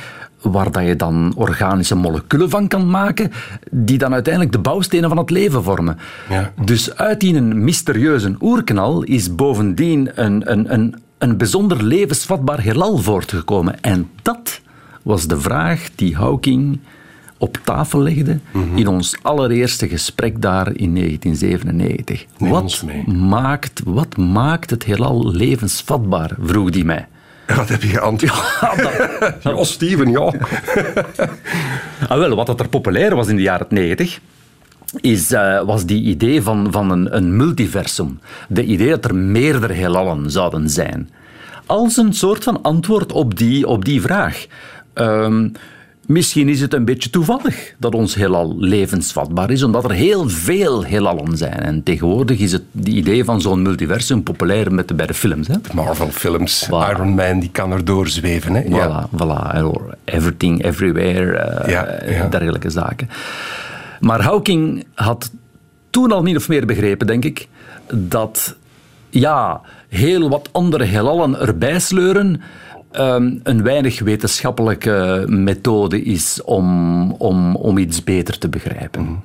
waar 0.42 0.72
dat 0.72 0.86
je 0.86 0.96
dan 0.96 1.34
organische 1.36 1.96
moleculen 1.96 2.50
van 2.50 2.68
kan 2.68 2.90
maken, 2.90 3.32
die 3.72 3.98
dan 3.98 4.14
uiteindelijk 4.14 4.54
de 4.54 4.60
bouwstenen 4.60 5.10
van 5.10 5.18
het 5.18 5.30
leven 5.30 5.64
vormen. 5.64 5.98
Ja. 6.30 6.54
Dus 6.64 6.96
uit 6.96 7.20
die 7.20 7.36
een 7.36 7.64
mysterieuze 7.64 8.36
oerknal 8.40 9.04
is 9.04 9.36
bovendien 9.36 10.10
een, 10.16 10.52
een, 10.52 10.74
een, 10.74 10.96
een 11.18 11.38
bijzonder 11.38 11.84
levensvatbaar 11.84 12.60
heelal 12.62 12.98
voortgekomen. 12.98 13.82
En 13.82 14.10
dat 14.22 14.60
was 15.04 15.28
de 15.28 15.40
vraag 15.40 15.88
die 15.96 16.16
Hawking 16.16 16.80
op 17.38 17.58
tafel 17.64 18.00
legde 18.02 18.40
Mhm. 18.52 18.78
in 18.78 18.88
ons 18.88 19.16
allereerste 19.22 19.88
gesprek 19.88 20.42
daar 20.42 20.68
in 20.76 20.94
1997. 20.94 22.26
Neem 22.38 22.52
wat. 22.52 22.84
Maakt, 23.06 23.82
wat 23.86 24.18
maakt 24.18 24.70
het 24.70 24.84
heelal 24.84 25.32
levensvatbaar, 25.32 26.32
vroeg 26.42 26.74
hij 26.74 26.84
mij. 26.84 27.08
En 27.46 27.56
wat 27.56 27.70
heb 27.70 27.82
je 27.82 27.88
geantwoord? 27.88 28.44
Ja, 29.44 29.64
Steven, 29.64 30.12
ja. 30.12 30.34
Ah, 32.08 32.18
wel, 32.18 32.36
wat 32.36 32.46
dat 32.46 32.60
er 32.60 32.70
populair 32.70 33.16
was 33.16 33.28
in 33.28 33.36
de 33.36 33.42
jaren 33.42 33.66
90, 33.70 34.20
is, 35.02 35.32
eh, 35.32 35.62
was 35.66 35.86
die 35.86 36.04
idee 36.04 36.42
van, 36.42 36.68
van 36.72 36.92
een, 36.92 37.16
een 37.16 37.36
multiversum. 37.36 38.20
De 38.50 38.64
idee 38.64 38.90
dat 38.90 39.06
er 39.06 39.16
meerdere 39.16 39.74
heelallen 39.74 40.32
zouden 40.32 40.70
zijn. 40.70 41.10
Als 41.66 41.98
een 41.98 42.14
soort 42.14 42.44
van 42.44 42.62
antwoord 42.62 43.12
op 43.12 43.38
die, 43.38 43.68
op 43.68 43.86
die 43.86 44.02
vraag. 44.02 44.46
Ehm, 44.94 45.50
misschien 46.06 46.50
is 46.50 46.62
het 46.62 46.74
een 46.74 46.86
beetje 46.86 47.10
toevallig 47.10 47.74
dat 47.78 47.96
ons 47.96 48.16
heelal 48.16 48.56
levensvatbaar 48.60 49.52
is, 49.52 49.64
omdat 49.64 49.84
er 49.84 49.92
heel 49.92 50.30
veel 50.30 50.84
heelallen 50.84 51.38
zijn. 51.38 51.60
En 51.60 51.84
tegenwoordig 51.84 52.40
is 52.40 52.52
het 52.52 52.64
die 52.72 52.96
idee 52.96 53.24
van 53.24 53.42
zo'n 53.42 53.62
multiversum 53.62 54.24
populair 54.24 54.74
met 54.74 54.88
de, 54.88 54.94
bij 54.94 55.08
de 55.08 55.14
films. 55.14 55.48
Hè? 55.48 55.56
Marvel-films. 55.74 56.66
Voilà. 56.66 56.90
Iron 56.96 57.14
Man, 57.16 57.40
die 57.40 57.52
kan 57.52 57.72
er 57.72 57.86
doorzweven. 57.86 58.54
Hè? 58.54 58.62
Ja. 58.62 59.10
Voilà, 59.10 59.18
voilà. 59.18 59.98
Everything, 60.04 60.64
everywhere, 60.64 61.36
eh, 61.38 61.72
Ja, 61.72 62.00
ja. 62.10 62.28
dergelijke 62.28 62.70
zaken. 62.70 63.10
Maar 64.00 64.22
Hawking 64.22 64.86
had 64.94 65.32
toen 65.90 66.12
al 66.12 66.24
niet 66.24 66.36
of 66.36 66.48
meer 66.48 66.66
begrepen, 66.66 67.08
denk 67.08 67.26
ik, 67.26 67.48
dat 67.94 68.56
ja, 69.10 69.62
heel 69.90 70.30
wat 70.30 70.50
andere 70.52 70.84
heelallen 70.84 71.40
erbij 71.40 71.80
sleuren 71.80 72.42
ehm, 72.92 73.36
een 73.44 73.64
weinig 73.64 74.00
wetenschappelijke 74.00 75.24
methode 75.28 76.02
is 76.02 76.42
om, 76.44 77.12
om, 77.12 77.56
om 77.56 77.78
iets 77.78 78.04
beter 78.04 78.38
te 78.38 78.50
begrijpen. 78.50 79.24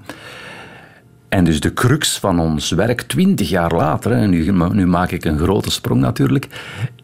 En 1.29 1.45
dus 1.45 1.61
de 1.61 1.73
crux 1.73 2.19
van 2.19 2.41
ons 2.41 2.71
werk, 2.71 3.03
twintig 3.03 3.49
jaar 3.49 3.75
later, 3.75 4.13
en 4.13 4.31
nu, 4.31 4.53
nu 4.73 4.87
maak 4.87 5.11
ik 5.11 5.25
een 5.25 5.39
grote 5.39 5.71
sprong 5.71 6.01
natuurlijk, 6.01 6.49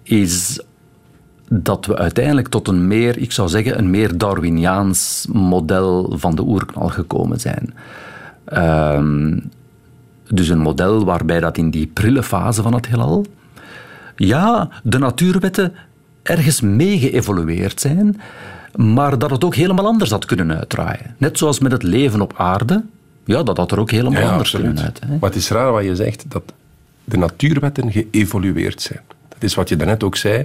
is 0.03 0.61
dat 1.51 1.87
we 1.87 1.97
uiteindelijk 1.97 2.49
tot 2.49 2.69
een 2.69 2.87
meer, 2.87 3.19
ik 3.19 3.33
zou 3.33 3.49
zeggen, 3.49 3.79
een 3.79 3.91
meer 3.91 4.19
Darwiniaans 4.19 5.27
model 5.33 6.13
van 6.19 6.35
de 6.35 6.43
oerknal 6.43 6.89
gekomen 6.89 7.41
zijn. 7.41 7.75
Ehm, 8.45 9.39
dus 10.29 10.49
een 10.49 10.59
model 10.59 11.05
waarbij 11.05 11.41
dat 11.41 11.57
in 11.59 11.71
die 11.71 11.87
prille 11.87 12.23
fase 12.23 12.63
van 12.63 12.75
het 12.75 12.87
heelal, 12.87 13.25
ja, 14.17 14.69
de 14.83 14.99
natuurwetten 14.99 15.75
ergens 16.23 16.61
mee 16.61 16.99
geëvolueerd 16.99 17.81
zijn, 17.81 18.21
maar 18.75 19.19
dat 19.19 19.31
het 19.31 19.45
ook 19.45 19.55
helemaal 19.55 19.87
anders 19.87 20.11
had 20.11 20.25
kunnen 20.25 20.57
uitdraaien. 20.59 21.15
Net 21.19 21.39
zoals 21.39 21.59
met 21.59 21.73
het 21.73 21.83
leven 21.83 22.21
op 22.21 22.35
aarde, 22.37 22.85
ja, 23.25 23.43
dat 23.43 23.57
had 23.57 23.73
er 23.73 23.79
ook 23.81 23.91
helemaal 23.91 24.23
Ja, 24.23 24.31
anders 24.31 24.55
absoluut. 24.55 24.67
kunnen 24.67 24.85
uit. 24.85 25.01
Hè? 25.01 25.09
Maar 25.09 25.29
het 25.31 25.39
is 25.39 25.51
raar 25.51 25.73
wat 25.73 25.85
je 25.85 25.97
zegt, 25.97 26.25
dat 26.29 26.43
de 27.05 27.17
natuurwetten 27.17 27.93
geëvolueerd 27.93 28.83
zijn. 28.83 29.01
Dat 29.29 29.43
is 29.43 29.55
wat 29.55 29.69
je 29.69 29.77
daarnet 29.77 30.03
ook 30.05 30.17
zei 30.17 30.45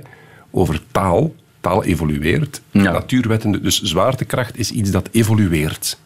over 0.54 0.82
taal. 0.92 1.34
Taal 1.60 1.84
evolueert. 1.84 2.62
Ja. 2.72 2.92
Natuurwetten, 2.92 3.63
dus 3.63 3.82
zwaartekracht 3.82 4.58
is 4.58 4.72
iets 4.72 4.92
dat 4.92 5.10
evolueert. 5.12 5.98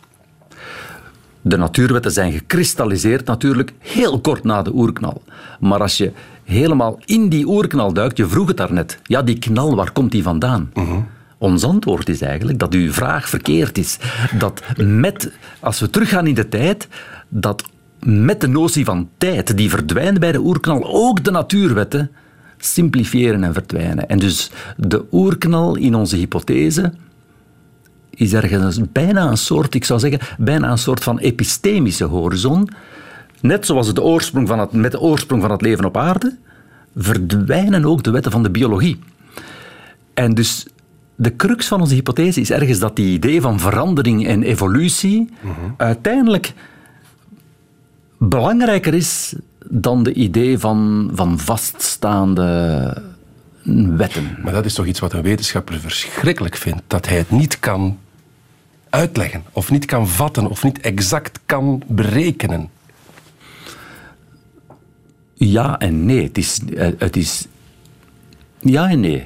De 1.42 1.58
natuurwetten 1.58 2.12
zijn 2.12 2.32
gekristalliseerd 2.32 3.26
natuurlijk 3.26 3.74
heel 3.80 4.20
kort 4.20 4.44
na 4.44 4.62
de 4.62 4.74
oerknal. 4.74 5.22
Maar 5.60 5.82
als 5.82 5.98
je 5.98 6.12
helemaal 6.44 7.00
in 7.06 7.30
die 7.30 7.48
oerknal 7.48 7.94
duikt, 7.94 8.18
je 8.18 8.28
vroeg 8.28 8.48
het 8.48 8.58
daarnet, 8.58 9.00
ja, 9.04 9.22
die 9.22 9.40
knal, 9.40 9.76
waar 9.76 9.92
komt 9.92 10.12
die 10.12 10.24
vandaan? 10.24 10.72
Ons 11.38 11.64
antwoord 11.64 12.10
is 12.10 12.22
eigenlijk 12.22 12.60
dat 12.60 12.74
uw 12.74 12.92
vraag 12.92 13.30
verkeerd 13.30 13.78
is. 13.78 13.98
Dat 14.38 14.64
met, 14.78 15.32
als 15.60 15.80
we 15.80 15.90
teruggaan 15.90 16.28
in 16.28 16.34
de 16.34 16.50
tijd, 16.50 16.88
dat 17.30 17.64
met 18.00 18.42
de 18.42 18.48
notie 18.48 18.86
van 18.86 19.10
tijd 19.18 19.58
die 19.58 19.70
verdwijnt 19.70 20.20
bij 20.20 20.32
de 20.32 20.40
oerknal, 20.40 20.84
ook 20.86 21.24
de 21.24 21.32
natuurwetten 21.32 22.12
simplifiëren 22.58 23.43
en 23.43 23.54
verdwijnen. 23.54 24.10
En 24.10 24.20
dus 24.20 24.52
de 24.78 25.06
oerknal 25.12 25.76
in 25.76 25.96
onze 25.96 26.15
hypothese 26.15 26.93
is 28.10 28.34
ergens 28.34 28.80
bijna 28.91 29.30
een 29.30 29.38
soort, 29.38 29.76
ik 29.76 29.86
zou 29.86 30.00
zeggen, 30.00 30.20
bijna 30.38 30.72
een 30.72 30.78
soort 30.78 31.04
van 31.04 31.20
epistemische 31.20 32.04
horizon. 32.04 32.70
Net 33.41 33.65
zoals 33.65 33.93
de 33.93 34.02
oorsprong 34.04 34.48
van 34.48 34.60
het, 34.60 34.72
met 34.72 34.91
de 34.91 35.00
oorsprong 35.00 35.41
van 35.41 35.52
het 35.52 35.62
leven 35.62 35.86
op 35.86 35.98
aarde, 35.98 36.38
verdwijnen 36.96 37.86
ook 37.86 38.04
de 38.04 38.12
wetten 38.12 38.32
van 38.32 38.43
de 38.43 38.50
biologie. 38.50 39.00
En 40.13 40.34
dus 40.34 40.65
de 41.15 41.36
crux 41.36 41.67
van 41.67 41.82
onze 41.82 41.93
hypothese 41.93 42.41
is 42.41 42.52
ergens 42.52 42.80
dat 42.80 42.96
die 42.96 43.13
idee 43.13 43.41
van 43.41 43.60
verandering 43.60 44.28
en 44.28 44.43
evolutie 44.43 45.30
uiteindelijk 45.78 46.54
belangrijker 48.17 48.93
is 48.93 49.36
dan 49.70 50.04
de 50.04 50.14
idee 50.14 50.58
van, 50.58 51.10
van 51.14 51.40
vaststaande 51.40 53.02
wetten. 53.98 54.38
Maar 54.44 54.54
dat 54.54 54.66
is 54.66 54.74
toch 54.74 54.86
iets 54.86 55.00
wat 55.00 55.14
een 55.14 55.22
wetenschapper 55.22 55.80
verschrikkelijk 55.80 56.56
vindt. 56.56 56.82
Dat 56.88 57.08
hij 57.08 57.18
het 57.18 57.32
niet 57.32 57.60
kan 57.60 57.98
uitleggen, 58.90 59.44
of 59.52 59.72
niet 59.72 59.86
kan 59.86 60.08
vatten, 60.08 60.48
of 60.50 60.64
niet 60.64 60.80
exact 60.80 61.40
kan 61.46 61.82
berekenen. 61.88 62.70
Ja 65.34 65.80
en 65.80 66.06
nee. 66.06 66.24
Het 66.24 66.38
is, 66.38 66.60
eh, 66.76 66.88
het 66.98 67.16
is 67.16 67.48
ja 68.60 68.90
en 68.90 69.00
nee. 69.00 69.24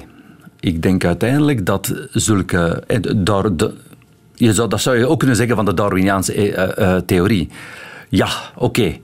Ik 0.60 0.82
denk 0.82 1.04
uiteindelijk 1.04 1.66
dat 1.66 1.94
zulke. 2.10 2.82
eh, 2.86 2.98
Dar, 3.16 3.56
de, 3.56 3.74
je 4.34 4.54
zou, 4.54 4.68
dat 4.68 4.80
zou 4.80 4.98
je 4.98 5.06
ook 5.06 5.18
kunnen 5.18 5.36
zeggen 5.36 5.56
van 5.56 5.64
de 5.64 5.74
Darwiniaanse 5.74 6.54
eh, 6.54 6.96
theorie. 6.96 7.48
Ja, 8.08 8.28
oké. 8.56 8.96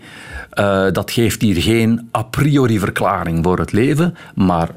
Eh, 0.58 0.86
dat 0.92 1.10
geeft 1.10 1.42
hier 1.42 1.62
geen 1.62 2.08
a 2.16 2.22
priori 2.22 2.78
verklaring 2.78 3.44
voor 3.44 3.58
het 3.58 3.72
leven, 3.72 4.14
maar 4.34 4.70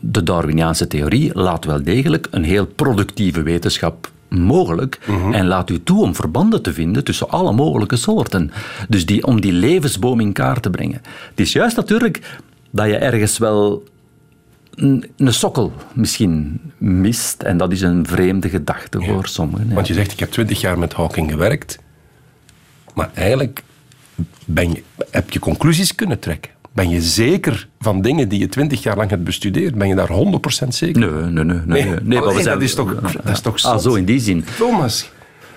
de 0.00 0.22
Darwiniaanse 0.22 0.86
theorie 0.86 1.30
laat 1.34 1.64
wel 1.64 1.82
degelijk 1.82 2.28
een 2.30 2.44
heel 2.44 2.66
productieve 2.66 3.42
wetenschap 3.42 4.10
mogelijk 4.28 4.98
en 5.32 5.46
laat 5.46 5.70
u 5.70 5.82
toe 5.82 6.02
om 6.02 6.14
verbanden 6.14 6.62
te 6.62 6.72
vinden 6.72 7.04
tussen 7.04 7.28
alle 7.28 7.52
mogelijke 7.52 7.96
soorten. 7.96 8.50
Dus 8.88 9.06
die, 9.06 9.26
om 9.26 9.40
die 9.40 9.52
levensboom 9.52 10.20
in 10.20 10.32
kaart 10.32 10.62
te 10.62 10.70
brengen. 10.70 11.00
Het 11.30 11.40
is 11.40 11.52
juist 11.52 11.76
natuurlijk 11.76 12.38
dat 12.70 12.86
je 12.86 12.96
ergens 12.96 13.38
wel 13.38 13.84
een, 14.74 15.10
een 15.16 15.34
sokkel 15.34 15.72
misschien 15.92 16.60
mist 16.78 17.42
en 17.42 17.56
dat 17.56 17.72
is 17.72 17.80
een 17.80 18.06
vreemde 18.06 18.48
gedachte 18.48 19.00
voor 19.00 19.26
sommigen. 19.26 19.68
ja. 19.68 19.74
Want 19.74 19.86
je 19.86 19.94
zegt, 19.94 20.12
ik 20.12 20.20
heb 20.20 20.30
twintig 20.30 20.60
jaar 20.60 20.78
met 20.78 20.92
Hawking 20.92 21.30
gewerkt, 21.30 21.78
maar 22.94 23.10
eigenlijk 23.14 23.62
ben 24.54 24.70
je, 24.72 24.82
heb 25.10 25.30
je 25.30 25.38
conclusies 25.38 25.94
kunnen 25.94 26.18
trekken. 26.18 26.50
Ben 26.72 26.88
je 26.90 27.00
zeker 27.02 27.68
van 27.80 28.02
dingen 28.02 28.28
die 28.28 28.38
je 28.38 28.48
twintig 28.48 28.82
jaar 28.82 28.96
lang 28.96 29.10
hebt 29.10 29.24
bestudeerd? 29.24 29.74
Ben 29.74 29.88
je 29.88 29.94
daar 29.94 30.08
100% 30.64 30.68
zeker? 30.68 31.00
Nee, 31.00 31.10
nee, 31.10 31.44
nee. 31.44 31.84
nee, 31.84 31.96
nee. 32.02 32.32
Zijn- 32.32 32.44
dat 32.44 32.62
is 32.62 32.74
toch, 32.74 32.94
dat 33.00 33.32
is 33.32 33.40
toch 33.40 33.62
Ah, 33.64 33.78
zo 33.78 33.94
in 33.94 34.04
die 34.04 34.20
zin. 34.20 34.44
Thomas. 34.58 35.10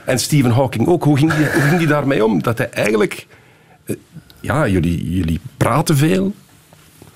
En 0.06 0.20
Stephen 0.20 0.52
Hawking 0.52 0.88
ook. 0.88 1.04
Hoe 1.04 1.18
ging 1.18 1.34
die, 1.34 1.46
hoe 1.46 1.62
ging 1.62 1.78
die 1.78 1.88
daarmee 1.88 2.26
om? 2.26 2.42
Dat 2.44 2.58
hij 2.58 2.70
eigenlijk... 2.70 3.28
eh, 3.86 3.96
Ja, 4.40 4.68
jullie, 4.68 5.10
jullie 5.16 5.40
praten 5.58 5.98
veel. 5.98 6.34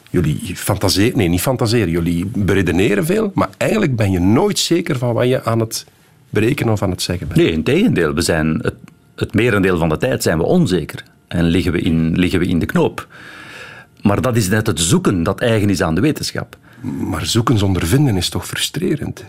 Jullie 0.10 0.56
fantaseren... 0.56 1.18
Nee, 1.18 1.28
niet 1.28 1.42
fantaseren. 1.42 1.90
Jullie 1.90 2.26
beredeneren 2.26 3.06
veel. 3.06 3.32
Maar 3.34 3.50
eigenlijk 3.58 3.96
ben 3.96 4.12
je 4.12 4.20
nooit 4.20 4.60
zeker 4.60 4.98
van 4.98 5.14
wat 5.14 5.28
je 5.28 5.44
aan 5.44 5.60
het 5.60 5.86
berekenen 6.30 6.74
of 6.74 6.82
aan 6.82 6.90
het 6.92 7.02
zeggen 7.02 7.28
bent. 7.28 7.40
Nee, 7.40 7.52
in 7.52 7.64
tegendeel. 7.64 8.14
We 8.14 8.22
zijn 8.22 8.60
het, 8.62 8.76
het 9.16 9.34
merendeel 9.34 9.78
van 9.78 9.90
de 9.90 9.98
tijd 9.98 10.24
zijn 10.24 10.38
we 10.38 10.44
onzeker 10.44 11.04
en 11.28 11.44
liggen 11.44 11.72
we, 11.72 11.80
in, 11.80 12.16
liggen 12.20 12.40
we 12.40 12.46
in 12.48 12.60
de 12.60 12.66
knoop. 12.66 13.08
Maar 14.02 14.22
dat 14.22 14.36
is 14.36 14.50
net 14.50 14.68
het 14.68 14.80
zoeken 14.80 15.24
dat 15.24 15.42
eigen 15.42 15.70
is 15.70 15.82
aan 15.82 15.96
de 15.96 16.02
wetenschap. 16.02 16.58
Maar 16.82 17.26
zoeken 17.26 17.58
zonder 17.58 17.88
vinden 17.88 18.18
is 18.18 18.30
toch 18.30 18.48
frustrerend? 18.48 19.24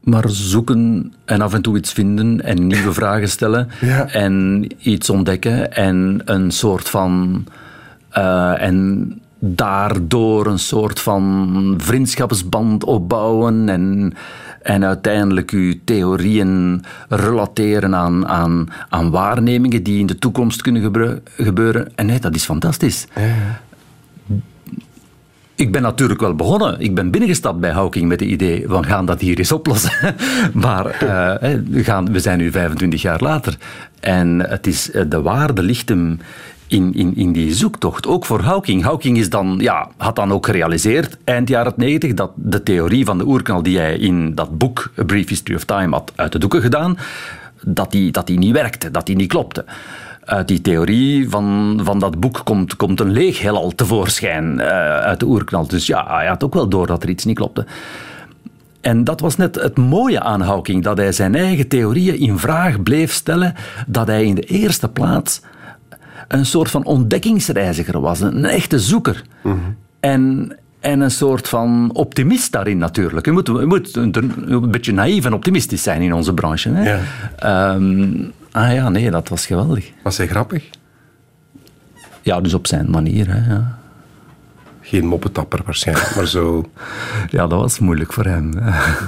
Maar 0.00 0.28
zoeken 0.28 1.12
en 1.24 1.40
af 1.40 1.54
en 1.54 1.62
toe 1.62 1.76
iets 1.76 1.92
vinden 1.92 2.40
en 2.44 2.66
nieuwe 2.66 2.92
vragen 3.00 3.28
stellen 3.28 3.68
Ja. 3.80 4.08
en 4.08 4.66
iets 4.78 5.10
ontdekken 5.10 5.72
en 5.72 6.22
een 6.24 6.50
soort 6.50 6.88
van. 6.88 7.44
eh, 8.10 8.62
en 8.62 9.08
daardoor 9.38 10.46
een 10.46 10.58
soort 10.58 11.00
van 11.00 11.74
vriendschapsband 11.78 12.84
opbouwen 12.84 13.68
en, 13.68 14.12
en 14.64 14.84
uiteindelijk 14.84 15.50
uw 15.50 15.74
theorieën 15.84 16.82
relateren 17.08 17.94
aan, 17.94 18.28
aan, 18.28 18.68
aan 18.88 19.10
waarnemingen 19.10 19.82
die 19.82 19.98
in 19.98 20.06
de 20.06 20.18
toekomst 20.18 20.62
kunnen 20.62 20.82
gebeuren. 21.36 21.92
En 21.94 22.06
nee, 22.06 22.20
dat 22.20 22.34
is 22.34 22.44
fantastisch. 22.44 23.06
Ik 25.54 25.72
ben 25.72 25.82
natuurlijk 25.82 26.20
wel 26.20 26.34
begonnen. 26.34 26.80
Ik 26.80 26.94
ben 26.94 27.10
binnengestapt 27.10 27.60
bij 27.60 27.70
Hawking 27.70 28.08
met 28.08 28.20
het 28.20 28.28
idee 28.28 28.64
van 28.66 28.84
gaan 28.84 29.06
dat 29.06 29.20
hier 29.20 29.38
eens 29.38 29.52
oplossen. 29.52 30.14
maar 30.64 30.86
eh, 30.86 31.58
we, 31.68 31.84
gaan, 31.84 32.12
we 32.12 32.20
zijn 32.20 32.38
nu 32.38 32.50
25 32.50 33.02
jaar 33.02 33.20
later. 33.20 33.56
En 34.00 34.40
het 34.50 34.66
is, 34.66 34.90
eh, 34.90 35.02
de 35.08 35.22
waarde 35.22 35.62
ligt 35.62 35.88
hem 35.88 36.18
in, 36.74 36.94
in, 36.94 37.16
in 37.16 37.32
die 37.32 37.54
zoektocht. 37.54 38.06
Ook 38.06 38.24
voor 38.24 38.40
Hawking. 38.40 38.82
Hawking 38.82 39.18
is 39.18 39.30
dan, 39.30 39.58
ja, 39.60 39.88
had 39.96 40.16
dan 40.16 40.32
ook 40.32 40.46
gerealiseerd, 40.46 41.16
eind 41.24 41.48
jaren 41.48 41.72
90, 41.76 42.14
dat 42.14 42.30
de 42.34 42.62
theorie 42.62 43.04
van 43.04 43.18
de 43.18 43.26
oerknal 43.26 43.62
die 43.62 43.78
hij 43.78 43.96
in 43.98 44.34
dat 44.34 44.58
boek 44.58 44.92
A 44.98 45.04
Brief 45.04 45.28
History 45.28 45.56
of 45.56 45.64
Time 45.64 45.94
had 45.94 46.12
uit 46.14 46.32
de 46.32 46.38
doeken 46.38 46.60
gedaan, 46.60 46.98
dat 47.62 47.90
die, 47.90 48.12
dat 48.12 48.26
die 48.26 48.38
niet 48.38 48.52
werkte, 48.52 48.90
dat 48.90 49.06
die 49.06 49.16
niet 49.16 49.28
klopte. 49.28 49.64
Uit 50.24 50.48
die 50.48 50.60
theorie 50.60 51.28
van, 51.28 51.80
van 51.82 51.98
dat 51.98 52.20
boek 52.20 52.40
komt, 52.44 52.76
komt 52.76 53.00
een 53.00 53.10
leeg 53.10 53.40
heelal 53.40 53.70
tevoorschijn 53.70 54.60
eh, 54.60 54.68
uit 54.98 55.20
de 55.20 55.26
oerknal. 55.26 55.66
Dus 55.66 55.86
ja, 55.86 56.06
hij 56.08 56.26
had 56.26 56.44
ook 56.44 56.54
wel 56.54 56.68
door 56.68 56.86
dat 56.86 57.02
er 57.02 57.08
iets 57.08 57.24
niet 57.24 57.36
klopte. 57.36 57.66
En 58.80 59.04
dat 59.04 59.20
was 59.20 59.36
net 59.36 59.54
het 59.54 59.76
mooie 59.76 60.20
aan 60.20 60.40
Hawking, 60.40 60.82
dat 60.82 60.96
hij 60.96 61.12
zijn 61.12 61.34
eigen 61.34 61.68
theorieën 61.68 62.18
in 62.18 62.38
vraag 62.38 62.82
bleef 62.82 63.12
stellen, 63.12 63.54
dat 63.86 64.06
hij 64.06 64.24
in 64.24 64.34
de 64.34 64.42
eerste 64.42 64.88
plaats 64.88 65.40
een 66.28 66.46
soort 66.46 66.70
van 66.70 66.84
ontdekkingsreiziger 66.84 68.00
was, 68.00 68.20
een 68.20 68.44
echte 68.44 68.78
zoeker. 68.78 69.24
En, 70.00 70.56
en 70.80 71.00
een 71.00 71.10
soort 71.10 71.48
van 71.48 71.90
optimist 71.92 72.52
daarin 72.52 72.78
natuurlijk. 72.78 73.26
Je 73.26 73.32
moet, 73.32 73.46
je 73.46 73.66
moet 73.66 73.96
een, 73.96 74.32
een 74.46 74.70
beetje 74.70 74.92
naïef 74.92 75.24
en 75.24 75.32
optimistisch 75.32 75.82
zijn 75.82 76.02
in 76.02 76.12
onze 76.12 76.34
branche. 76.34 76.70
Hè? 76.70 76.90
Ja. 76.90 77.00
Ehm, 77.36 78.12
ah 78.50 78.72
ja, 78.72 78.88
nee, 78.88 79.10
dat 79.10 79.28
was 79.28 79.46
geweldig. 79.46 79.90
Was 80.02 80.16
hij 80.16 80.26
grappig? 80.26 80.64
Ja, 82.22 82.40
dus 82.40 82.54
op 82.54 82.66
zijn 82.66 82.90
manier. 82.90 83.26
Hè, 83.30 83.52
ja. 83.52 83.78
Geen 84.80 85.06
moppetapper 85.06 85.60
waarschijnlijk, 85.64 86.16
maar 86.16 86.26
zo 86.26 86.70
ja, 87.30 87.46
dat 87.46 87.60
was 87.60 87.78
moeilijk 87.78 88.12
voor 88.12 88.24
hem. 88.24 88.52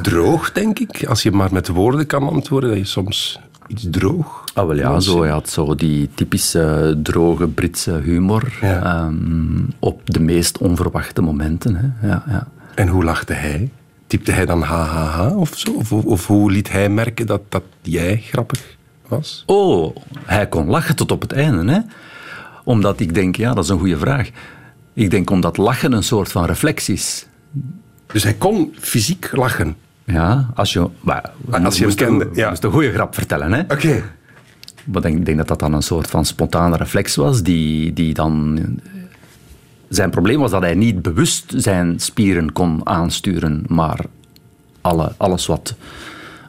droog, 0.02 0.52
denk 0.52 0.78
ik. 0.78 1.04
Als 1.06 1.22
je 1.22 1.32
maar 1.32 1.52
met 1.52 1.68
woorden 1.68 2.06
kan 2.06 2.28
antwoorden, 2.28 2.70
dat 2.70 2.78
je 2.78 2.84
soms 2.84 3.40
iets 3.66 3.86
droog... 3.90 4.44
Ah, 4.54 4.66
wel 4.66 4.76
ja, 4.76 5.00
zo, 5.00 5.20
hij 5.20 5.30
had 5.30 5.48
zo 5.48 5.74
die 5.74 6.08
typische 6.14 6.98
droge 7.02 7.46
Britse 7.48 7.92
humor 8.04 8.52
Ja. 8.60 8.82
ehm, 8.82 9.62
op 9.78 10.00
de 10.04 10.20
meest 10.20 10.58
onverwachte 10.58 11.22
momenten. 11.22 11.74
Hè. 11.76 12.08
Ja, 12.08 12.24
ja. 12.28 12.46
En 12.74 12.88
hoe 12.88 13.04
lachte 13.04 13.32
hij? 13.32 13.70
Typte 14.06 14.32
hij 14.32 14.46
dan 14.46 14.62
ha, 14.62 14.84
ha, 14.84 15.04
ha 15.04 15.34
of 15.36 15.52
zo? 15.56 15.72
Of, 15.72 15.92
of 15.92 16.26
hoe 16.26 16.50
liet 16.50 16.72
hij 16.72 16.88
merken 16.88 17.26
dat, 17.26 17.40
dat 17.48 17.62
jij 17.82 18.16
grappig 18.24 18.76
was? 19.08 19.42
Oh, 19.46 19.96
hij 20.24 20.46
kon 20.48 20.66
lachen 20.66 20.96
tot 20.96 21.12
op 21.12 21.20
het 21.20 21.32
einde. 21.32 21.72
Hè? 21.72 21.80
Omdat 22.64 23.00
ik 23.00 23.14
denk, 23.14 23.36
ja, 23.36 23.54
dat 23.54 23.64
is 23.64 23.70
een 23.70 23.78
goede 23.78 23.98
vraag. 23.98 24.30
Ik 24.92 25.10
denk 25.10 25.30
omdat 25.30 25.56
lachen 25.56 25.92
een 25.92 26.02
soort 26.02 26.32
van 26.32 26.44
reflex 26.44 26.88
is. 26.88 27.26
Dus 28.12 28.22
hij 28.22 28.34
kon 28.34 28.74
fysiek 28.78 29.28
lachen. 29.32 29.76
Ja, 30.06 30.50
als 30.54 30.72
je, 30.72 30.88
maar, 31.00 31.30
Als 31.50 31.62
je 31.74 31.78
hem 31.78 31.84
moest 31.88 32.00
een- 32.00 32.06
kende, 32.18 32.28
ja. 32.32 32.48
moest 32.48 32.64
een 32.64 32.70
goede 32.70 32.92
grap 32.92 33.14
vertellen. 33.14 33.52
Hè? 33.52 33.60
Oké. 33.60 34.02
Maar 34.84 34.96
ik 34.96 35.02
denk, 35.02 35.26
denk 35.26 35.38
dat 35.38 35.48
dat 35.48 35.58
dan 35.58 35.72
een 35.72 35.82
soort 35.82 36.06
van 36.10 36.24
spontane 36.24 36.76
reflex 36.76 37.16
was, 37.16 37.42
die, 37.42 37.92
die 37.92 38.14
dan... 38.14 38.58
Zijn 39.88 40.10
probleem 40.10 40.38
was 40.40 40.50
dat 40.50 40.62
hij 40.62 40.74
niet 40.74 41.02
bewust 41.02 41.52
zijn 41.56 42.00
spieren 42.00 42.52
kon 42.52 42.80
aansturen, 42.86 43.64
maar 43.68 43.98
alle, 44.80 45.12
alles 45.16 45.46
wat 45.46 45.74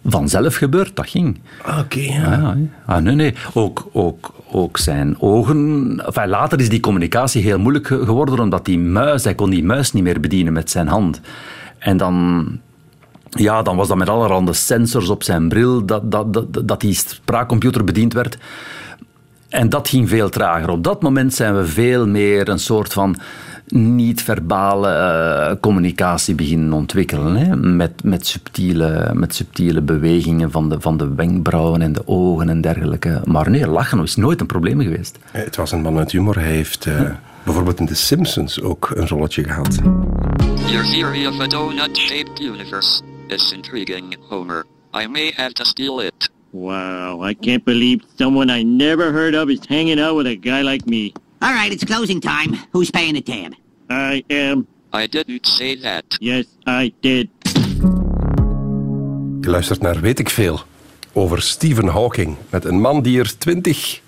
vanzelf 0.05 0.55
gebeurt, 0.55 0.95
dat 0.95 1.07
ging. 1.09 1.39
Oké, 1.79 1.99
ja. 1.99 2.55
Ah, 2.85 3.01
nee, 3.01 3.15
nee. 3.15 3.33
Ook, 3.53 3.89
ook, 3.91 4.33
ook 4.51 4.77
zijn 4.77 5.21
ogen... 5.21 5.57
Enfin, 6.05 6.27
later 6.27 6.59
is 6.59 6.69
die 6.69 6.79
communicatie 6.79 7.41
heel 7.41 7.59
moeilijk 7.59 7.87
ge- 7.87 8.05
geworden, 8.05 8.39
omdat 8.39 8.65
die 8.65 8.79
muis, 8.79 9.23
hij 9.23 9.35
kon 9.35 9.49
die 9.49 9.63
muis 9.63 9.93
niet 9.93 10.03
meer 10.03 10.19
bedienen 10.19 10.53
met 10.53 10.69
zijn 10.71 10.87
hand. 10.87 11.21
En 11.77 11.97
dan... 11.97 12.47
Ja, 13.29 13.61
dan 13.61 13.75
was 13.75 13.87
dat 13.87 13.97
met 13.97 14.09
allerhande 14.09 14.53
sensors 14.53 15.09
op 15.09 15.23
zijn 15.23 15.49
bril, 15.49 15.85
dat, 15.85 16.11
dat, 16.11 16.33
dat, 16.33 16.67
dat 16.67 16.81
die 16.81 16.93
spraakcomputer 16.93 17.83
bediend 17.83 18.13
werd. 18.13 18.37
En 19.49 19.69
dat 19.69 19.89
ging 19.89 20.09
veel 20.09 20.29
trager. 20.29 20.69
Op 20.69 20.83
dat 20.83 21.01
moment 21.01 21.33
zijn 21.33 21.57
we 21.57 21.65
veel 21.65 22.07
meer 22.07 22.49
een 22.49 22.59
soort 22.59 22.93
van 22.93 23.17
niet-verbale 23.67 24.89
uh, 24.89 25.55
communicatie 25.61 26.35
beginnen 26.35 26.73
ontwikkelen. 26.73 27.35
Hè? 27.35 27.55
Met, 27.55 28.03
met, 28.03 28.27
subtiele, 28.27 29.11
met 29.13 29.35
subtiele 29.35 29.81
bewegingen 29.81 30.51
van 30.51 30.69
de, 30.69 30.81
van 30.81 30.97
de 30.97 31.13
wenkbrauwen 31.15 31.81
en 31.81 31.93
de 31.93 32.07
ogen 32.07 32.49
en 32.49 32.61
dergelijke. 32.61 33.21
Maar 33.25 33.49
nee, 33.49 33.67
lachen 33.67 34.03
is 34.03 34.15
nooit 34.15 34.41
een 34.41 34.47
probleem 34.47 34.81
geweest. 34.81 35.17
Het 35.31 35.55
was 35.55 35.71
een 35.71 35.81
man 35.81 35.93
met 35.93 36.11
humor. 36.11 36.35
Hij 36.35 36.51
heeft 36.51 36.85
uh, 36.85 37.01
bijvoorbeeld 37.43 37.79
in 37.79 37.85
The 37.85 37.95
Simpsons 37.95 38.61
ook 38.61 38.91
een 38.95 39.07
rolletje 39.07 39.43
gehad. 39.43 39.79
Your 40.65 40.83
theory 40.83 41.25
of 41.25 41.39
a 41.39 41.47
donut-shaped 41.47 42.39
universe 42.39 43.01
is 43.31 43.51
intriguing, 43.51 44.15
Homer. 44.29 44.65
I 44.93 45.07
may 45.07 45.31
have 45.31 45.53
to 45.53 45.65
steal 45.65 45.99
it. 45.99 46.29
Wow, 46.51 47.21
I 47.21 47.33
can't 47.33 47.63
believe 47.65 48.01
someone 48.17 48.49
I 48.49 48.63
never 48.63 49.11
heard 49.11 49.35
of 49.35 49.49
is 49.49 49.65
hanging 49.67 49.99
out 49.99 50.15
with 50.15 50.27
a 50.27 50.35
guy 50.35 50.61
like 50.63 50.85
me. 50.85 51.13
All 51.41 51.53
right, 51.53 51.71
it's 51.71 51.83
closing 51.83 52.21
time. 52.21 52.57
Who's 52.71 52.89
paying 52.89 53.13
the 53.13 53.21
tab? 53.21 53.53
I 53.89 54.23
am. 54.29 54.67
I 54.93 55.07
didn't 55.07 55.45
say 55.45 55.75
that. 55.81 56.03
Yes, 56.19 56.45
I 56.65 56.93
did. 56.99 57.27
Je 59.41 59.53
luistert 59.53 59.81
naar 59.81 60.01
Weet 60.01 60.19
ik 60.19 60.29
Veel 60.29 60.59
over 61.13 61.41
Stephen 61.41 61.87
Hawking. 61.87 62.35
Met 62.49 62.65
een 62.65 62.81
man 62.81 63.01
die 63.01 63.19
er 63.19 63.37
20 63.37 64.01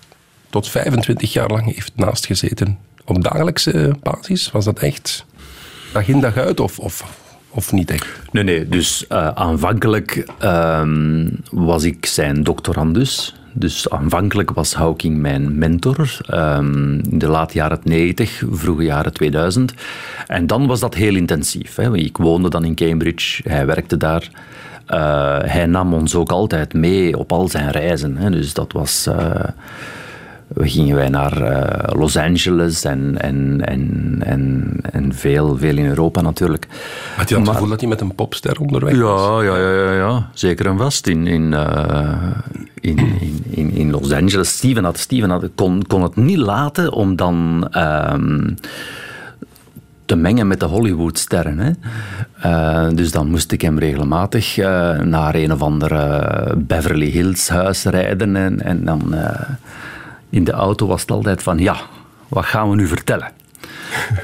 tot 0.50 0.68
25 0.68 1.32
jaar 1.32 1.48
lang 1.48 1.74
heeft 1.74 1.92
naast 1.96 2.26
gezeten. 2.26 2.78
Op 3.04 3.22
dagelijkse 3.22 3.96
basis 4.02 4.50
was 4.50 4.64
dat 4.64 4.78
echt 4.78 5.24
dag 5.92 6.08
in 6.08 6.20
dag 6.20 6.36
uit 6.36 6.60
of, 6.60 6.78
of, 6.78 7.19
of 7.50 7.72
niet 7.72 7.90
echt? 7.90 8.06
Nee, 8.32 8.44
nee. 8.44 8.68
Dus 8.68 9.04
uh, 9.08 9.28
aanvankelijk 9.28 10.26
uh, 10.42 10.82
was 11.50 11.84
ik 11.84 12.06
zijn 12.06 12.42
doctorandus. 12.42 13.34
Dus 13.52 13.90
aanvankelijk 13.90 14.50
was 14.50 14.74
Hawking 14.74 15.18
mijn 15.18 15.58
mentor 15.58 16.18
um, 16.34 17.00
in 17.10 17.18
de 17.18 17.28
late 17.28 17.54
jaren 17.54 17.80
90, 17.82 18.42
vroege 18.50 18.82
jaren 18.82 19.12
2000. 19.12 19.74
En 20.26 20.46
dan 20.46 20.66
was 20.66 20.80
dat 20.80 20.94
heel 20.94 21.14
intensief. 21.14 21.76
Hè. 21.76 21.96
Ik 21.96 22.16
woonde 22.16 22.50
dan 22.50 22.64
in 22.64 22.74
Cambridge, 22.74 23.48
hij 23.48 23.66
werkte 23.66 23.96
daar. 23.96 24.30
Uh, 24.88 25.38
hij 25.42 25.66
nam 25.66 25.94
ons 25.94 26.14
ook 26.14 26.30
altijd 26.30 26.74
mee 26.74 27.18
op 27.18 27.32
al 27.32 27.48
zijn 27.48 27.70
reizen. 27.70 28.16
Hè. 28.16 28.30
Dus 28.30 28.54
dat 28.54 28.72
was. 28.72 29.06
Uh, 29.08 29.34
we 30.54 30.68
gingen 30.68 30.96
wij 30.96 31.08
naar 31.08 31.42
uh, 31.42 32.00
Los 32.00 32.16
Angeles 32.16 32.84
en, 32.84 33.20
en, 33.20 33.60
en, 33.64 34.16
en, 34.24 34.72
en 34.82 35.14
veel, 35.14 35.56
veel 35.56 35.76
in 35.76 35.86
Europa 35.86 36.20
natuurlijk. 36.20 36.66
Had 37.16 37.28
je 37.28 37.38
het 37.38 37.48
gevoel 37.48 37.68
dat 37.68 37.80
hij 37.80 37.88
met 37.88 38.00
een 38.00 38.14
popster 38.14 38.60
onderweg 38.60 39.00
was? 39.00 39.44
Ja, 39.44 39.56
ja, 39.56 39.58
ja, 39.58 39.92
ja, 39.92 40.30
zeker 40.34 40.66
en 40.66 40.78
vast. 40.78 41.06
In, 41.06 41.26
in, 41.26 41.52
uh, 41.52 42.32
in, 42.80 42.98
in, 43.50 43.70
in, 43.70 43.90
Los 43.90 44.12
Angeles. 44.12 44.48
Steven, 44.48 44.84
had, 44.84 44.98
Steven 44.98 45.30
had, 45.30 45.48
kon, 45.54 45.86
kon 45.86 46.02
het 46.02 46.16
niet 46.16 46.38
laten 46.38 46.92
om 46.92 47.16
dan... 47.16 47.68
Um, 47.76 48.54
te 50.04 50.16
mengen 50.16 50.46
met 50.46 50.60
de 50.60 50.66
Hollywoodsterren. 50.66 51.58
Hè. 51.58 51.70
Uh, 52.44 52.96
dus 52.96 53.12
dan 53.12 53.30
moest 53.30 53.52
ik 53.52 53.60
hem 53.60 53.78
regelmatig 53.78 54.56
uh, 54.56 54.98
naar 54.98 55.34
een 55.34 55.52
of 55.52 55.62
andere 55.62 56.54
Beverly 56.56 57.10
Hills 57.10 57.48
huis 57.48 57.84
rijden 57.84 58.36
en, 58.36 58.62
en 58.62 58.84
dan 58.84 59.14
in 60.30 60.44
de 60.44 60.52
auto 60.52 60.86
was 60.86 61.00
het 61.00 61.10
altijd 61.10 61.42
van, 61.42 61.58
ja, 61.58 61.76
wat 62.28 62.44
gaan 62.44 62.70
we 62.70 62.76
nu 62.76 62.86
vertellen? 62.86 63.30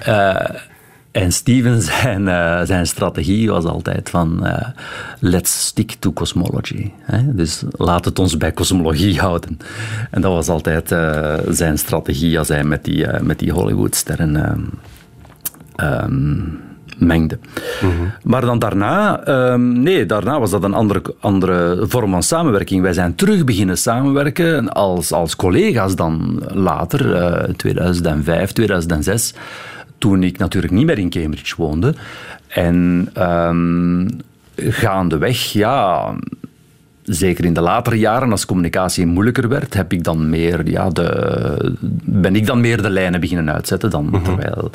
uh, 0.08 0.36
en 1.22 1.32
Steven, 1.32 1.82
zijn, 1.82 2.22
uh, 2.26 2.60
zijn 2.62 2.86
strategie 2.86 3.50
was 3.50 3.64
altijd 3.64 4.10
van, 4.10 4.46
uh, 4.46 4.68
let's 5.18 5.66
stick 5.66 5.96
to 5.98 6.12
cosmology. 6.12 6.92
Hè? 7.00 7.34
Dus 7.34 7.62
laat 7.70 8.04
het 8.04 8.18
ons 8.18 8.36
bij 8.36 8.52
cosmologie 8.52 9.20
houden. 9.20 9.58
En 10.10 10.20
dat 10.20 10.32
was 10.32 10.48
altijd 10.48 10.88
zijn 11.48 11.78
strategie 11.78 12.38
als 12.38 12.48
hij 12.48 12.64
met 12.64 12.84
die, 12.84 13.06
met 13.22 13.38
die 13.38 13.52
Hollywoodsterren 13.52 14.36
um, 15.76 16.60
mengde. 16.96 17.38
Maar 18.22 18.40
dan 18.40 18.58
daarna, 18.58 19.28
um, 19.52 19.82
nee, 19.82 20.06
daarna 20.06 20.40
was 20.40 20.50
dat 20.50 20.64
een 20.64 20.74
andere, 20.74 21.02
andere 21.20 21.84
vorm 21.86 22.10
van 22.10 22.22
samenwerking. 22.22 22.82
Wij 22.82 22.92
zijn 22.92 23.14
terug 23.14 23.44
beginnen 23.44 23.78
samenwerken 23.78 24.72
als, 24.72 25.12
als 25.12 25.36
collega's 25.36 25.94
dan 25.94 26.42
later, 26.52 27.06
uh, 27.48 27.54
2005, 27.54 28.52
2006 28.52 29.34
toen 29.98 30.22
ik 30.22 30.38
natuurlijk 30.38 30.72
niet 30.72 30.86
meer 30.86 30.98
in 30.98 31.10
Cambridge 31.10 31.54
woonde. 31.56 31.94
En 32.48 33.08
um, 33.18 34.08
gaandeweg, 34.56 35.52
ja, 35.52 36.14
zeker 37.06 37.44
in 37.44 37.54
de 37.54 37.60
latere 37.60 37.98
jaren, 37.98 38.30
als 38.30 38.46
communicatie 38.46 39.06
moeilijker 39.06 39.48
werd, 39.48 39.74
heb 39.74 39.92
ik 39.92 40.04
dan 40.04 40.30
meer, 40.30 40.68
ja, 40.68 40.90
de, 40.90 41.74
ben 42.04 42.36
ik 42.36 42.46
dan 42.46 42.60
meer 42.60 42.82
de 42.82 42.90
lijnen 42.90 43.20
beginnen 43.20 43.54
uitzetten. 43.54 43.90
Dan, 43.90 44.04
mm 44.04 44.24
terwijl, 44.26 44.70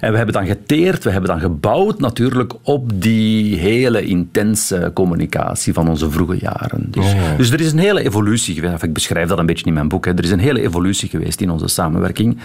en 0.00 0.10
we 0.10 0.16
hebben 0.16 0.34
dan 0.34 0.46
geteerd, 0.46 1.04
we 1.04 1.10
hebben 1.10 1.30
dan 1.30 1.40
gebouwd 1.40 1.98
natuurlijk 1.98 2.52
op 2.62 3.02
die 3.02 3.56
hele 3.56 4.04
intense 4.04 4.90
communicatie 4.94 5.72
van 5.72 5.88
onze 5.88 6.10
vroege 6.10 6.36
jaren. 6.38 6.86
Dus, 6.90 7.12
ja. 7.12 7.36
dus 7.36 7.50
er 7.50 7.60
is 7.60 7.72
een 7.72 7.78
hele 7.78 8.02
evolutie 8.02 8.54
geweest. 8.54 8.82
Ik 8.82 8.92
beschrijf 8.92 9.28
dat 9.28 9.38
een 9.38 9.46
beetje 9.46 9.66
in 9.66 9.72
mijn 9.72 9.88
boek. 9.88 10.04
Hè. 10.04 10.12
Er 10.12 10.24
is 10.24 10.30
een 10.30 10.38
hele 10.38 10.60
evolutie 10.60 11.08
geweest 11.08 11.40
in 11.40 11.50
onze 11.50 11.68
samenwerking. 11.68 12.38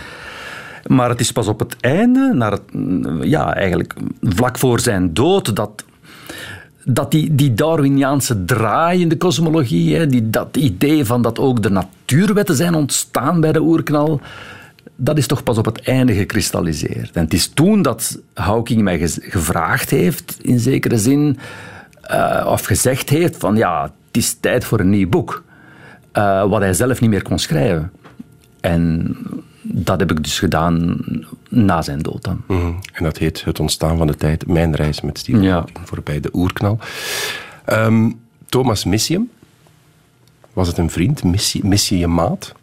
Maar 0.87 1.09
het 1.09 1.19
is 1.19 1.31
pas 1.31 1.47
op 1.47 1.59
het 1.59 1.75
einde, 1.79 2.31
naar 2.33 2.51
het, 2.51 2.61
ja, 3.21 3.55
eigenlijk 3.55 3.93
vlak 4.21 4.57
voor 4.57 4.79
zijn 4.79 5.13
dood, 5.13 5.55
dat 5.55 5.83
dat 6.83 7.11
die, 7.11 7.35
die 7.35 7.53
Darwiniaanse 7.53 8.45
draai 8.45 9.01
in 9.01 9.09
de 9.09 9.17
kosmologie, 9.17 10.07
die, 10.07 10.29
dat 10.29 10.57
idee 10.57 11.05
van 11.05 11.21
dat 11.21 11.39
ook 11.39 11.63
de 11.63 11.69
natuurwetten 11.69 12.55
zijn 12.55 12.73
ontstaan 12.73 13.41
bij 13.41 13.51
de 13.51 13.61
oerknal, 13.61 14.21
dat 14.95 15.17
is 15.17 15.27
toch 15.27 15.43
pas 15.43 15.57
op 15.57 15.65
het 15.65 15.81
einde 15.81 16.13
gekristalliseerd. 16.13 17.15
En 17.15 17.23
het 17.23 17.33
is 17.33 17.47
toen 17.47 17.81
dat 17.81 18.19
Hawking 18.33 18.81
mij 18.81 19.07
gevraagd 19.07 19.89
heeft, 19.89 20.37
in 20.41 20.59
zekere 20.59 20.97
zin, 20.97 21.37
uh, 22.11 22.47
of 22.51 22.65
gezegd 22.65 23.09
heeft 23.09 23.37
van 23.37 23.55
ja, 23.55 23.83
het 23.83 24.17
is 24.17 24.37
tijd 24.39 24.65
voor 24.65 24.79
een 24.79 24.89
nieuw 24.89 25.09
boek. 25.09 25.43
Uh, 26.13 26.49
wat 26.49 26.61
hij 26.61 26.73
zelf 26.73 27.01
niet 27.01 27.09
meer 27.09 27.21
kon 27.21 27.39
schrijven. 27.39 27.91
En 28.59 29.15
dat 29.71 29.99
heb 29.99 30.11
ik 30.11 30.23
dus 30.23 30.39
gedaan 30.39 30.97
na 31.49 31.81
zijn 31.81 31.99
dood 31.99 32.23
dan. 32.23 32.41
Mm 32.47 32.59
-hmm. 32.59 32.79
En 32.93 33.03
dat 33.03 33.17
heet 33.17 33.43
Het 33.43 33.59
ontstaan 33.59 33.97
van 33.97 34.07
de 34.07 34.15
tijd, 34.15 34.47
Mijn 34.47 34.75
reis 34.75 35.01
met 35.01 35.17
Stephen 35.17 35.41
ja. 35.41 35.65
voorbij 35.83 36.19
de 36.19 36.29
oerknal. 36.33 36.79
Um, 37.65 38.19
Thomas 38.45 38.85
Missium, 38.85 39.29
was 40.53 40.67
het 40.67 40.77
een 40.77 40.89
vriend? 40.89 41.23
Missie, 41.23 41.65
missie 41.65 41.97
je 41.97 42.07
maat? 42.07 42.53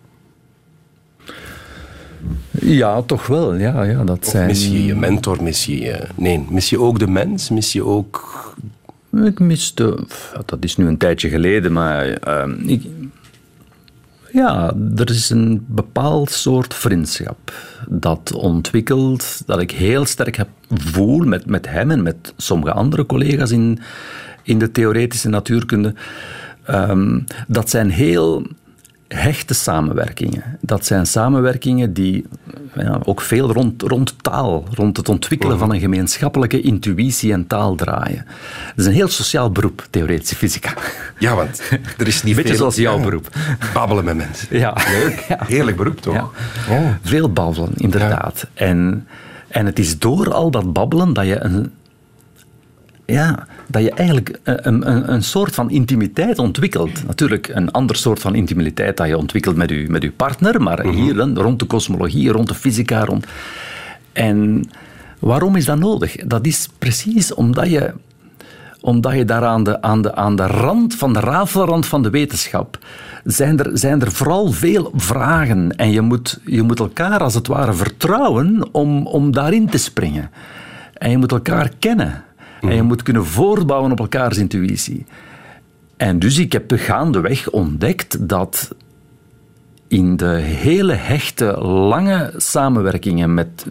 Ja, 2.61 3.03
toch 3.03 3.27
wel. 3.27 3.55
Ja, 3.55 3.83
ja, 3.83 4.05
dat 4.05 4.19
of 4.19 4.31
zijn... 4.31 4.47
mis 4.47 4.67
je 4.67 4.85
je 4.85 4.95
mentor? 4.95 5.43
Mis 5.43 5.65
je, 5.65 6.07
nee, 6.15 6.47
mis 6.49 6.71
je 6.71 6.81
ook 6.81 6.99
de 6.99 7.07
mens? 7.07 7.51
Mis 7.51 7.73
je 7.73 7.85
ook... 7.85 8.55
Ik 9.25 9.39
miste... 9.39 9.99
Dat 10.47 10.65
is 10.65 10.77
nu 10.77 10.87
een 10.87 10.99
tijdje 10.99 11.29
geleden, 11.29 11.73
maar... 11.73 12.07
Uh, 12.29 12.71
ik, 12.71 12.83
ja, 14.37 14.75
er 14.97 15.11
is 15.11 15.31
een 15.31 15.65
bepaald 15.69 16.31
soort 16.31 16.75
vriendschap 16.75 17.53
dat 17.89 18.33
ontwikkelt, 18.33 19.43
dat 19.47 19.61
ik 19.61 19.71
heel 19.71 20.05
sterk 20.05 20.37
heb, 20.37 20.49
voel 20.69 21.19
met, 21.19 21.47
met 21.47 21.69
hem 21.69 21.91
en 21.91 22.03
met 22.03 22.35
sommige 22.37 22.73
andere 22.73 23.07
collega's 23.07 23.51
in, 23.51 23.79
in 24.43 24.59
de 24.59 24.71
theoretische 24.71 25.29
natuurkunde. 25.29 25.95
Um, 26.71 27.25
dat 27.49 27.71
zijn 27.71 27.91
heel 27.91 28.47
hechte 29.09 29.55
samenwerkingen. 29.55 30.43
Dat 30.61 30.87
zijn 30.87 31.07
samenwerkingen 31.07 31.93
die 31.93 32.27
ja, 32.75 33.01
ook 33.05 33.21
veel 33.21 33.53
rond, 33.53 33.83
rond 33.83 34.15
taal, 34.23 34.65
rond 34.75 34.97
het 34.97 35.09
ontwikkelen 35.09 35.59
van 35.59 35.73
een 35.73 35.81
gemeenschappelijke 35.81 36.61
intuïtie 36.61 37.33
en 37.33 37.47
taal 37.47 37.75
draaien. 37.75 38.25
Het 38.27 38.77
is 38.77 38.87
een 38.87 38.93
heel 38.93 39.09
sociaal 39.09 39.51
beroep, 39.51 39.87
theoretische 39.91 40.37
fysica. 40.37 40.75
Ja, 41.19 41.35
want 41.35 41.63
er 41.99 42.07
is 42.07 42.23
niet 42.23 42.35
Beetje 42.35 42.49
veel... 42.49 42.59
zoals 42.59 42.77
jouw 42.77 43.01
beroep. 43.01 43.29
Babbelen 43.75 44.05
met 44.05 44.17
mensen. 44.17 44.59
Ja. 44.59 44.77
Leuk. 44.91 45.25
Ja. 45.29 45.39
Heerlijk 45.47 45.77
beroep, 45.77 46.01
toch? 46.01 46.15
Ja. 46.15 46.29
Oh. 46.71 46.89
Veel 47.03 47.33
babbelen, 47.33 47.73
inderdaad. 47.75 48.47
En, 48.55 49.07
en 49.49 49.67
het 49.67 49.79
is 49.79 49.99
door 49.99 50.33
al 50.33 50.51
dat 50.51 50.73
babbelen 50.73 51.13
dat 51.13 51.27
je 51.27 51.41
een 51.45 51.73
ja, 53.07 53.47
dat 53.67 53.83
je 53.83 53.91
eigenlijk 53.91 54.39
een, 54.43 54.91
een, 54.91 55.13
een, 55.13 55.23
soort 55.23 55.55
van 55.55 55.71
intimiteit 55.71 56.39
ontwikkelt. 56.39 57.07
Natuurlijk 57.07 57.49
een 57.49 57.71
ander 57.71 57.97
soort 57.97 58.21
van 58.21 58.35
intimiteit 58.35 58.97
dat 58.97 59.07
je 59.07 59.19
ontwikkelt 59.19 59.57
met 59.57 59.71
je, 59.71 59.87
met 59.89 60.03
uw 60.03 60.13
partner, 60.17 60.63
maar 60.63 60.87
mm 60.87 60.93
-hmm. 60.93 61.03
hier 61.03 61.15
rond 61.35 61.59
de 61.59 61.65
kosmologie, 61.65 62.31
rond 62.31 62.49
de 62.49 62.55
fysica. 62.55 63.05
Rond... 63.05 63.27
En 64.13 64.69
waarom 65.19 65.57
is 65.57 65.65
dat 65.65 65.79
nodig? 65.79 66.17
Dat 66.17 66.47
is 66.47 66.69
precies 66.79 67.35
omdat 67.35 67.71
je, 67.71 67.93
omdat 68.81 69.15
je 69.15 69.25
daar 69.25 69.45
aan 69.45 69.65
de, 69.65 69.83
aan, 69.83 70.03
de, 70.03 70.15
aan 70.15 70.37
de 70.37 70.47
rand 70.47 70.95
van 70.95 71.13
de 71.13 71.21
rafelrand 71.21 71.87
van 71.87 72.03
de 72.03 72.11
wetenschap 72.11 72.79
zijn 73.25 73.59
er, 73.59 73.79
zijn 73.79 74.01
er 74.01 74.13
vooral 74.13 74.53
veel 74.53 74.93
vragen. 74.95 75.77
En 75.77 75.91
je 75.91 76.01
moet, 76.01 76.41
je 76.45 76.63
moet 76.63 76.79
elkaar 76.79 77.19
als 77.19 77.35
het 77.35 77.47
ware 77.47 77.73
vertrouwen 77.73 78.69
om, 78.73 79.07
om 79.07 79.33
daarin 79.33 79.69
te 79.69 79.79
springen. 79.79 80.31
En 80.95 81.11
je 81.11 81.19
moet 81.19 81.33
elkaar 81.33 81.71
kennen. 81.79 82.25
En 82.61 82.75
je 82.75 82.83
moet 82.83 83.03
kunnen 83.03 83.27
voortbouwen 83.27 83.91
op 83.93 83.99
elkaars 83.99 84.37
intuïtie. 84.39 85.05
En 85.97 86.19
dus 86.19 86.39
ik 86.39 86.53
heb 86.53 86.73
gaandeweg 86.77 87.51
ontdekt 87.51 88.29
dat 88.29 88.75
in 89.89 90.17
de 90.17 90.27
hele 90.41 90.93
hechte, 90.93 91.45
lange 91.65 92.33
samenwerkingen 92.37 93.35
met, 93.35 93.67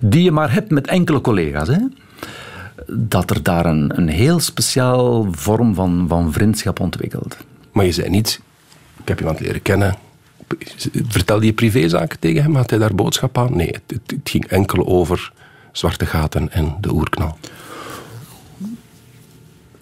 die 0.00 0.22
je 0.22 0.30
maar 0.30 0.52
hebt 0.52 0.70
met 0.70 0.86
enkele 0.86 1.20
collega's, 1.20 1.68
hè, 1.68 1.78
dat 2.86 3.30
er 3.30 3.42
daar 3.42 3.66
een, 3.66 3.98
een 3.98 4.08
heel 4.08 4.40
speciaal 4.40 5.26
vorm 5.30 5.74
van, 5.74 6.04
van 6.08 6.32
vriendschap 6.32 6.80
ontwikkelt. 6.80 7.36
Maar 7.72 7.84
je 7.84 7.92
zei 7.92 8.08
niet, 8.08 8.40
ik 9.02 9.08
heb 9.08 9.18
iemand 9.18 9.40
leren 9.40 9.62
kennen. 9.62 9.94
Vertelde 11.08 11.46
je 11.46 11.52
privézaken 11.52 12.18
tegen 12.18 12.42
hem? 12.42 12.54
Had 12.54 12.70
hij 12.70 12.78
daar 12.78 12.94
boodschap 12.94 13.38
aan? 13.38 13.56
Nee, 13.56 13.66
het, 13.66 13.82
het- 13.86 14.10
het 14.10 14.30
ging 14.30 14.46
enkel 14.46 14.86
over 14.86 15.32
zwarte 15.72 16.06
gaten 16.06 16.52
en 16.52 16.74
de 16.80 16.92
oerknal. 16.92 17.38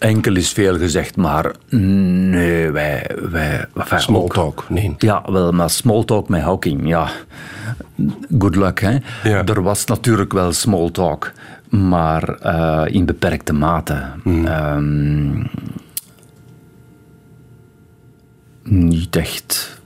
Enkel 0.02 0.36
is 0.36 0.52
veel 0.52 0.78
gezegd, 0.78 1.16
maar 1.16 1.54
nee, 1.68 2.70
wij... 2.70 3.06
wij 3.30 3.66
Small 3.96 4.20
ook- 4.22 4.32
talk, 4.34 4.64
nee. 4.68 4.94
Ja, 4.98 5.22
wel, 5.26 5.52
maar 5.52 5.70
small 5.70 6.04
talk 6.04 6.28
met 6.28 6.42
Hawking, 6.42 6.88
ja. 6.88 7.08
Good 8.38 8.56
luck, 8.56 8.80
hè. 8.80 8.96
Ja. 9.24 9.44
Er 9.44 9.62
was 9.62 9.84
natuurlijk 9.84 10.32
wel 10.32 10.52
small 10.52 10.90
talk, 10.90 11.32
maar 11.68 12.28
eh, 12.28 12.94
in 12.94 13.04
beperkte 13.06 13.52
mate. 13.52 14.02
Ehm, 14.24 15.42
niet 18.62 19.16
echt... 19.16 19.80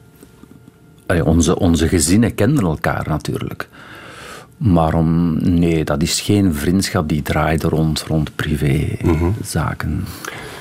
Allee, 1.07 1.24
onze, 1.24 1.59
onze 1.59 1.88
gezinnen 1.88 2.35
kenden 2.35 2.64
elkaar 2.64 3.09
natuurlijk. 3.09 3.68
Maar 4.56 4.94
om, 4.94 5.38
nee, 5.58 5.84
dat 5.84 6.02
is 6.02 6.20
geen 6.20 6.54
vriendschap 6.54 7.08
die 7.08 7.22
draaide 7.22 7.68
rond, 7.68 8.02
rond 8.02 8.36
privézaken. 8.36 10.04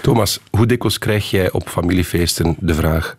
Thomas, 0.02 0.40
hoe 0.50 0.66
dikwijls 0.66 0.98
krijg 0.98 1.30
jij 1.30 1.52
op 1.52 1.70
familiefeesten 1.70 2.56
de 2.60 2.74
vraag: 2.74 3.16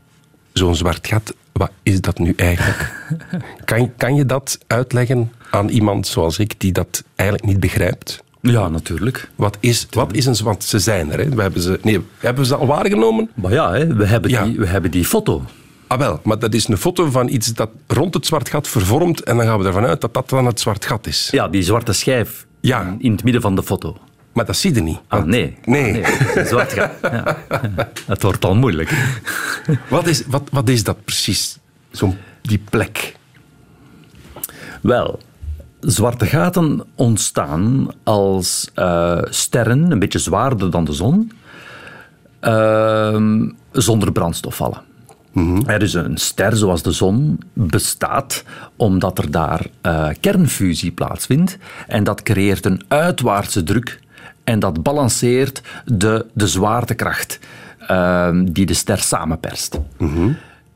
zo'n 0.52 0.74
zwart 0.76 1.06
gat, 1.06 1.34
wat 1.52 1.70
is 1.82 2.00
dat 2.00 2.18
nu 2.18 2.32
eigenlijk? 2.36 2.92
kan, 3.64 3.92
kan 3.96 4.14
je 4.14 4.26
dat 4.26 4.58
uitleggen 4.66 5.32
aan 5.50 5.68
iemand 5.68 6.06
zoals 6.06 6.38
ik 6.38 6.60
die 6.60 6.72
dat 6.72 7.04
eigenlijk 7.14 7.48
niet 7.48 7.60
begrijpt? 7.60 8.24
Ja, 8.40 8.68
natuurlijk. 8.68 9.30
Wat 9.34 9.56
is, 9.60 9.86
wat 9.90 10.12
is 10.12 10.26
een 10.26 10.36
Want 10.42 10.64
ze 10.64 10.78
zijn 10.78 11.12
er. 11.12 11.18
Hè? 11.18 11.28
We 11.28 11.42
hebben, 11.42 11.62
ze, 11.62 11.78
nee, 11.82 12.00
hebben 12.18 12.42
we 12.42 12.48
ze 12.48 12.54
al 12.54 12.66
waargenomen? 12.66 13.30
Maar 13.34 13.52
ja, 13.52 13.72
hè, 13.72 13.86
we, 13.86 14.06
hebben 14.06 14.30
Ja. 14.30 14.44
Die, 14.44 14.58
we 14.58 14.66
hebben 14.66 14.90
die 14.90 15.04
foto. 15.04 15.44
Ah 15.86 15.98
wel, 15.98 16.20
maar 16.24 16.38
dat 16.38 16.54
is 16.54 16.68
een 16.68 16.76
foto 16.78 17.10
van 17.10 17.28
iets 17.28 17.46
dat 17.54 17.70
rond 17.86 18.14
het 18.14 18.26
zwart 18.26 18.48
gat 18.48 18.68
vervormt 18.68 19.22
en 19.22 19.36
dan 19.36 19.46
gaan 19.46 19.58
we 19.58 19.66
ervan 19.66 19.84
uit 19.84 20.00
dat 20.00 20.14
dat 20.14 20.28
dan 20.28 20.46
het 20.46 20.60
zwart 20.60 20.84
gat 20.84 21.06
is. 21.06 21.28
Ja, 21.30 21.48
die 21.48 21.62
zwarte 21.62 21.92
schijf 21.92 22.46
Ja. 22.60 22.96
in, 22.98 23.12
het 23.12 23.24
midden 23.24 23.42
van 23.42 23.54
de 23.56 23.62
foto. 23.62 23.96
Maar 24.32 24.44
dat 24.44 24.56
zie 24.56 24.74
je 24.74 24.80
niet. 24.80 24.98
Ah, 25.08 25.18
Want- 25.18 25.26
nee. 25.30 25.56
Nee. 25.64 26.04
Ah, 26.06 26.10
het 26.18 26.48
zwart 26.48 26.72
gat. 26.72 26.90
Ja. 27.02 27.36
Het 28.06 28.22
wordt 28.22 28.44
al 28.44 28.54
moeilijk. 28.54 28.90
Wat, 29.88 30.06
is, 30.06 30.22
wat, 30.26 30.42
wat 30.52 30.68
is 30.68 30.84
dat 30.84 31.04
precies? 31.04 31.58
Zo'n 31.90 32.16
die 32.42 32.62
plek. 32.70 33.16
Wel, 34.82 35.18
zwarte 35.80 36.26
gaten 36.26 36.84
ontstaan 36.94 37.88
als 38.02 38.68
eh, 38.74 39.18
sterren, 39.24 39.90
een 39.90 39.98
beetje 39.98 40.18
zwaarder 40.18 40.70
dan 40.70 40.84
de 40.84 40.92
zon, 40.92 41.32
ehm, 42.40 43.48
zonder 43.72 44.12
brandstof 44.12 44.56
vallen. 44.56 44.80
Er 45.66 45.82
is 45.82 45.94
een 45.94 46.16
ster 46.16 46.56
zoals 46.56 46.82
de 46.82 46.90
zon 46.90 47.40
bestaat 47.52 48.44
omdat 48.76 49.18
er 49.18 49.30
daar 49.30 49.66
eh, 49.80 50.08
kernfusie 50.20 50.90
plaatsvindt 50.90 51.58
en 51.86 52.04
dat 52.04 52.22
creëert 52.22 52.64
een 52.64 52.82
uitwaartse 52.88 53.62
druk 53.62 54.00
en 54.44 54.58
dat 54.58 54.82
balanceert 54.82 55.62
de, 55.84 56.26
de 56.32 56.46
zwaartekracht 56.46 57.38
ehm, 57.86 58.44
die 58.44 58.66
de 58.66 58.74
ster 58.74 58.98
samenperst. 58.98 59.80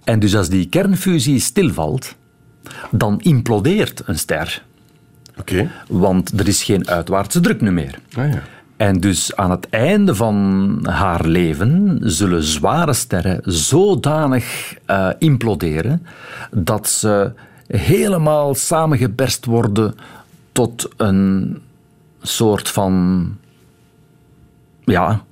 En 0.05 0.20
dus 0.20 0.37
als 0.37 0.49
die 0.49 0.68
kernfusie 0.68 1.40
stilvalt, 1.40 2.14
dan 2.90 3.20
implodeert 3.20 4.03
een 4.05 4.18
ster. 4.18 4.62
Oké. 5.38 5.70
Want 5.88 6.40
er 6.40 6.49
is 6.49 6.62
geen 6.62 6.88
uitwaartse 6.88 7.40
druk 7.40 7.61
nu 7.61 7.70
meer. 7.70 7.99
Ah, 8.16 8.33
ja. 8.33 8.42
En 8.81 9.01
dus 9.01 9.37
aan 9.37 9.51
het 9.51 9.69
einde 9.69 10.14
van 10.14 10.79
haar 10.83 11.25
leven 11.27 11.99
zullen 12.03 12.43
zware 12.43 12.93
sterren 12.93 13.40
zodanig 13.45 14.75
eh, 14.85 15.09
imploderen 15.19 16.07
dat 16.51 16.88
ze 16.88 17.33
helemaal 17.66 18.55
samengeperst 18.55 19.45
worden 19.45 19.95
tot 20.53 20.88
een 20.97 21.59
soort 22.23 22.69
van. 22.69 23.37
Ja, 24.85 25.25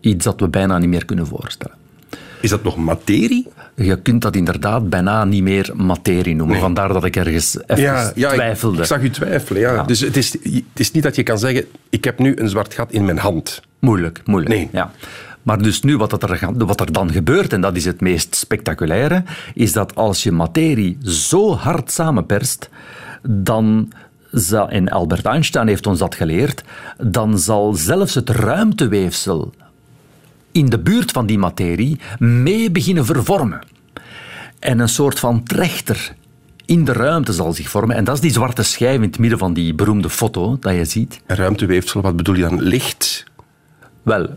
iets 0.00 0.24
dat 0.24 0.40
we 0.40 0.48
bijna 0.48 0.78
niet 0.78 0.88
meer 0.88 1.04
kunnen 1.04 1.26
voorstellen. 1.26 1.76
Is 2.40 2.50
dat 2.50 2.62
nog 2.62 2.76
materie? 2.76 3.46
Je 3.76 4.02
kunt 4.02 4.22
dat 4.22 4.36
inderdaad 4.36 4.88
bijna 4.88 5.24
niet 5.24 5.42
meer 5.42 5.72
materie 5.74 6.34
noemen. 6.34 6.54
Nee. 6.54 6.64
Vandaar 6.64 6.92
dat 6.92 7.04
ik 7.04 7.16
ergens 7.16 7.58
even 7.66 8.12
twijfelde. 8.14 8.78
Ik, 8.78 8.84
zag 8.84 9.02
u 9.02 9.10
twijfelen, 9.10 9.60
ja. 9.60 9.82
Dus 9.82 10.00
het 10.00 10.16
is, 10.16 10.32
het 10.32 10.62
is 10.74 10.90
niet 10.90 11.02
dat 11.02 11.16
je 11.16 11.22
kan 11.22 11.38
zeggen, 11.38 11.64
ik 11.90 12.04
heb 12.04 12.18
nu 12.18 12.36
een 12.36 12.48
zwart 12.48 12.74
gat 12.74 12.92
in 12.92 13.04
mijn 13.04 13.18
hand. 13.18 13.62
Moeilijk, 13.78 14.20
moeilijk. 14.24 14.54
Nee. 14.54 14.68
Ja. 14.72 14.90
Maar 15.42 15.62
dus 15.62 15.82
nu, 15.82 15.96
wat 15.96 16.22
er, 16.22 16.48
wat 16.56 16.80
er 16.80 16.92
dan 16.92 17.12
gebeurt, 17.12 17.52
en 17.52 17.60
dat 17.60 17.76
is 17.76 17.84
het 17.84 18.00
meest 18.00 18.36
spectaculaire, 18.36 19.22
is 19.54 19.72
dat 19.72 19.94
als 19.94 20.22
je 20.22 20.32
materie 20.32 20.98
zo 21.02 21.54
hard 21.54 21.90
samenperst, 21.90 22.68
dan 23.22 23.92
zal, 24.30 24.68
en 24.68 24.88
Albert 24.88 25.24
Einstein 25.24 25.68
heeft 25.68 25.86
ons 25.86 25.98
dat 25.98 26.14
geleerd, 26.14 26.62
dan 26.98 27.38
zal 27.38 27.74
zelfs 27.74 28.14
het 28.14 28.30
ruimteweefsel 28.30 29.52
in 30.56 30.66
de 30.68 30.78
buurt 30.78 31.10
van 31.10 31.26
die 31.26 31.38
materie 31.38 31.98
mee 32.18 32.70
beginnen 32.70 33.04
vervormen. 33.04 33.60
En 34.58 34.78
een 34.78 34.88
soort 34.88 35.18
van 35.18 35.42
trechter 35.42 36.14
in 36.64 36.84
de 36.84 36.92
ruimte 36.92 37.32
zal 37.32 37.52
zich 37.52 37.68
vormen. 37.68 37.96
En 37.96 38.04
dat 38.04 38.14
is 38.14 38.20
die 38.20 38.30
zwarte 38.32 38.62
schijf 38.62 38.94
in 38.94 39.02
het 39.02 39.18
midden 39.18 39.38
van 39.38 39.52
die 39.54 39.74
beroemde 39.74 40.10
foto 40.10 40.56
dat 40.60 40.74
je 40.74 40.84
ziet. 40.84 41.20
Ruimteweefsel, 41.26 42.00
wat 42.00 42.16
bedoel 42.16 42.34
je 42.34 42.42
dan? 42.42 42.62
Licht, 42.62 43.24
Wel, 44.02 44.28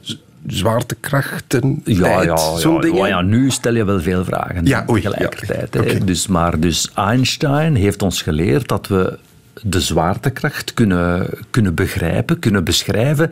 zwaartekrachten, 0.48 1.82
Ja, 1.86 2.02
tijd, 2.04 2.24
ja, 2.26 2.58
zo'n 2.58 2.74
ja, 2.76 2.80
dingen? 2.82 2.98
ja, 2.98 3.08
ja, 3.08 3.22
nu 3.22 3.50
stel 3.52 3.76
je 3.76 3.86
wel 3.86 4.02
veel 4.02 4.24
vragen 4.26 4.66
Ja, 4.66 4.86
oei, 4.90 5.02
tegelijkertijd. 5.02 5.74
ja. 5.74 6.06
Dus, 6.06 6.28
maar 6.28 6.60
dus 6.60 6.92
Einstein 6.96 7.76
heeft 7.76 8.02
ons 8.02 8.22
geleerd 8.22 8.68
dat 8.68 8.88
we 8.88 9.18
de 9.62 9.82
zwaartekracht 9.82 10.74
kunnen, 10.74 11.30
kunnen 11.50 11.76
begrijpen, 11.76 12.40
kunnen 12.40 12.64
beschrijven 12.64 13.32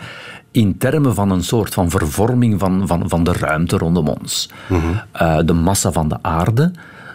in 0.52 0.78
termen 0.78 1.16
van 1.16 1.32
een 1.32 1.44
soort 1.44 1.74
van 1.74 1.90
vervorming 1.90 2.60
van, 2.60 2.88
van, 2.88 3.10
van 3.10 3.24
de 3.24 3.34
ruimte 3.34 3.78
rondom 3.78 4.08
ons. 4.08 4.50
Mhm. 4.68 4.82
Eh, 5.12 5.40
de 5.46 5.54
massa 5.54 5.92
van 5.92 6.10
de 6.10 6.18
aarde 6.22 6.72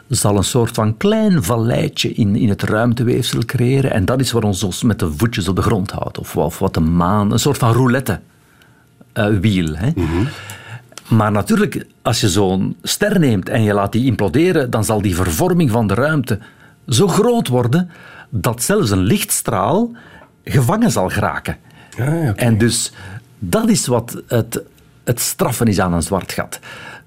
zal 0.09 0.37
een 0.37 0.45
soort 0.45 0.75
van 0.75 0.97
klein 0.97 1.43
valleitje 1.43 2.13
in, 2.13 2.37
in 2.37 2.49
het 2.49 2.63
ruimteweefsel 2.63 3.41
creëren 3.47 3.91
en 3.91 4.05
dat 4.05 4.21
is 4.21 4.33
wat 4.33 4.45
ons 4.45 4.63
ons 4.63 4.83
met 4.83 4.99
de 4.99 5.13
voetjes 5.13 5.49
op 5.49 5.57
de 5.57 5.63
grond 5.63 5.91
houdt. 5.91 6.19
Of, 6.19 6.37
of 6.37 6.59
wat 6.59 6.75
de 6.75 6.81
maan, 6.81 7.33
een 7.33 7.39
soort 7.39 7.59
van 7.59 7.73
roulette 7.73 8.21
eh, 9.13 9.27
wiel. 9.27 9.75
Hè? 9.75 9.91
Maar 11.09 11.33
natuurlijk, 11.33 11.87
als 12.03 12.21
je 12.21 12.29
zo'n 12.29 12.77
ster 12.83 13.19
neemt 13.19 13.49
en 13.49 13.63
je 13.63 13.73
laat 13.73 13.93
die 13.93 14.05
imploderen, 14.05 14.71
dan 14.71 14.85
zal 14.85 15.03
die 15.03 15.15
vervorming 15.15 15.71
van 15.71 15.87
de 15.87 15.95
ruimte 15.95 16.39
zo 16.89 17.09
groot 17.09 17.49
worden 17.49 17.91
dat 18.35 18.63
zelfs 18.63 18.91
een 18.91 19.03
lichtstraal 19.03 19.91
gevangen 20.45 20.91
zal 20.91 21.09
geraken. 21.09 21.57
Ja, 21.97 22.15
ja, 22.15 22.31
oké. 22.31 22.41
En 22.41 22.59
dus 22.59 22.93
dat 23.39 23.69
is 23.69 23.87
wat 23.87 24.23
het, 24.27 24.63
het 25.05 25.21
straffen 25.21 25.67
is 25.67 25.81
aan 25.81 25.93
een 25.93 26.03
zwart 26.03 26.33
gat. 26.33 26.59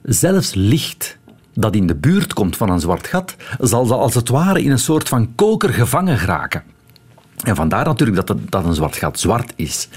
Zelfs 0.03 0.53
licht 0.53 1.17
dat 1.53 1.75
in 1.75 1.87
de 1.87 1.95
buurt 1.95 2.33
komt 2.33 2.57
van 2.57 2.69
een 2.69 2.79
zwart 2.79 3.07
gat, 3.07 3.35
zal 3.59 3.93
als 3.93 4.13
het 4.13 4.29
ware 4.29 4.61
in 4.61 4.71
een 4.71 4.79
soort 4.79 5.09
van 5.09 5.35
koker 5.35 5.73
gevangen 5.73 6.17
geraken. 6.17 6.63
En 7.43 7.55
vandaar 7.55 7.85
natuurlijk 7.85 8.27
dat, 8.27 8.37
dat 8.49 8.65
een 8.65 8.73
zwart 8.73 8.95
gat 8.95 9.19
zwart 9.19 9.53
is. 9.55 9.87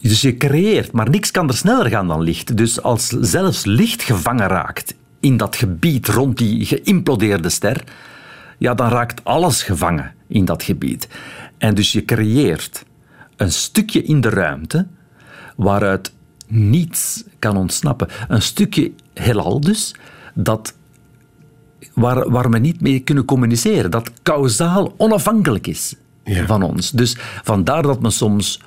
Dus 0.00 0.20
je 0.20 0.36
creëert, 0.36 0.92
maar 0.92 1.10
niks 1.10 1.30
kan 1.30 1.48
er 1.48 1.56
sneller 1.56 1.90
gaan 1.90 2.08
dan 2.08 2.22
licht. 2.22 2.56
Dus 2.56 2.82
als 2.82 3.06
zelfs 3.06 3.64
licht 3.64 4.02
gevangen 4.02 4.46
raakt 4.46 4.94
in 5.20 5.36
dat 5.36 5.56
gebied 5.56 6.08
rond 6.08 6.38
die 6.38 6.66
geïmplodeerde 6.66 7.48
ster, 7.48 7.84
ja, 8.58 8.74
dan 8.74 8.88
raakt 8.88 9.24
alles 9.24 9.62
gevangen 9.62 10.14
in 10.34 10.44
dat 10.44 10.62
gebied. 10.62 11.08
En 11.58 11.74
dus 11.74 11.92
je 11.92 12.04
creëert 12.04 12.84
een 13.36 13.52
stukje 13.52 14.02
in 14.02 14.20
de 14.20 14.28
ruimte 14.28 14.86
waaruit 15.56 16.12
niets 16.46 17.24
kan 17.38 17.56
ontsnappen. 17.56 18.08
Een 18.28 18.42
stukje 18.42 18.92
heelal 19.14 19.60
dus, 19.60 19.94
dat, 20.34 20.74
waar, 21.94 22.30
waar 22.30 22.50
we 22.50 22.58
niet 22.58 22.80
mee 22.80 23.00
kunnen 23.00 23.24
communiceren, 23.24 23.90
dat 23.90 24.10
kausaal 24.22 24.94
onafhankelijk 24.96 25.66
is 25.66 25.94
Ja. 26.24 26.46
van 26.46 26.62
ons. 26.62 26.90
Dus 26.90 27.16
vandaar 27.42 27.82
dat 27.82 28.00
men 28.00 28.12
soms 28.12 28.60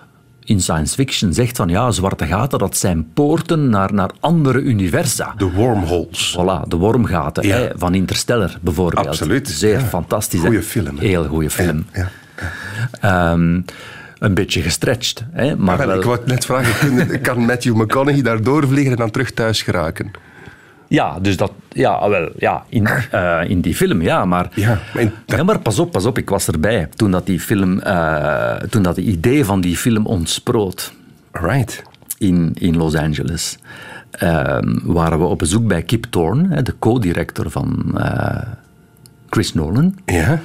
in 0.47 0.61
science 0.61 0.93
fiction 0.95 1.33
zegt 1.33 1.57
van 1.57 1.67
ja, 1.69 1.91
zwarte 1.91 2.25
gaten, 2.25 2.59
dat 2.59 2.77
zijn 2.77 3.07
poorten 3.13 3.69
naar, 3.69 3.93
naar 3.93 4.09
andere 4.19 4.59
universa. 4.59 5.33
De 5.37 5.51
wormholes. 5.51 6.37
Voilà, 6.39 6.67
de 6.67 6.75
wormgaten 6.75 7.47
Ja. 7.47 7.55
hè, 7.57 7.67
van 7.75 7.93
Interstellar 7.93 8.57
bijvoorbeeld. 8.61 9.07
Absoluut, 9.07 9.49
Zeer 9.49 9.79
ja. 9.79 9.85
fantastisch. 9.85 10.41
hè. 10.41 10.61
Film, 10.61 10.97
hè. 10.97 11.05
Heel 11.07 11.25
goede 11.27 11.49
film. 11.49 11.85
Ja. 11.93 12.09
Ehm, 13.01 13.61
een 14.19 14.33
beetje 14.33 14.61
gestretched. 14.61 15.23
Hè, 15.31 15.55
maar 15.55 15.77
Maar 15.77 15.87
wel, 15.87 15.97
ik 15.97 16.03
wou 16.03 16.19
net 16.25 16.45
vragen, 16.45 17.21
kan 17.21 17.45
Matthew 17.45 17.75
McConaughey 17.75 18.23
daar 18.23 18.43
doorvliegen 18.43 18.91
en 18.91 18.97
dan 18.97 19.11
terug 19.11 19.31
thuis 19.31 19.61
geraken? 19.61 20.11
Ja, 20.87 21.19
dus 21.19 21.37
dat, 21.37 21.51
ja, 21.69 22.09
wel, 22.09 22.29
ja, 22.37 22.63
in, 22.69 22.87
eh, 23.11 23.39
in 23.47 23.61
die 23.61 23.75
film, 23.75 24.01
ja, 24.01 24.25
maar, 24.25 24.49
Ja, 24.53 24.79
maar 24.93 25.03
in- 25.03 25.11
ja, 25.25 25.43
maar 25.43 25.59
pas 25.59 25.79
op, 25.79 25.91
pas 25.91 26.05
op, 26.05 26.17
ik 26.17 26.29
was 26.29 26.47
erbij 26.47 26.89
toen 26.95 27.11
dat 27.11 27.25
die 27.25 27.39
film, 27.39 27.79
eh, 27.79 28.53
toen 28.55 28.81
dat 28.83 28.95
het 28.95 29.05
idee 29.05 29.45
van 29.45 29.61
die 29.61 29.77
film 29.77 30.05
ontsproot 30.05 30.93
Right. 31.31 31.83
in, 32.17 32.51
in 32.59 32.77
Los 32.77 32.95
Angeles. 32.95 33.57
Ehm, 34.11 34.75
waren 34.83 35.19
we 35.19 35.25
op 35.25 35.37
bezoek 35.37 35.67
bij 35.67 35.81
Kip 35.81 36.05
Thorne, 36.09 36.61
de 36.61 36.75
co-director 36.79 37.49
van 37.51 37.91
eh, 37.97 38.41
Chris 39.29 39.53
Nolan. 39.53 39.95
Ja. 40.05 40.39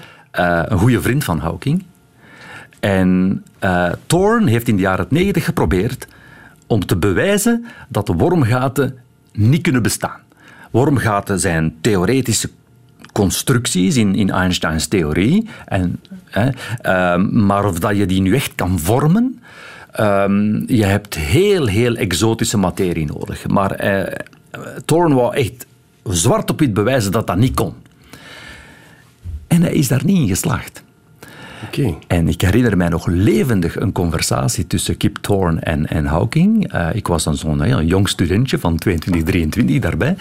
Een 0.68 0.78
goede 0.78 1.00
vriend 1.02 1.24
van 1.24 1.38
Hawking. 1.38 1.84
En 2.80 3.44
Thorne 4.06 4.50
heeft 4.50 4.68
in 4.68 4.76
de 4.76 4.82
jaren 4.82 5.06
90 5.08 5.44
geprobeerd 5.44 6.06
om 6.66 6.86
te 6.86 6.96
bewijzen 6.96 7.64
dat 7.88 8.06
de 8.06 8.12
wormgaten 8.12 8.96
niet 9.32 9.62
kunnen 9.62 9.82
bestaan. 9.82 10.20
Wormgaten 10.72 11.40
zijn 11.40 11.74
theoretische 11.80 12.50
constructies 13.12 13.96
in, 13.96 14.14
in 14.14 14.30
Einsteins 14.30 14.86
theorie. 14.86 15.48
En, 15.64 16.00
hè, 16.24 16.50
ehm, 16.80 17.46
maar 17.46 17.64
of 17.64 17.78
dat 17.78 17.96
je 17.96 18.06
die 18.06 18.20
nu 18.20 18.34
echt 18.34 18.54
kan 18.54 18.78
vormen, 18.78 19.40
ehm, 19.90 20.72
je 20.72 20.84
hebt 20.84 21.14
heel, 21.14 21.66
heel 21.66 21.94
exotische 21.94 22.56
materie 22.56 23.06
nodig. 23.06 23.46
Maar 23.48 23.70
eh, 23.70 24.14
Thorne 24.84 25.14
wou 25.14 25.34
echt 25.34 25.66
zwart 26.04 26.50
op 26.50 26.58
wit 26.58 26.74
bewijzen 26.74 27.12
dat 27.12 27.26
dat 27.26 27.36
niet 27.36 27.54
kon. 27.54 27.74
En 29.46 29.62
hij 29.62 29.72
is 29.72 29.88
daar 29.88 30.04
niet 30.04 30.18
in 30.18 30.28
geslaagd. 30.28 30.81
En 32.06 32.28
ik 32.28 32.40
herinner 32.40 32.76
mij 32.76 32.88
nog 32.88 33.06
levendig 33.06 33.80
een 33.80 33.92
conversatie 33.92 34.66
tussen 34.66 34.96
Kip 34.96 35.16
Thorne 35.16 35.60
en, 35.60 35.86
en 35.86 36.06
Hawking. 36.06 36.72
Eh, 36.72 36.88
ik 36.94 37.06
was 37.06 37.24
dan 37.24 37.36
zo'n 37.36 37.66
ja, 37.66 37.80
jong 37.80 38.08
studentje 38.08 38.58
van 38.58 38.76
22, 38.76 39.22
23 39.22 39.78
daarbij. 39.78 40.16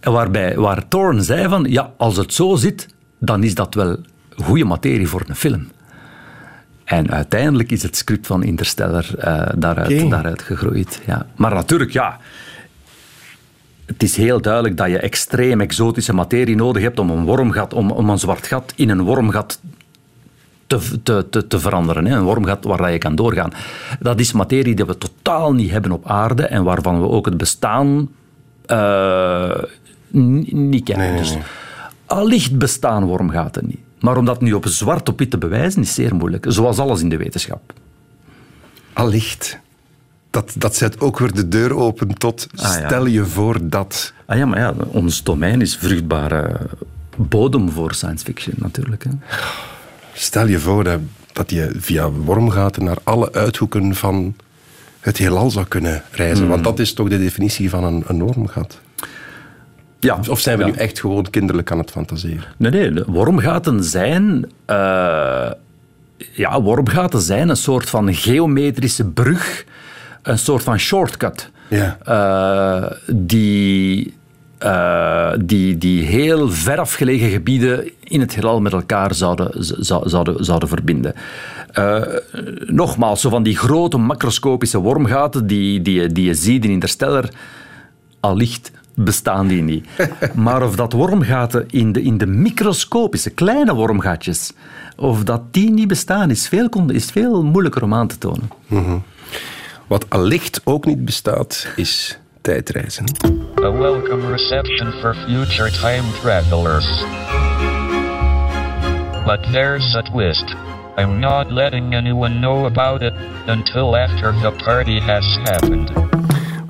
Waarbij, 0.00 0.56
waar 0.56 0.88
Thorne 0.88 1.22
zei 1.22 1.48
van, 1.48 1.64
ja, 1.68 1.92
als 1.96 2.16
het 2.16 2.34
zo 2.34 2.56
zit, 2.56 2.88
dan 3.18 3.42
is 3.42 3.54
dat 3.54 3.74
wel 3.74 3.96
goede 4.36 4.64
materie 4.64 5.08
voor 5.08 5.22
een 5.26 5.36
film. 5.36 5.68
En 6.84 7.10
uiteindelijk 7.10 7.70
is 7.70 7.82
het 7.82 7.96
script 7.96 8.26
van 8.26 8.42
Interstellar 8.42 9.14
eh, 9.18 9.48
daaruit, 9.56 10.10
daaruit 10.10 10.42
gegroeid. 10.42 11.00
Ja. 11.06 11.26
Maar 11.36 11.54
natuurlijk, 11.54 11.90
ja, 11.90 12.18
het 13.86 14.02
is 14.02 14.16
heel 14.16 14.40
duidelijk 14.40 14.76
dat 14.76 14.88
je 14.88 14.98
extreem 14.98 15.60
exotische 15.60 16.12
materie 16.12 16.56
nodig 16.56 16.82
hebt 16.82 16.98
om 16.98 17.10
een 17.10 17.24
wormgat, 17.24 17.72
om, 17.72 17.90
om 17.90 18.10
een 18.10 18.18
zwart 18.18 18.46
gat 18.46 18.72
in 18.76 18.88
een 18.88 19.02
wormgat 19.02 19.60
te, 20.66 21.02
te, 21.02 21.26
te, 21.30 21.46
te 21.46 21.58
veranderen. 21.58 22.06
Hè. 22.06 22.16
Een 22.16 22.22
wormgat 22.22 22.64
waar 22.64 22.92
je 22.92 22.98
kan 22.98 23.14
doorgaan. 23.14 23.52
Dat 24.00 24.20
is 24.20 24.32
materie 24.32 24.74
die 24.74 24.84
we 24.84 24.98
totaal 24.98 25.52
niet 25.54 25.70
hebben 25.70 25.90
op 25.92 26.06
aarde 26.06 26.46
en 26.46 26.64
waarvan 26.64 27.00
we 27.00 27.08
ook 27.08 27.26
het 27.26 27.36
bestaan 27.36 28.08
eh, 28.66 29.62
niet 30.10 30.84
kennen. 30.84 31.06
Nee, 31.06 31.14
nee, 31.14 31.22
Dus 31.22 31.36
allicht 32.06 32.58
bestaan 32.58 33.04
wormgaten 33.04 33.66
niet. 33.66 33.78
Maar 34.00 34.16
om 34.16 34.24
dat 34.24 34.40
nu 34.40 34.52
op 34.52 34.66
zwart 34.66 35.08
op 35.08 35.18
wit 35.18 35.30
te 35.30 35.38
bewijzen 35.38 35.82
is 35.82 35.94
zeer 35.94 36.14
moeilijk. 36.14 36.44
Zoals 36.48 36.78
alles 36.78 37.00
in 37.00 37.08
de 37.08 37.16
wetenschap. 37.16 37.72
Allicht. 38.92 39.58
Dat, 40.30 40.52
dat 40.56 40.76
zet 40.76 41.00
ook 41.00 41.18
weer 41.18 41.32
de 41.32 41.48
deur 41.48 41.74
open 41.74 42.14
tot 42.14 42.46
Ah, 42.56 42.62
ja. 42.62 42.86
stel 42.86 43.06
je 43.06 43.24
voor 43.24 43.58
dat. 43.62 44.12
Ah 44.26 44.38
ja, 44.38 44.46
maar 44.46 44.58
ja, 44.58 44.74
ons 44.86 45.22
domein 45.22 45.60
is 45.60 45.76
vruchtbare 45.76 46.56
bodem 47.16 47.70
voor 47.70 47.94
science 47.94 48.24
fiction 48.24 48.54
natuurlijk. 48.58 49.04
Hè. 49.04 49.10
Stel 50.18 50.46
je 50.46 50.58
voor 50.58 50.84
dat, 50.84 51.00
dat 51.32 51.50
je 51.50 51.70
via 51.78 52.10
wormgaten 52.10 52.84
naar 52.84 52.96
alle 53.02 53.32
uithoeken 53.32 53.94
van 53.94 54.36
het 55.00 55.16
heelal 55.18 55.50
zou 55.50 55.66
kunnen 55.66 56.02
reizen. 56.10 56.38
Hmm. 56.38 56.48
Want 56.48 56.64
dat 56.64 56.78
is 56.78 56.92
toch 56.92 57.08
de 57.08 57.18
definitie 57.18 57.70
van 57.70 57.84
een, 57.84 58.04
een 58.06 58.22
wormgat. 58.22 58.80
Ja, 60.00 60.18
Of 60.30 60.40
zijn 60.40 60.58
we 60.58 60.64
ja. 60.64 60.70
nu 60.70 60.76
echt 60.76 61.00
gewoon 61.00 61.30
kinderlijk 61.30 61.70
aan 61.70 61.78
het 61.78 61.90
fantaseren? 61.90 62.44
Nee, 62.56 62.70
nee, 62.90 63.04
wormgaten 63.06 63.84
zijn. 63.84 64.50
eh, 64.64 65.50
ja, 66.32 66.62
wormgaten 66.62 67.20
zijn 67.20 67.48
een 67.48 67.56
soort 67.56 67.90
van 67.90 68.14
geometrische 68.14 69.04
brug, 69.04 69.64
een 70.22 70.38
soort 70.38 70.62
van 70.62 70.78
shortcut. 70.78 71.50
Ja. 71.68 71.98
eh, 72.04 72.96
die, 73.14 74.15
eh, 74.58 75.32
die, 75.44 75.78
die 75.78 76.04
heel 76.04 76.50
ver 76.50 76.78
afgelegen 76.78 77.28
gebieden 77.30 77.90
in 78.04 78.20
het 78.20 78.34
heelal 78.34 78.60
met 78.60 78.72
elkaar 78.72 79.14
zouden, 79.14 79.50
zou- 79.84 80.08
zouden, 80.08 80.44
zouden 80.44 80.68
verbinden. 80.68 81.14
Eh, 81.72 82.02
nogmaals, 82.66 83.20
zo 83.20 83.28
van 83.30 83.42
die 83.42 83.56
grote 83.56 83.96
macroscopische 83.96 84.78
wormgaten 84.78 85.46
die, 85.46 85.82
die, 85.82 86.00
je- 86.00 86.12
die 86.12 86.24
je 86.24 86.34
ziet 86.34 86.64
in 86.64 86.70
Interstellar, 86.70 87.28
allicht 88.20 88.70
bestaan 88.94 89.46
die 89.46 89.62
niet. 89.62 89.86
Maar 90.34 90.62
of 90.62 90.76
dat 90.76 90.92
wormgaten 90.92 91.64
in 91.70 91.92
de, 91.92 92.02
in 92.02 92.18
de 92.18 92.26
microscopische, 92.26 93.30
kleine 93.30 93.74
wormgaatjes, 93.74 94.52
of 94.96 95.24
dat 95.24 95.40
die 95.50 95.70
niet 95.70 95.88
bestaan, 95.88 96.30
is 96.30 96.48
veel, 96.48 96.68
is 96.88 97.04
veel 97.10 97.42
moeilijker 97.44 97.82
om 97.82 97.94
aan 97.94 98.06
te 98.08 98.18
tonen. 98.18 98.50
Wat 99.86 100.04
allicht 100.08 100.60
ook 100.64 100.86
niet 100.86 101.04
bestaat, 101.04 101.66
is 101.76 102.18
tijdreizen. 102.46 103.04
A 103.60 103.72
welcome 103.72 104.30
reception 104.30 104.92
for 104.92 105.14
future 105.14 105.70
time 105.70 106.12
travelers. 106.22 107.04
But 109.24 109.52
there's 109.52 109.94
a 109.94 110.02
twist. 110.02 110.54
I'm 110.96 111.18
not 111.18 111.50
letting 111.50 111.94
anyone 111.94 112.38
know 112.38 112.64
about 112.64 113.02
it 113.02 113.12
until 113.46 113.96
after 113.96 114.40
the 114.40 114.52
party 114.64 115.00
has 115.00 115.38
happened. 115.42 115.90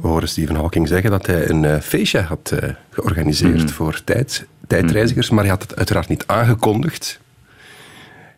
We 0.01 0.09
horen 0.09 0.29
Stephen 0.29 0.57
Hawking 0.57 0.89
zeggen 0.89 1.11
dat 1.11 1.27
hij 1.27 1.49
een 1.49 1.64
eh, 1.64 1.81
feestje 1.81 2.20
had 2.20 2.51
eh, 2.51 2.70
georganiseerd 2.91 3.70
voor 3.70 4.05
tijd, 4.05 4.47
tijdreizigers, 4.66 5.31
maar 5.31 5.43
hij 5.43 5.53
had 5.53 5.62
het 5.62 5.77
uiteraard 5.77 6.09
niet 6.09 6.27
aangekondigd. 6.27 7.20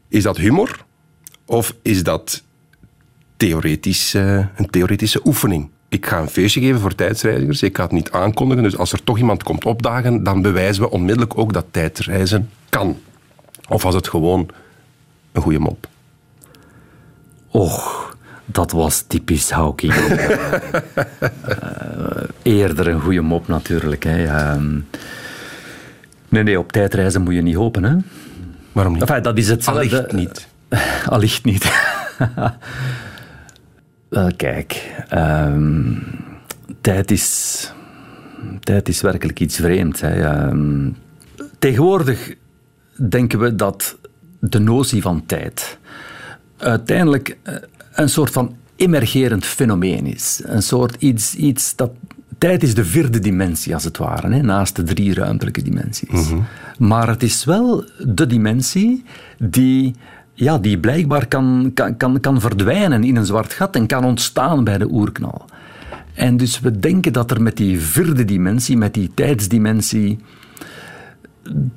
Is 0.08 0.22
dat 0.22 0.36
humor 0.36 0.84
of 1.46 1.74
is 1.82 2.02
dat 2.02 2.42
theoretisch, 3.36 4.14
eh, 4.14 4.46
een 4.56 4.70
theoretische 4.70 5.20
oefening? 5.24 5.70
Ik 5.88 6.06
ga 6.06 6.18
een 6.18 6.28
feestje 6.28 6.60
geven 6.60 6.80
voor 6.80 6.94
tijdreizigers, 6.94 7.62
ik 7.62 7.76
ga 7.76 7.82
het 7.82 7.92
niet 7.92 8.10
aankondigen, 8.10 8.62
dus 8.62 8.76
als 8.76 8.92
er 8.92 9.04
toch 9.04 9.18
iemand 9.18 9.42
komt 9.42 9.64
opdagen, 9.64 10.22
dan 10.22 10.42
bewijzen 10.42 10.82
we 10.82 10.90
onmiddellijk 10.90 11.38
ook 11.38 11.52
dat 11.52 11.66
tijdreizen 11.70 12.50
kan. 12.68 12.98
Of 13.68 13.82
was 13.82 13.94
het 13.94 14.08
gewoon 14.08 14.48
een 15.32 15.42
goede 15.42 15.58
mop? 15.58 15.88
Och, 17.50 18.16
dat 18.44 18.72
was 18.72 19.04
typisch 19.06 19.50
Hawking. 19.50 19.94
Eh, 21.88 22.24
eerder 22.42 22.88
een 22.88 23.00
goede 23.00 23.20
mop 23.20 23.48
natuurlijk. 23.48 24.04
Hè. 24.04 24.24
Ehm, 24.24 24.78
nee, 26.28 26.42
nee, 26.42 26.58
op 26.58 26.72
tijdreizen 26.72 27.22
moet 27.22 27.34
je 27.34 27.42
niet 27.42 27.54
hopen. 27.54 27.84
Hè. 27.84 27.96
Waarom 28.72 28.92
niet? 28.92 29.02
Enfin, 29.02 29.22
dat 29.22 29.38
is 29.38 29.48
hetzelfde. 29.48 29.96
Allicht 29.96 30.12
niet. 30.12 30.48
Allicht 31.14 31.44
niet. 31.44 31.64
Wel, 34.08 34.30
kijk. 34.36 34.94
ehm, 35.08 35.92
tijd, 36.80 37.10
is, 37.10 37.72
tijd 38.60 38.88
is 38.88 39.00
werkelijk 39.00 39.40
iets 39.40 39.56
vreemds. 39.56 40.00
Hè. 40.00 40.22
Ehm, 40.24 40.90
tegenwoordig 41.58 42.34
denken 43.08 43.38
we 43.38 43.54
dat 43.54 43.98
de 44.40 44.58
notie 44.58 45.02
van 45.02 45.26
tijd 45.26 45.78
uiteindelijk 46.56 47.38
eh, 47.42 47.54
een 47.92 48.08
soort 48.08 48.32
van 48.32 48.56
emergerend 48.76 49.44
fenomeen 49.44 50.06
is. 50.06 50.40
Een 50.44 50.62
soort 50.62 50.96
iets, 50.98 51.34
iets 51.34 51.76
dat... 51.76 51.90
Tijd 52.38 52.62
is 52.62 52.74
de 52.74 52.84
vierde 52.84 53.18
dimensie, 53.18 53.74
als 53.74 53.84
het 53.84 53.96
ware, 53.96 54.34
hè, 54.34 54.42
naast 54.42 54.76
de 54.76 54.82
drie 54.82 55.14
ruimtelijke 55.14 55.62
dimensies. 55.62 56.28
Maar 56.78 57.08
het 57.08 57.22
is 57.22 57.44
wel 57.44 57.84
de 58.06 58.26
dimensie 58.26 59.04
die, 59.38 59.94
ja, 60.38 60.58
die 60.58 60.78
blijkbaar 60.78 61.26
kan, 61.26 61.70
kan, 61.74 61.96
kan, 61.96 62.20
kan 62.20 62.40
verdwijnen 62.40 63.04
in 63.04 63.16
een 63.16 63.26
zwart 63.26 63.52
gat 63.52 63.74
en 63.74 63.86
kan 63.86 64.04
ontstaan 64.04 64.64
bij 64.64 64.78
de 64.78 64.90
oerknal. 64.90 65.44
En 66.14 66.36
dus 66.36 66.60
we 66.60 66.78
denken 66.78 67.12
dat 67.12 67.30
er 67.30 67.42
met 67.42 67.56
die 67.56 67.80
vierde 67.80 68.24
dimensie, 68.24 68.76
met 68.76 68.94
die 68.94 69.10
tijdsdimensie, 69.14 70.18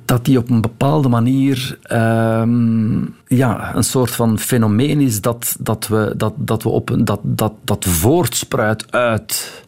dat 0.04 0.24
die 0.24 0.38
op 0.38 0.50
een 0.50 0.60
bepaalde 0.60 1.08
manier 1.08 1.78
ehm, 1.82 3.04
ja, 3.26 3.74
een 3.74 3.84
soort 3.84 4.10
van 4.10 4.38
fenomeen 4.38 5.00
is 5.00 5.20
dat, 5.20 5.56
dat, 5.58 5.88
we, 5.88 6.14
dat, 6.16 6.32
dat, 6.36 6.62
we 6.62 6.68
op 6.68 6.96
dat, 6.98 7.20
dat, 7.22 7.52
dat 7.64 7.84
voortspruit 7.84 8.92
uit. 8.92 9.64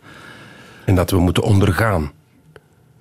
En 0.85 0.95
dat 0.95 1.11
we 1.11 1.19
moeten 1.19 1.43
ondergaan. 1.43 2.11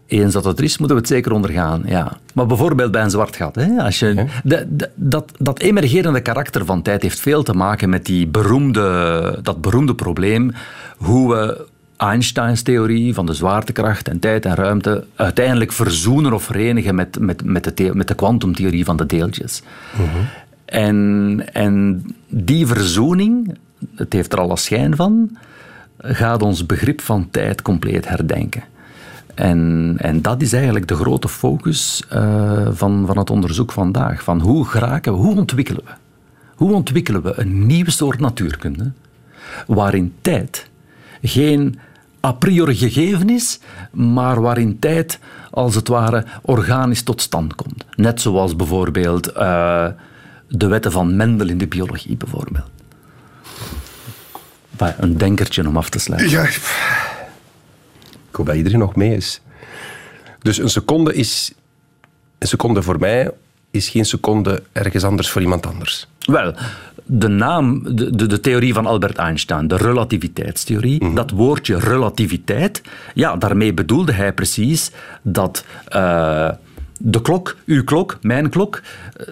Eens 0.07 0.33
dat 0.33 0.45
het 0.45 0.57
er 0.57 0.63
is, 0.63 0.77
moeten 0.77 0.95
we 0.95 1.01
het 1.01 1.11
zeker 1.11 1.31
ondergaan. 1.31 1.83
Ja. 1.85 2.17
Maar 2.33 2.45
bijvoorbeeld 2.45 2.91
bij 2.91 3.03
een 3.03 3.09
zwart 3.09 3.35
gat. 3.35 3.55
Hè, 3.55 3.83
als 3.83 3.99
je, 3.99 4.25
de, 4.43 4.65
de- 4.69 4.89
dat, 4.95 5.31
dat 5.39 5.59
emergerende 5.59 6.21
karakter 6.21 6.65
van 6.65 6.81
tijd 6.81 7.01
heeft 7.01 7.19
veel 7.19 7.43
te 7.43 7.53
maken 7.53 7.89
met 7.89 8.05
die 8.05 8.27
beroemde, 8.27 9.39
dat 9.41 9.61
beroemde 9.61 9.95
probleem 9.95 10.51
hoe 10.97 11.33
we 11.33 11.65
Einsteins 11.97 12.61
theorie 12.61 13.13
van 13.13 13.25
de 13.25 13.33
zwaartekracht 13.33 14.07
en 14.07 14.19
tijd 14.19 14.45
en 14.45 14.55
ruimte 14.55 15.05
uiteindelijk 15.15 15.71
verzoenen 15.71 16.33
of 16.33 16.43
verenigen 16.43 16.95
met, 16.95 17.19
met, 17.19 17.43
met 17.43 17.77
de, 17.77 17.89
met 17.93 18.07
de 18.07 18.15
kwantumtheorie 18.15 18.85
van 18.85 18.97
de 18.97 19.05
deeltjes. 19.05 19.61
En, 20.65 21.43
en 21.53 22.05
die 22.27 22.67
verzoening, 22.67 23.57
het 23.95 24.13
heeft 24.13 24.33
er 24.33 24.39
alle 24.39 24.57
schijn 24.57 24.95
van, 24.95 25.37
gaat 25.99 26.41
ons 26.41 26.65
begrip 26.65 27.01
van 27.01 27.27
tijd 27.31 27.61
compleet 27.61 28.07
herdenken. 28.07 28.63
En, 29.33 29.95
en 29.97 30.21
dat 30.21 30.41
is 30.41 30.53
eigenlijk 30.53 30.87
de 30.87 30.95
grote 30.95 31.27
focus 31.27 32.03
uh, 32.13 32.67
van, 32.71 33.03
van 33.05 33.17
het 33.17 33.29
onderzoek 33.29 33.71
vandaag. 33.71 34.23
Van 34.23 34.41
hoe 34.41 34.65
geraken 34.65 35.13
we, 35.13 35.19
hoe 35.19 35.37
ontwikkelen 35.37 35.81
we? 35.85 35.91
Hoe 36.55 36.73
ontwikkelen 36.73 37.23
we 37.23 37.39
een 37.39 37.65
nieuwe 37.65 37.91
soort 37.91 38.19
natuurkunde 38.19 38.91
waarin 39.67 40.13
tijd 40.21 40.69
geen 41.21 41.79
a 42.25 42.31
priori 42.31 42.75
gegeven 42.75 43.29
is, 43.29 43.59
maar 43.91 44.41
waarin 44.41 44.79
tijd 44.79 45.19
als 45.51 45.75
het 45.75 45.87
ware 45.87 46.25
organisch 46.41 47.03
tot 47.03 47.21
stand 47.21 47.55
komt. 47.55 47.85
Net 47.95 48.21
zoals 48.21 48.55
bijvoorbeeld 48.55 49.37
uh, 49.37 49.87
de 50.47 50.67
wetten 50.67 50.91
van 50.91 51.15
Mendel 51.15 51.49
in 51.49 51.57
de 51.57 51.67
biologie 51.67 52.17
bijvoorbeeld. 52.17 52.65
Een 54.97 55.17
denkertje 55.17 55.67
om 55.67 55.77
af 55.77 55.89
te 55.89 55.99
sluiten. 55.99 56.29
Ja, 56.29 56.47
ik 58.33 58.39
hoop 58.39 58.47
dat 58.47 58.55
iedereen 58.55 58.79
nog 58.79 58.95
mee 58.95 59.15
is. 59.15 59.41
Dus 60.39 60.57
een 60.57 60.69
seconde 60.69 61.13
is... 61.13 61.53
Een 62.37 62.47
seconde 62.47 62.81
voor 62.81 62.99
mij 62.99 63.31
is 63.71 63.89
geen 63.89 64.05
seconde 64.05 64.63
ergens 64.71 65.03
anders 65.03 65.29
voor 65.29 65.41
iemand 65.41 65.65
anders. 65.65 66.07
Wel, 66.19 66.53
de 67.05 67.27
naam, 67.27 67.95
de, 67.95 68.15
de, 68.15 68.25
de, 68.25 68.39
theorie 68.39 68.73
van 68.73 68.85
Albert 68.85 69.17
Einstein, 69.17 69.67
de 69.67 69.77
relativiteitstheorie, 69.77 71.03
mhm. 71.03 71.15
dat 71.15 71.31
woordje 71.31 71.79
relativiteit, 71.79 72.81
ja, 73.13 73.35
daarmee 73.35 73.73
bedoelde 73.73 74.11
hij 74.11 74.33
precies 74.33 74.91
dat 75.21 75.65
uh, 75.95 76.49
de 76.99 77.21
klok, 77.21 77.57
uw 77.65 77.83
klok, 77.83 78.17
mijn 78.21 78.49
klok, 78.49 78.81
uh, 79.19 79.27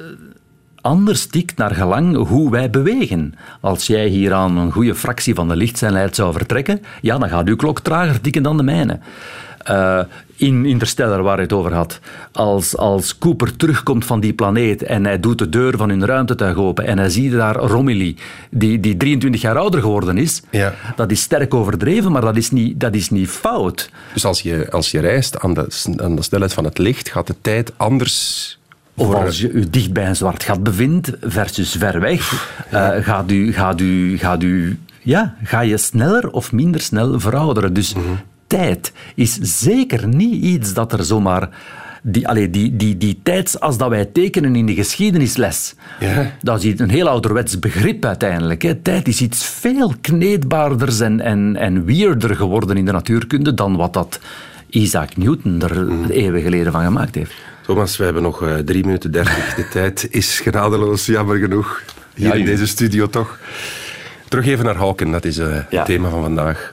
anders 0.82 1.26
tikt 1.26 1.58
naar 1.58 1.76
gelang 1.76 2.28
hoe 2.28 2.52
wij 2.52 2.70
bewegen. 2.70 3.34
Als 3.60 3.88
jij 3.88 4.08
hier 4.08 4.34
aan 4.34 4.58
een 4.58 4.72
goede 4.72 4.96
fractie 4.96 5.36
van 5.36 5.48
de 5.48 5.56
lichtsnelheid 5.56 6.16
zou 6.16 6.34
vertrekken, 6.34 6.82
ja, 7.02 7.18
dan 7.18 7.30
gaat 7.30 7.48
uw 7.48 7.56
klok 7.56 7.80
trager 7.80 8.22
tikken 8.22 8.44
dan 8.44 8.58
de 8.58 8.64
mijne. 8.64 9.00
Uh, 9.70 10.00
in 10.36 10.66
Interstellar, 10.66 11.24
waar 11.24 11.34
hij 11.34 11.44
het 11.44 11.54
over 11.54 11.74
had. 11.74 12.00
Als, 12.32 12.78
als 12.78 13.18
Cooper 13.18 13.56
terugkomt 13.56 14.06
van 14.06 14.20
die 14.20 14.34
planeet 14.34 14.84
en 14.84 15.06
hij 15.06 15.20
doet 15.20 15.38
de 15.38 15.50
deur 15.50 15.78
van 15.78 15.90
hun 15.90 16.06
ruimtetuig 16.06 16.58
open 16.58 16.86
en 16.86 16.98
hij 16.98 17.10
ziet 17.10 17.32
daar 17.32 17.56
Romilly, 17.56 18.16
die, 18.50 18.80
die 18.80 18.98
23 18.98 19.42
jaar 19.42 19.58
ouder 19.58 19.82
geworden 19.82 20.18
is, 20.18 20.42
ja. 20.50 20.74
dat 20.96 21.12
is 21.12 21.22
sterk 21.22 21.54
overdreven, 21.54 22.12
maar 22.12 22.22
dat 22.22 22.38
is 22.38 22.52
niet, 22.52 22.80
dat 22.80 22.94
is 22.94 23.10
niet 23.10 23.30
fout. 23.30 23.90
Dus 24.14 24.26
als 24.26 24.42
je, 24.42 24.68
als 24.72 24.92
je 24.92 25.00
reist 25.00 25.40
aan 25.40 25.54
de, 25.54 25.68
aan 25.96 26.16
de 26.16 26.24
snelheid 26.24 26.54
van 26.54 26.64
het 26.64 26.78
licht, 26.78 27.10
gaat 27.10 27.28
de 27.28 27.36
tijd 27.42 27.72
anders 27.78 28.60
of 28.96 29.14
als 29.14 29.42
je 29.42 29.60
je 29.60 29.70
dicht 29.70 29.94
bij 29.94 30.08
een 30.08 30.16
zwart 30.16 30.44
gat 30.44 30.64
bevindt 30.64 31.12
versus 31.22 31.72
ver 31.72 32.00
weg, 32.00 32.50
uh, 32.74 32.89
gaat, 33.00 33.32
u, 33.32 33.54
gaat, 33.54 33.82
u, 33.82 34.18
gaat, 34.18 34.44
u, 34.44 34.80
ja, 35.02 35.36
ga 35.44 35.60
je 35.60 35.78
sneller 35.78 36.32
of 36.32 36.52
minder 36.52 36.82
snel 36.82 37.20
verouderen. 37.20 37.74
Dus 37.74 37.94
mhm 37.94 38.02
tijd 38.52 38.94
is 39.16 39.39
zeker 39.42 40.08
niet 40.08 40.44
iets 40.44 40.74
dat 40.74 40.94
er 40.94 41.04
zomaar 41.04 41.50
die, 42.04 42.28
allee, 42.28 42.50
die, 42.50 42.76
die, 42.76 42.98
die 42.98 43.20
tijdsas 43.24 43.78
dat 43.78 43.89
wij 43.89 44.06
tekenen 44.06 44.56
in 44.56 44.66
de 44.66 44.74
geschiedenisles, 44.74 45.76
ja. 46.00 46.32
dat 46.42 46.64
is 46.64 46.80
een 46.80 46.89
heel 46.89 47.08
ouderwets 47.08 47.60
begrip 47.60 48.06
uiteindelijk. 48.06 48.62
Hè. 48.62 48.76
Tijd 48.76 49.08
is 49.08 49.22
iets 49.22 49.46
veel 49.46 49.94
kneedbaarder 50.02 51.04
en, 51.04 51.20
en, 51.20 51.56
en 51.56 51.86
weirder 51.86 52.36
geworden 52.36 52.78
in 52.78 52.86
de 52.86 52.92
natuurkunde 52.92 53.54
dan 53.54 53.76
wat 53.76 53.94
dat 53.94 54.20
Isaac 54.70 55.18
Newton 55.18 55.62
er 55.62 55.86
mm. 55.86 56.06
eeuwen 56.06 56.42
geleden 56.42 56.72
van 56.72 56.84
gemaakt 56.84 57.16
heeft. 57.16 57.34
Thomas, 57.62 57.97
we 57.97 58.03
hebben 58.03 58.24
nog 58.24 58.43
uh, 58.43 58.55
drie 58.57 58.86
minuten 58.86 59.12
dertig. 59.12 59.55
De 59.55 59.68
tijd 59.80 60.07
is 60.12 60.39
genadeloos, 60.39 61.05
jammer 61.05 61.38
genoeg. 61.38 61.82
Hier 62.14 62.36
in 62.36 62.45
deze 62.45 62.68
studio 62.68 63.07
toch. 63.07 63.39
Terug 64.28 64.45
even 64.45 64.66
naar 64.66 64.76
Hawken, 64.76 65.12
dat 65.12 65.26
is 65.26 65.38
uh, 65.38 65.59
het 65.70 65.86
thema 65.86 66.09
van 66.09 66.22
vandaag. 66.22 66.72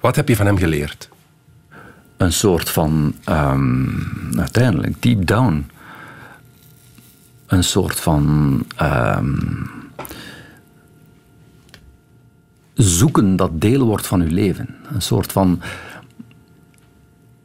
Wat 0.00 0.16
heb 0.16 0.28
je 0.28 0.36
van 0.36 0.46
hem 0.46 0.58
geleerd? 0.58 1.08
Een 2.16 2.32
soort 2.32 2.70
van, 2.70 3.14
um, 3.28 4.32
uiteindelijk, 4.38 5.02
deep 5.02 5.26
down, 5.26 5.70
een 7.46 7.64
soort 7.64 8.00
van 8.00 8.64
um, 8.82 9.70
zoeken 12.74 13.36
dat 13.36 13.60
deel 13.60 13.84
wordt 13.86 14.06
van 14.06 14.20
uw 14.20 14.34
leven. 14.34 14.76
Een 14.92 15.02
soort 15.02 15.32
van. 15.32 15.60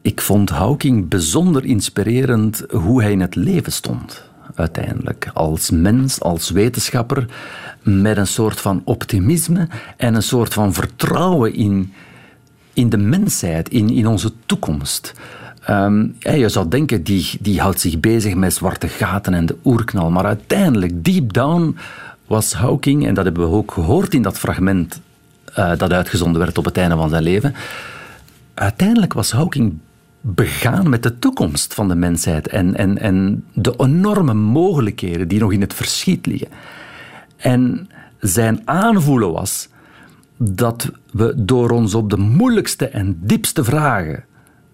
Ik 0.06 0.22
vond 0.22 0.50
Hawking 0.50 1.08
bijzonder 1.08 1.66
inspirerend 1.66 2.64
hoe 2.70 3.02
hij 3.02 3.12
in 3.12 3.22
het 3.22 3.36
leven 3.36 3.72
stond. 3.72 4.24
Uiteindelijk, 4.56 5.32
als 5.34 5.70
mens, 5.70 6.20
als 6.20 6.50
wetenschapper, 6.50 7.26
met 7.82 8.18
een 8.18 8.28
soort 8.28 8.62
van 8.62 8.82
optimisme 8.84 9.68
en 9.98 10.16
een 10.16 10.24
soort 10.24 10.54
van 10.54 10.74
vertrouwen 10.74 11.54
in 11.54 11.94
in 12.74 12.90
de 12.90 12.98
mensheid, 12.98 13.70
in, 13.70 13.90
in 13.90 14.08
onze 14.08 14.32
toekomst. 14.46 15.14
Um, 15.70 16.16
je 16.20 16.50
zou 16.50 16.68
denken, 16.68 17.04
die, 17.04 17.38
die 17.40 17.60
houdt 17.60 17.80
zich 17.80 18.00
bezig 18.00 18.36
met 18.36 18.54
zwarte 18.54 18.88
gaten 18.88 19.34
en 19.34 19.46
de 19.46 19.58
oerknal. 19.64 20.10
Maar 20.10 20.26
uiteindelijk, 20.26 21.04
deep 21.04 21.34
down, 21.34 21.78
was 22.28 22.54
Hawking, 22.54 23.08
en 23.08 23.14
dat 23.14 23.26
hebben 23.26 23.50
we 23.50 23.56
ook 23.56 23.72
gehoord 23.72 24.14
in 24.14 24.22
dat 24.22 24.40
fragment 24.40 25.02
uh, 25.58 25.78
dat 25.78 25.94
uitgezonden 25.94 26.42
werd 26.42 26.58
op 26.58 26.66
het 26.66 26.78
einde 26.78 26.96
van 26.96 27.10
zijn 27.10 27.24
leven. 27.24 27.56
Uiteindelijk 28.54 29.14
was 29.14 29.32
Hawking 29.32 29.78
begaan 30.28 30.90
met 30.90 31.04
de 31.04 31.20
toekomst 31.20 31.74
van 31.74 31.88
de 31.88 31.96
mensheid 31.96 32.48
en, 32.48 32.76
en, 32.76 32.98
en 32.98 33.44
de 33.54 33.74
enorme 33.78 34.34
mogelijkheden 34.34 35.28
die 35.28 35.40
nog 35.40 35.52
in 35.52 35.62
het 35.62 35.74
verschiet 35.74 36.26
liggen. 36.26 36.48
En 37.38 37.90
zijn 38.20 38.62
aanvoelen 38.66 39.32
was 39.32 39.70
dat 40.38 40.92
we 41.12 41.34
door 41.36 41.70
ons 41.70 41.94
op 41.94 42.10
de 42.10 42.18
moeilijkste 42.18 42.88
en 42.88 43.20
diepste 43.22 43.64
vragen 43.64 44.26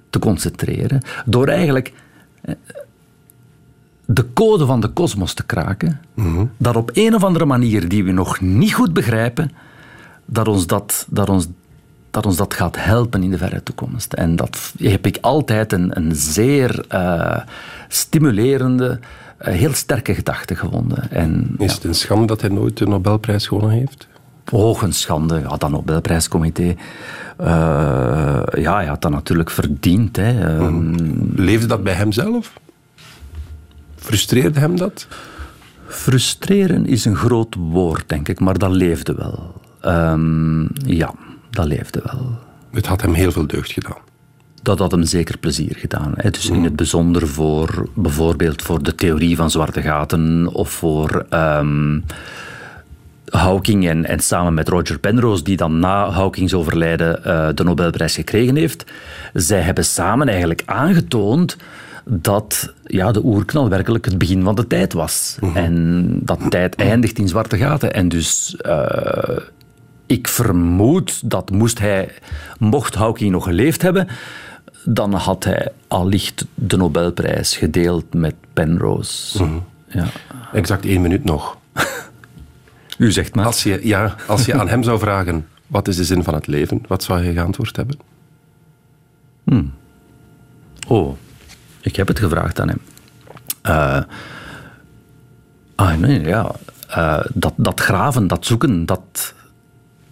te 0.09 0.19
concentreren, 0.19 1.01
door 1.25 1.47
eigenlijk 1.47 1.93
eh, 2.41 2.55
de 4.05 4.33
code 4.33 4.65
van 4.65 4.79
de 4.79 4.87
kosmos 4.87 5.33
te 5.33 5.45
kraken, 5.45 6.01
mhm. 6.13 6.45
dat 6.57 6.75
op 6.75 6.89
een 6.93 7.15
of 7.15 7.23
andere 7.23 7.45
manier 7.45 7.89
die 7.89 8.03
we 8.03 8.11
nog 8.11 8.41
niet 8.41 8.73
goed 8.73 8.93
begrijpen, 8.93 9.51
dat 10.25 10.47
ons 10.47 10.67
dat, 10.67 11.07
dat, 11.09 11.29
ons, 11.29 11.47
dat, 12.11 12.25
ons 12.25 12.37
dat 12.37 12.53
gaat 12.53 12.75
helpen 12.83 13.23
in 13.23 13.31
de 13.31 13.37
verre 13.37 13.63
toekomst. 13.63 14.13
En 14.13 14.35
dat 14.35 14.73
heb 14.77 15.05
ik 15.05 15.17
altijd 15.21 15.73
een, 15.73 15.97
een 15.97 16.15
zeer 16.15 16.85
uh, 16.91 17.37
stimulerende, 17.87 18.99
uh, 19.41 19.53
heel 19.53 19.73
sterke 19.73 20.13
gedachte 20.13 20.55
gevonden. 20.55 21.11
En, 21.11 21.55
Is 21.57 21.73
het 21.73 21.83
een 21.83 21.95
schande 21.95 22.25
dat 22.25 22.41
hij 22.41 22.49
nooit 22.49 22.77
de 22.77 22.87
Nobelprijs 22.87 23.47
gewonnen 23.47 23.77
heeft? 23.77 24.07
schande, 24.89 25.39
Ja, 25.39 25.57
dat 25.57 25.69
Nobelprijscomité. 25.69 26.75
Uh, 27.41 28.43
ja, 28.53 28.75
hij 28.75 28.85
had 28.85 29.01
dat 29.01 29.11
natuurlijk 29.11 29.49
verdiend. 29.49 30.15
Hè. 30.15 30.55
Um, 30.57 31.31
Leefde 31.35 31.67
dat 31.67 31.83
bij 31.83 31.93
hemzelf? 31.93 32.53
Frustreerde 33.95 34.59
hem 34.59 34.77
dat? 34.77 35.07
Frustreren 35.87 36.85
is 36.85 37.05
een 37.05 37.15
groot 37.15 37.55
woord, 37.55 38.09
denk 38.09 38.27
ik, 38.27 38.39
maar 38.39 38.57
dat 38.57 38.71
leefde 38.71 39.15
wel. 39.15 39.61
Um, 39.85 40.69
ja, 40.73 41.13
dat 41.51 41.65
leefde 41.65 42.01
wel. 42.03 42.37
Het 42.71 42.85
had 42.85 43.01
hem 43.01 43.13
heel 43.13 43.31
veel 43.31 43.47
deugd 43.47 43.71
gedaan. 43.71 43.97
Dat 44.61 44.79
had 44.79 44.91
hem 44.91 45.03
zeker 45.03 45.37
plezier 45.37 45.75
gedaan. 45.77 46.13
Hè. 46.15 46.29
Dus 46.29 46.49
in 46.49 46.57
mm. 46.57 46.63
het 46.63 46.75
bijzonder 46.75 47.27
voor 47.27 47.87
bijvoorbeeld 47.93 48.61
voor 48.61 48.83
de 48.83 48.95
theorie 48.95 49.35
van 49.35 49.51
zwarte 49.51 49.81
gaten 49.81 50.49
of 50.53 50.69
voor. 50.69 51.25
Um, 51.29 52.03
Hawking 53.31 53.87
en, 53.87 54.05
en 54.05 54.19
samen 54.19 54.53
met 54.53 54.69
Roger 54.69 54.99
Penrose, 54.99 55.43
die 55.43 55.57
dan 55.57 55.79
na 55.79 56.09
Hawkings 56.09 56.53
overlijden 56.53 57.19
uh, 57.27 57.49
de 57.55 57.63
Nobelprijs 57.63 58.15
gekregen 58.15 58.55
heeft, 58.55 58.91
zij 59.33 59.61
hebben 59.61 59.85
samen 59.85 60.27
eigenlijk 60.27 60.61
aangetoond 60.65 61.57
dat 62.05 62.73
ja, 62.83 63.11
de 63.11 63.23
oerknal 63.23 63.69
werkelijk 63.69 64.05
het 64.05 64.17
begin 64.17 64.43
van 64.43 64.55
de 64.55 64.67
tijd 64.67 64.93
was. 64.93 65.37
Mhm. 65.39 65.57
En 65.57 66.05
dat 66.23 66.39
tijd 66.49 66.75
eindigt 66.75 67.17
in 67.17 67.27
zwarte 67.27 67.57
gaten. 67.57 67.93
En 67.93 68.09
dus 68.09 68.55
uh, 68.65 69.37
ik 70.11 70.27
vermoed 70.27 71.29
dat 71.29 71.49
moest 71.49 71.79
hij, 71.79 72.11
mocht 72.59 72.95
Hawking 72.95 73.31
nog 73.31 73.43
geleefd 73.43 73.81
hebben, 73.81 74.07
dan 74.85 75.13
had 75.13 75.43
hij 75.43 75.71
allicht 75.87 76.45
de 76.55 76.77
Nobelprijs 76.77 77.57
gedeeld 77.57 78.13
met 78.13 78.35
Penrose. 78.53 79.43
Mhm. 79.43 79.57
ja. 79.87 80.07
Exact 80.53 80.85
één 80.85 81.01
minuut 81.01 81.23
nog. 81.23 81.57
U 82.97 83.11
zegt 83.11 83.35
maar. 83.35 83.45
Als 83.45 83.63
je, 83.63 83.87
ja, 83.87 84.15
als 84.27 84.45
je 84.45 84.59
aan 84.59 84.67
hem 84.67 84.83
zou 84.83 84.99
vragen, 84.99 85.47
wat 85.67 85.87
is 85.87 85.95
de 85.95 86.03
zin 86.03 86.23
van 86.23 86.33
het 86.33 86.47
leven? 86.47 86.83
Wat 86.87 87.03
zou 87.03 87.23
hij 87.23 87.33
geantwoord 87.33 87.75
hebben? 87.75 87.99
Hmm. 89.43 89.73
Oh, 90.87 91.17
ik 91.81 91.95
heb 91.95 92.07
het 92.07 92.19
gevraagd 92.19 92.59
aan 92.59 92.67
hem. 92.67 92.81
Uh, 93.65 94.03
ah, 95.75 95.97
nee, 95.97 96.21
ja. 96.21 96.51
Uh, 96.89 97.19
dat, 97.33 97.53
dat 97.55 97.79
graven, 97.79 98.27
dat 98.27 98.45
zoeken, 98.45 98.85
dat 98.85 99.33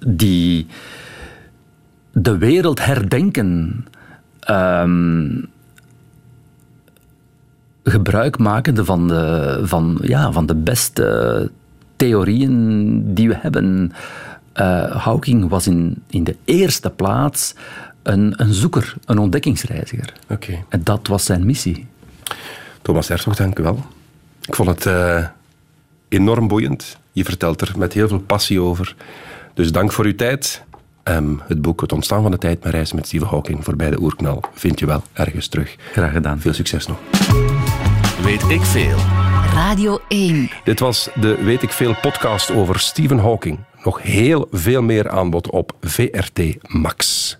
die 0.08 0.68
de 2.12 2.38
wereld 2.38 2.86
herdenken, 2.86 3.86
um, 4.50 5.50
gebruik 7.84 8.38
makende 8.38 8.86
van 8.86 9.08
de, 9.08 9.60
van, 9.64 10.00
ja, 10.02 10.32
van 10.32 10.45
de 10.45 10.56
beste 10.56 11.52
theorieën 11.95 13.14
die 13.14 13.28
we 13.28 13.36
hebben. 13.38 13.91
Uh, 14.56 14.95
Hawking 14.95 15.50
was 15.50 15.68
in, 15.68 16.04
in 16.08 16.24
de 16.24 16.36
eerste 16.45 16.89
plaats 16.89 17.56
een, 18.04 18.34
een 18.36 18.54
zoeker, 18.54 18.93
een 19.06 19.18
ontdekkingsreiziger. 19.18 20.14
Oké. 20.30 20.64
En 20.70 20.84
dat 20.84 21.08
was 21.08 21.26
zijn 21.26 21.45
missie. 21.45 21.88
Thomas 22.82 23.08
Hertog, 23.08 23.36
dank 23.36 23.60
u 23.60 23.64
wel. 23.64 23.86
Ik 24.45 24.56
vond 24.56 24.70
het 24.70 24.86
eh, 24.86 25.26
enorm 26.08 26.47
boeiend. 26.47 26.97
Je 27.12 27.24
vertelt 27.24 27.62
er 27.62 27.74
met 27.78 27.93
heel 27.93 28.08
veel 28.08 28.20
passie 28.20 28.62
over. 28.62 28.95
Dus 29.60 29.72
dank 29.72 29.91
voor 29.91 30.05
uw 30.05 30.16
tijd. 30.16 30.64
Ehm, 31.03 31.34
het 31.47 31.62
boek 31.62 31.82
Het 31.82 31.91
ontstaan 31.91 32.22
van 32.22 32.32
de 32.32 32.38
tijd 32.38 32.64
met 32.64 32.74
reizen 32.74 32.95
met 32.95 33.07
Stephen 33.07 33.28
Hawking 33.28 33.64
voorbij 33.64 33.89
de 33.89 34.01
oerknal 34.01 34.43
vind 34.53 34.80
je 34.80 34.86
wel 34.86 35.03
ergens 35.14 35.47
terug. 35.47 35.76
Graag 35.91 36.12
gedaan. 36.12 36.39
Veel 36.39 36.53
succes 36.53 36.88
nog. 36.88 36.97
Weet 38.24 38.49
ik 38.49 38.62
veel. 38.62 38.97
Radio 39.53 39.99
1. 40.07 40.49
Dit 40.64 40.80
was 40.80 41.10
de 41.16 41.43
Weet 41.43 41.62
ik 41.62 41.72
Veel 41.72 41.95
podcast 42.01 42.51
over 42.51 42.80
Stephen 42.80 43.18
Hawking. 43.18 43.60
Nog 43.84 44.01
heel 44.01 44.47
veel 44.51 44.82
meer 44.82 45.10
aanbod 45.10 45.49
op 45.49 45.74
VRT 45.82 46.41
Max. 46.62 47.38